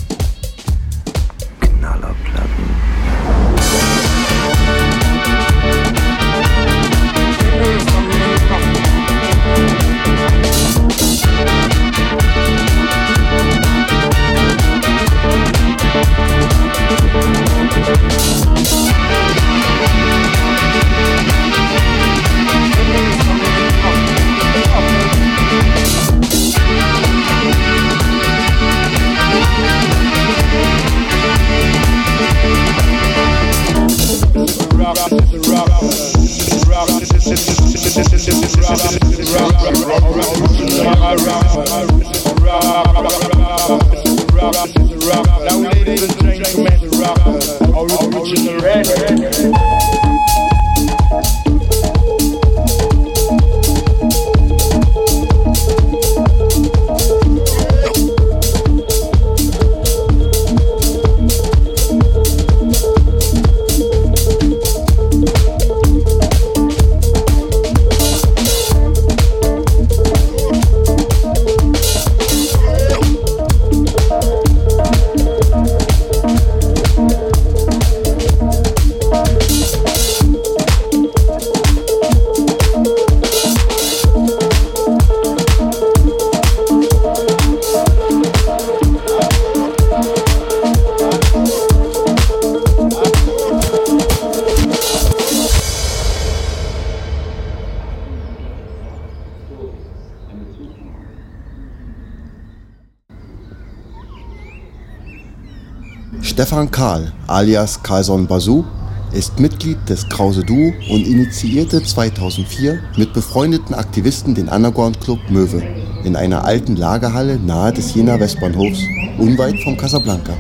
Stefan 106.23 106.71
Karl 106.71 107.13
alias 107.27 107.83
Carlson 107.83 108.27
Basu 108.27 108.65
ist 109.13 109.41
Mitglied 109.41 109.79
des 109.89 110.09
Krause 110.09 110.45
Duo 110.45 110.73
und 110.91 111.07
initiierte 111.07 111.83
2004 111.83 112.79
mit 112.97 113.13
befreundeten 113.13 113.75
Aktivisten 113.75 114.35
den 114.35 114.49
Underground 114.49 115.01
Club 115.01 115.19
Möwe 115.31 115.63
in 116.05 116.15
einer 116.15 116.45
alten 116.45 116.77
Lagerhalle 116.77 117.39
nahe 117.39 117.73
des 117.73 117.95
Jena 117.95 118.21
Westbahnhofs, 118.21 118.81
unweit 119.19 119.59
vom 119.65 119.77
Casablanca. 119.77 120.35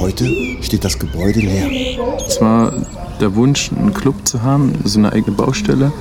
Heute 0.00 0.28
steht 0.62 0.84
das 0.84 0.98
Gebäude 0.98 1.40
leer. 1.40 1.68
Es 2.26 2.40
war 2.40 2.72
der 3.20 3.36
Wunsch, 3.36 3.70
einen 3.72 3.94
Club 3.94 4.16
zu 4.26 4.42
haben, 4.42 4.72
so 4.84 4.98
eine 4.98 5.12
eigene 5.12 5.36
Baustelle. 5.36 5.92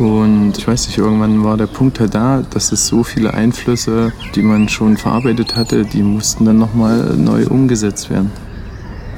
Und 0.00 0.56
ich 0.56 0.66
weiß 0.66 0.86
nicht, 0.86 0.96
irgendwann 0.96 1.44
war 1.44 1.58
der 1.58 1.66
Punkt 1.66 2.00
halt 2.00 2.14
da, 2.14 2.42
dass 2.48 2.72
es 2.72 2.86
so 2.86 3.04
viele 3.04 3.34
Einflüsse, 3.34 4.14
die 4.34 4.40
man 4.40 4.70
schon 4.70 4.96
verarbeitet 4.96 5.56
hatte, 5.56 5.84
die 5.84 6.02
mussten 6.02 6.46
dann 6.46 6.58
nochmal 6.58 7.16
neu 7.18 7.46
umgesetzt 7.46 8.08
werden. 8.08 8.32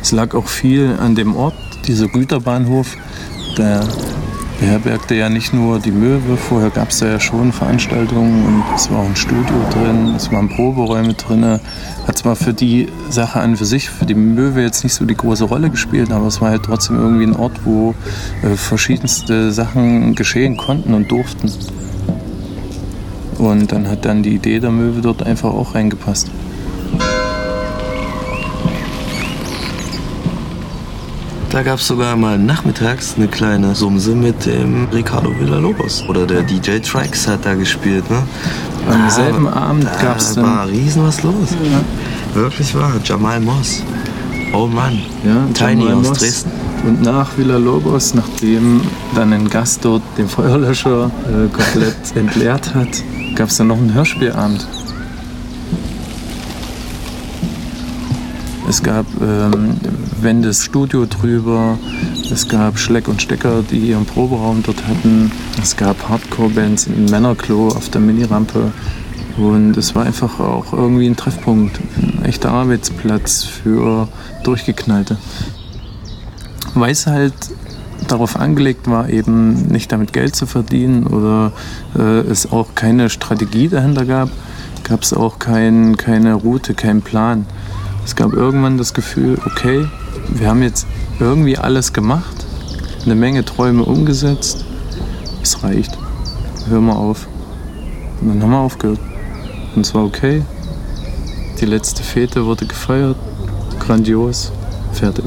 Es 0.03 0.11
lag 0.11 0.35
auch 0.35 0.49
viel 0.49 0.97
an 0.99 1.14
dem 1.14 1.37
Ort, 1.37 1.55
dieser 1.87 2.09
Güterbahnhof, 2.09 2.97
der 3.57 3.87
beherbergte 4.62 5.16
ja 5.16 5.28
nicht 5.28 5.52
nur 5.52 5.80
die 5.80 5.90
Möwe, 5.90 6.36
vorher 6.36 6.70
gab 6.70 6.90
es 6.90 7.00
da 7.00 7.06
ja 7.06 7.18
schon 7.18 7.52
Veranstaltungen 7.52 8.44
und 8.46 8.62
es 8.76 8.88
war 8.92 9.00
auch 9.00 9.06
ein 9.06 9.16
Studio 9.16 9.56
drin, 9.72 10.14
es 10.14 10.30
waren 10.30 10.48
Proberäume 10.48 11.14
drin. 11.14 11.58
Hat 12.06 12.18
zwar 12.18 12.36
für 12.36 12.54
die 12.54 12.88
Sache 13.10 13.40
an 13.40 13.56
für 13.56 13.64
sich, 13.64 13.90
für 13.90 14.06
die 14.06 14.14
Möwe 14.14 14.62
jetzt 14.62 14.84
nicht 14.84 14.94
so 14.94 15.04
die 15.04 15.16
große 15.16 15.44
Rolle 15.44 15.68
gespielt, 15.68 16.12
aber 16.12 16.28
es 16.28 16.40
war 16.40 16.50
halt 16.50 16.62
trotzdem 16.62 16.96
irgendwie 16.96 17.24
ein 17.24 17.34
Ort, 17.34 17.64
wo 17.64 17.96
äh, 18.44 18.54
verschiedenste 18.54 19.50
Sachen 19.50 20.14
geschehen 20.14 20.56
konnten 20.56 20.94
und 20.94 21.10
durften. 21.10 21.50
Und 23.38 23.72
dann 23.72 23.88
hat 23.88 24.04
dann 24.04 24.22
die 24.22 24.36
Idee 24.36 24.60
der 24.60 24.70
Möwe 24.70 25.00
dort 25.00 25.24
einfach 25.24 25.52
auch 25.52 25.74
reingepasst. 25.74 26.30
Da 31.53 31.62
gab 31.62 31.80
es 31.80 31.86
sogar 31.86 32.16
mal 32.16 32.38
nachmittags 32.38 33.16
eine 33.18 33.28
kleine 33.28 33.74
Sumse 33.74 34.14
mit 34.14 34.46
dem 34.46 34.88
Ricardo 34.90 35.38
Villalobos. 35.38 36.03
Oder 36.09 36.26
der 36.26 36.44
DJ 36.44 36.78
Trax 36.78 37.28
hat 37.28 37.44
da 37.44 37.53
gespielt. 37.53 38.09
Ne? 38.11 38.22
Am 38.90 39.11
selben 39.11 39.46
Abend 39.46 39.86
gab 40.00 40.16
es 40.16 40.34
dann. 40.34 40.44
war 40.44 40.66
riesen 40.66 41.05
was 41.05 41.22
los. 41.22 41.50
Ja. 41.50 42.40
Wirklich 42.40 42.74
wahr. 42.74 42.94
Jamal 43.05 43.38
Moss. 43.38 43.82
Oh 44.55 44.66
Mann. 44.66 44.98
Ja, 45.26 45.46
Tiny 45.53 45.84
Jamal 45.84 46.00
aus 46.00 46.09
Moss. 46.09 46.18
Dresden. 46.20 46.50
Und 46.86 47.03
nach 47.03 47.36
Villalobos, 47.36 48.14
nachdem 48.14 48.80
dann 49.14 49.34
ein 49.34 49.50
Gast 49.50 49.84
dort 49.84 50.03
den 50.16 50.30
Feuerlöscher 50.30 51.11
äh, 51.26 51.48
komplett 51.48 51.96
entleert 52.16 52.74
hat, 52.74 52.88
gab 53.34 53.48
es 53.48 53.59
dann 53.59 53.66
noch 53.66 53.76
einen 53.76 53.92
Hörspielabend. 53.92 54.66
Es 58.73 58.83
gab 58.83 59.05
ähm, 59.20 59.77
Wendes 60.23 60.64
Studio 60.64 61.05
drüber, 61.05 61.79
es 62.33 62.49
gab 62.49 62.79
Schleck 62.79 63.07
und 63.07 63.20
Stecker, 63.20 63.62
die 63.62 63.91
ihren 63.91 64.07
Proberaum 64.07 64.62
dort 64.62 64.89
hatten, 64.89 65.31
es 65.61 65.77
gab 65.77 66.09
Hardcore-Bands 66.09 66.87
im 66.87 67.05
Männerklo 67.05 67.68
auf 67.68 67.91
der 67.91 68.01
Minirampe 68.01 68.73
und 69.37 69.77
es 69.77 69.95
war 69.95 70.07
einfach 70.07 70.41
auch 70.41 70.73
irgendwie 70.73 71.07
ein 71.07 71.16
Treffpunkt, 71.16 71.81
ein 71.99 72.25
echter 72.25 72.51
Arbeitsplatz 72.51 73.45
für 73.45 74.09
Durchgeknallte. 74.43 75.18
Weil 76.73 76.93
es 76.93 77.07
halt 77.07 77.35
darauf 78.09 78.37
angelegt 78.37 78.89
war, 78.89 79.11
eben 79.11 79.66
nicht 79.66 79.93
damit 79.93 80.14
Geld 80.14 80.35
zu 80.35 80.47
verdienen 80.47 81.07
oder 81.07 81.53
äh, 81.95 82.20
es 82.20 82.51
auch 82.51 82.75
keine 82.75 83.11
Strategie 83.11 83.68
dahinter 83.68 84.07
gab, 84.07 84.31
gab 84.83 85.03
es 85.03 85.12
auch 85.12 85.39
kein, 85.39 85.99
keine 85.99 86.33
Route, 86.33 86.73
keinen 86.73 87.03
Plan. 87.03 87.45
Es 88.05 88.16
gab 88.16 88.32
irgendwann 88.32 88.78
das 88.78 88.94
Gefühl, 88.94 89.38
okay, 89.46 89.86
wir 90.28 90.48
haben 90.48 90.62
jetzt 90.62 90.86
irgendwie 91.20 91.57
alles 91.57 91.92
gemacht, 91.92 92.46
eine 93.05 93.14
Menge 93.14 93.44
Träume 93.44 93.84
umgesetzt, 93.84 94.64
es 95.42 95.62
reicht, 95.62 95.96
hör 96.68 96.80
mal 96.80 96.94
auf. 96.94 97.26
Und 98.20 98.28
dann 98.28 98.42
haben 98.42 98.50
wir 98.50 98.59
aufgehört. 98.59 99.00
Und 99.74 99.86
es 99.86 99.94
war 99.94 100.05
okay. 100.05 100.42
Die 101.61 101.66
letzte 101.66 102.03
Fete 102.03 102.44
wurde 102.44 102.66
gefeiert, 102.66 103.16
grandios, 103.80 104.53
fertig. 104.92 105.24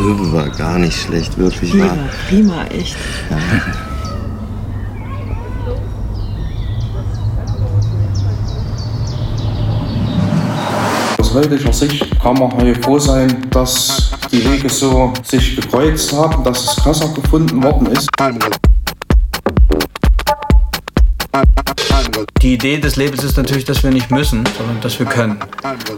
Möwe 0.00 0.32
war 0.32 0.48
gar 0.48 0.78
nicht 0.78 1.00
schlecht, 1.00 1.38
wirklich 1.38 1.78
wahr. 1.78 1.96
prima, 2.28 2.64
echt. 2.64 2.96
Aus 11.32 11.46
heutiger 11.46 11.72
Sicht 11.72 12.20
kann 12.20 12.34
man 12.34 12.52
heute 12.52 12.78
froh 12.82 12.98
sein, 12.98 13.48
dass 13.48 14.10
die 14.30 14.44
Wege 14.44 14.68
so 14.68 15.14
sich 15.24 15.56
gekreuzt 15.56 16.12
haben, 16.12 16.44
dass 16.44 16.62
es 16.62 16.84
Kasser 16.84 17.08
gefunden 17.08 17.62
worden 17.62 17.86
ist. 17.86 18.06
Die 22.42 22.52
Idee 22.52 22.76
des 22.76 22.96
Labels 22.96 23.24
ist 23.24 23.38
natürlich, 23.38 23.64
dass 23.64 23.82
wir 23.82 23.90
nicht 23.90 24.10
müssen, 24.10 24.44
sondern 24.58 24.78
dass 24.82 24.98
wir 24.98 25.06
können. 25.06 25.38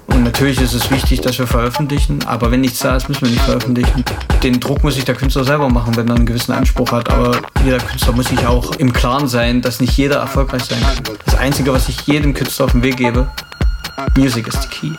Und 0.06 0.22
natürlich 0.22 0.60
ist 0.60 0.72
es 0.72 0.88
wichtig, 0.92 1.20
dass 1.22 1.36
wir 1.36 1.48
veröffentlichen, 1.48 2.24
aber 2.26 2.52
wenn 2.52 2.60
nichts 2.60 2.78
da 2.78 2.94
ist, 2.94 3.08
müssen 3.08 3.22
wir 3.22 3.30
nicht 3.30 3.42
veröffentlichen. 3.42 4.04
Den 4.44 4.60
Druck 4.60 4.84
muss 4.84 4.94
sich 4.94 5.04
der 5.04 5.16
Künstler 5.16 5.42
selber 5.42 5.68
machen, 5.68 5.96
wenn 5.96 6.06
er 6.06 6.14
einen 6.14 6.26
gewissen 6.26 6.52
Anspruch 6.52 6.92
hat, 6.92 7.10
aber 7.10 7.38
jeder 7.64 7.78
Künstler 7.78 8.12
muss 8.12 8.28
sich 8.28 8.46
auch 8.46 8.76
im 8.76 8.92
Klaren 8.92 9.26
sein, 9.26 9.62
dass 9.62 9.80
nicht 9.80 9.96
jeder 9.96 10.18
erfolgreich 10.18 10.62
sein 10.62 10.80
kann. 10.80 11.16
Das 11.24 11.34
Einzige, 11.34 11.72
was 11.72 11.88
ich 11.88 12.02
jedem 12.02 12.34
Künstler 12.34 12.66
auf 12.66 12.70
den 12.70 12.84
Weg 12.84 12.98
gebe, 12.98 13.28
Music 14.16 14.46
is 14.46 14.54
the 14.62 14.68
key. 14.68 14.96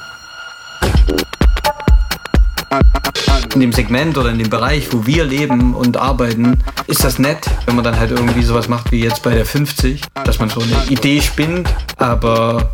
In 3.54 3.62
dem 3.62 3.72
Segment 3.72 4.18
oder 4.18 4.32
in 4.32 4.38
dem 4.38 4.50
Bereich, 4.50 4.92
wo 4.92 5.06
wir 5.06 5.24
leben 5.24 5.74
und 5.74 5.96
arbeiten, 5.96 6.58
ist 6.88 7.04
das 7.04 7.20
nett, 7.20 7.40
wenn 7.66 7.76
man 7.76 7.86
dann 7.86 7.98
halt 7.98 8.12
irgendwie 8.12 8.44
sowas 8.44 8.68
macht 8.68 8.92
wie 8.92 9.02
jetzt 9.02 9.24
bei 9.24 9.34
der 9.34 9.46
50, 9.46 10.02
dass 10.26 10.40
man 10.40 10.50
so 10.50 10.62
eine 10.62 10.76
Idee 10.90 11.22
spinnt, 11.22 11.74
aber 11.98 12.70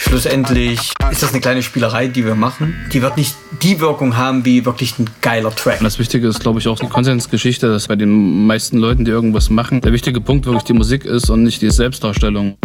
schlussendlich 0.00 0.92
ist 1.10 1.22
das 1.22 1.30
eine 1.30 1.40
kleine 1.40 1.62
Spielerei, 1.62 2.08
die 2.08 2.24
wir 2.24 2.34
machen. 2.34 2.74
Die 2.92 3.02
wird 3.02 3.16
nicht 3.16 3.36
die 3.62 3.78
Wirkung 3.78 4.16
haben 4.16 4.44
wie 4.44 4.64
wirklich 4.64 4.98
ein 4.98 5.08
geiler 5.20 5.54
Track. 5.54 5.78
Und 5.78 5.84
das 5.84 5.98
Wichtige 5.98 6.26
ist, 6.26 6.40
glaube 6.40 6.58
ich, 6.58 6.66
auch 6.66 6.78
die 6.78 6.88
Konsensgeschichte, 6.88 7.68
dass 7.68 7.86
bei 7.86 7.96
den 7.96 8.46
meisten 8.46 8.78
Leuten, 8.78 9.04
die 9.04 9.10
irgendwas 9.10 9.50
machen, 9.50 9.80
der 9.80 9.92
wichtige 9.92 10.20
Punkt 10.20 10.46
wirklich 10.46 10.64
die 10.64 10.72
Musik 10.72 11.04
ist 11.04 11.30
und 11.30 11.44
nicht 11.44 11.62
die 11.62 11.70
Selbstdarstellung. 11.70 12.56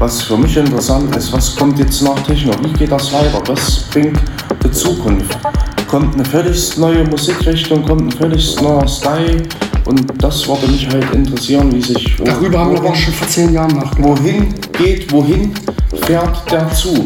Was 0.00 0.22
für 0.22 0.38
mich 0.38 0.56
interessant 0.56 1.14
ist, 1.14 1.30
was 1.30 1.54
kommt 1.54 1.78
jetzt 1.78 2.00
nach 2.00 2.18
Techno? 2.20 2.54
Wie 2.62 2.72
geht 2.72 2.90
das 2.90 3.12
weiter? 3.12 3.42
Was 3.46 3.80
bringt 3.90 4.18
die 4.64 4.70
Zukunft? 4.70 5.38
Kommt 5.88 6.14
eine 6.14 6.24
völlig 6.24 6.78
neue 6.78 7.04
Musikrichtung, 7.04 7.84
kommt 7.84 8.04
ein 8.04 8.18
völlig 8.18 8.58
neuer 8.62 8.88
Style? 8.88 9.42
Und 9.84 10.10
das 10.16 10.48
würde 10.48 10.68
mich 10.68 10.88
halt 10.88 11.14
interessieren, 11.14 11.70
wie 11.70 11.82
sich. 11.82 12.16
Darüber 12.16 12.60
haben 12.60 12.72
wir 12.72 12.78
aber 12.78 12.88
auch 12.88 12.94
schon 12.94 13.12
vor 13.12 13.28
zehn 13.28 13.52
Jahren 13.52 13.76
nachgedacht. 13.76 14.02
Wohin 14.02 14.54
geht, 14.72 15.12
wohin 15.12 15.52
fährt 16.06 16.50
der 16.50 16.72
Zug? 16.72 17.04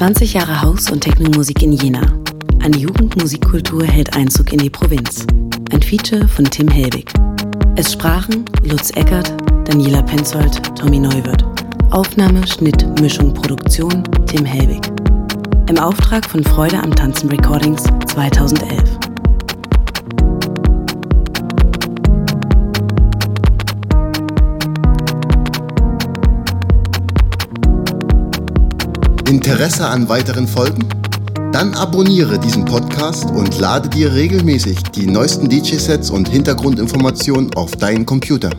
Zwanzig 0.00 0.32
Jahre 0.32 0.62
Haus- 0.62 0.90
und 0.90 1.02
Technomusik 1.02 1.60
in 1.60 1.74
Jena. 1.74 2.00
Eine 2.62 2.78
Jugendmusikkultur 2.78 3.84
hält 3.84 4.16
Einzug 4.16 4.50
in 4.50 4.58
die 4.58 4.70
Provinz. 4.70 5.26
Ein 5.74 5.82
Feature 5.82 6.26
von 6.26 6.46
Tim 6.46 6.68
Helbig. 6.68 7.12
Es 7.76 7.92
sprachen 7.92 8.46
Lutz 8.62 8.92
Eckert, 8.92 9.30
Daniela 9.66 10.00
Penzold, 10.00 10.74
Tommy 10.74 10.98
Neuwirth. 10.98 11.44
Aufnahme, 11.90 12.46
Schnitt, 12.46 12.86
Mischung, 12.98 13.34
Produktion 13.34 14.02
Tim 14.24 14.46
Helbig. 14.46 14.90
Im 15.68 15.78
Auftrag 15.78 16.24
von 16.24 16.42
Freude 16.44 16.82
am 16.82 16.96
Tanzen 16.96 17.28
Recordings 17.28 17.84
2011. 18.06 18.99
Interesse 29.30 29.86
an 29.86 30.08
weiteren 30.08 30.48
Folgen? 30.48 30.88
Dann 31.52 31.72
abonniere 31.74 32.36
diesen 32.40 32.64
Podcast 32.64 33.30
und 33.30 33.60
lade 33.60 33.88
dir 33.88 34.12
regelmäßig 34.12 34.82
die 34.96 35.06
neuesten 35.06 35.48
DJ-Sets 35.48 36.10
und 36.10 36.28
Hintergrundinformationen 36.28 37.54
auf 37.54 37.76
deinen 37.76 38.04
Computer. 38.04 38.50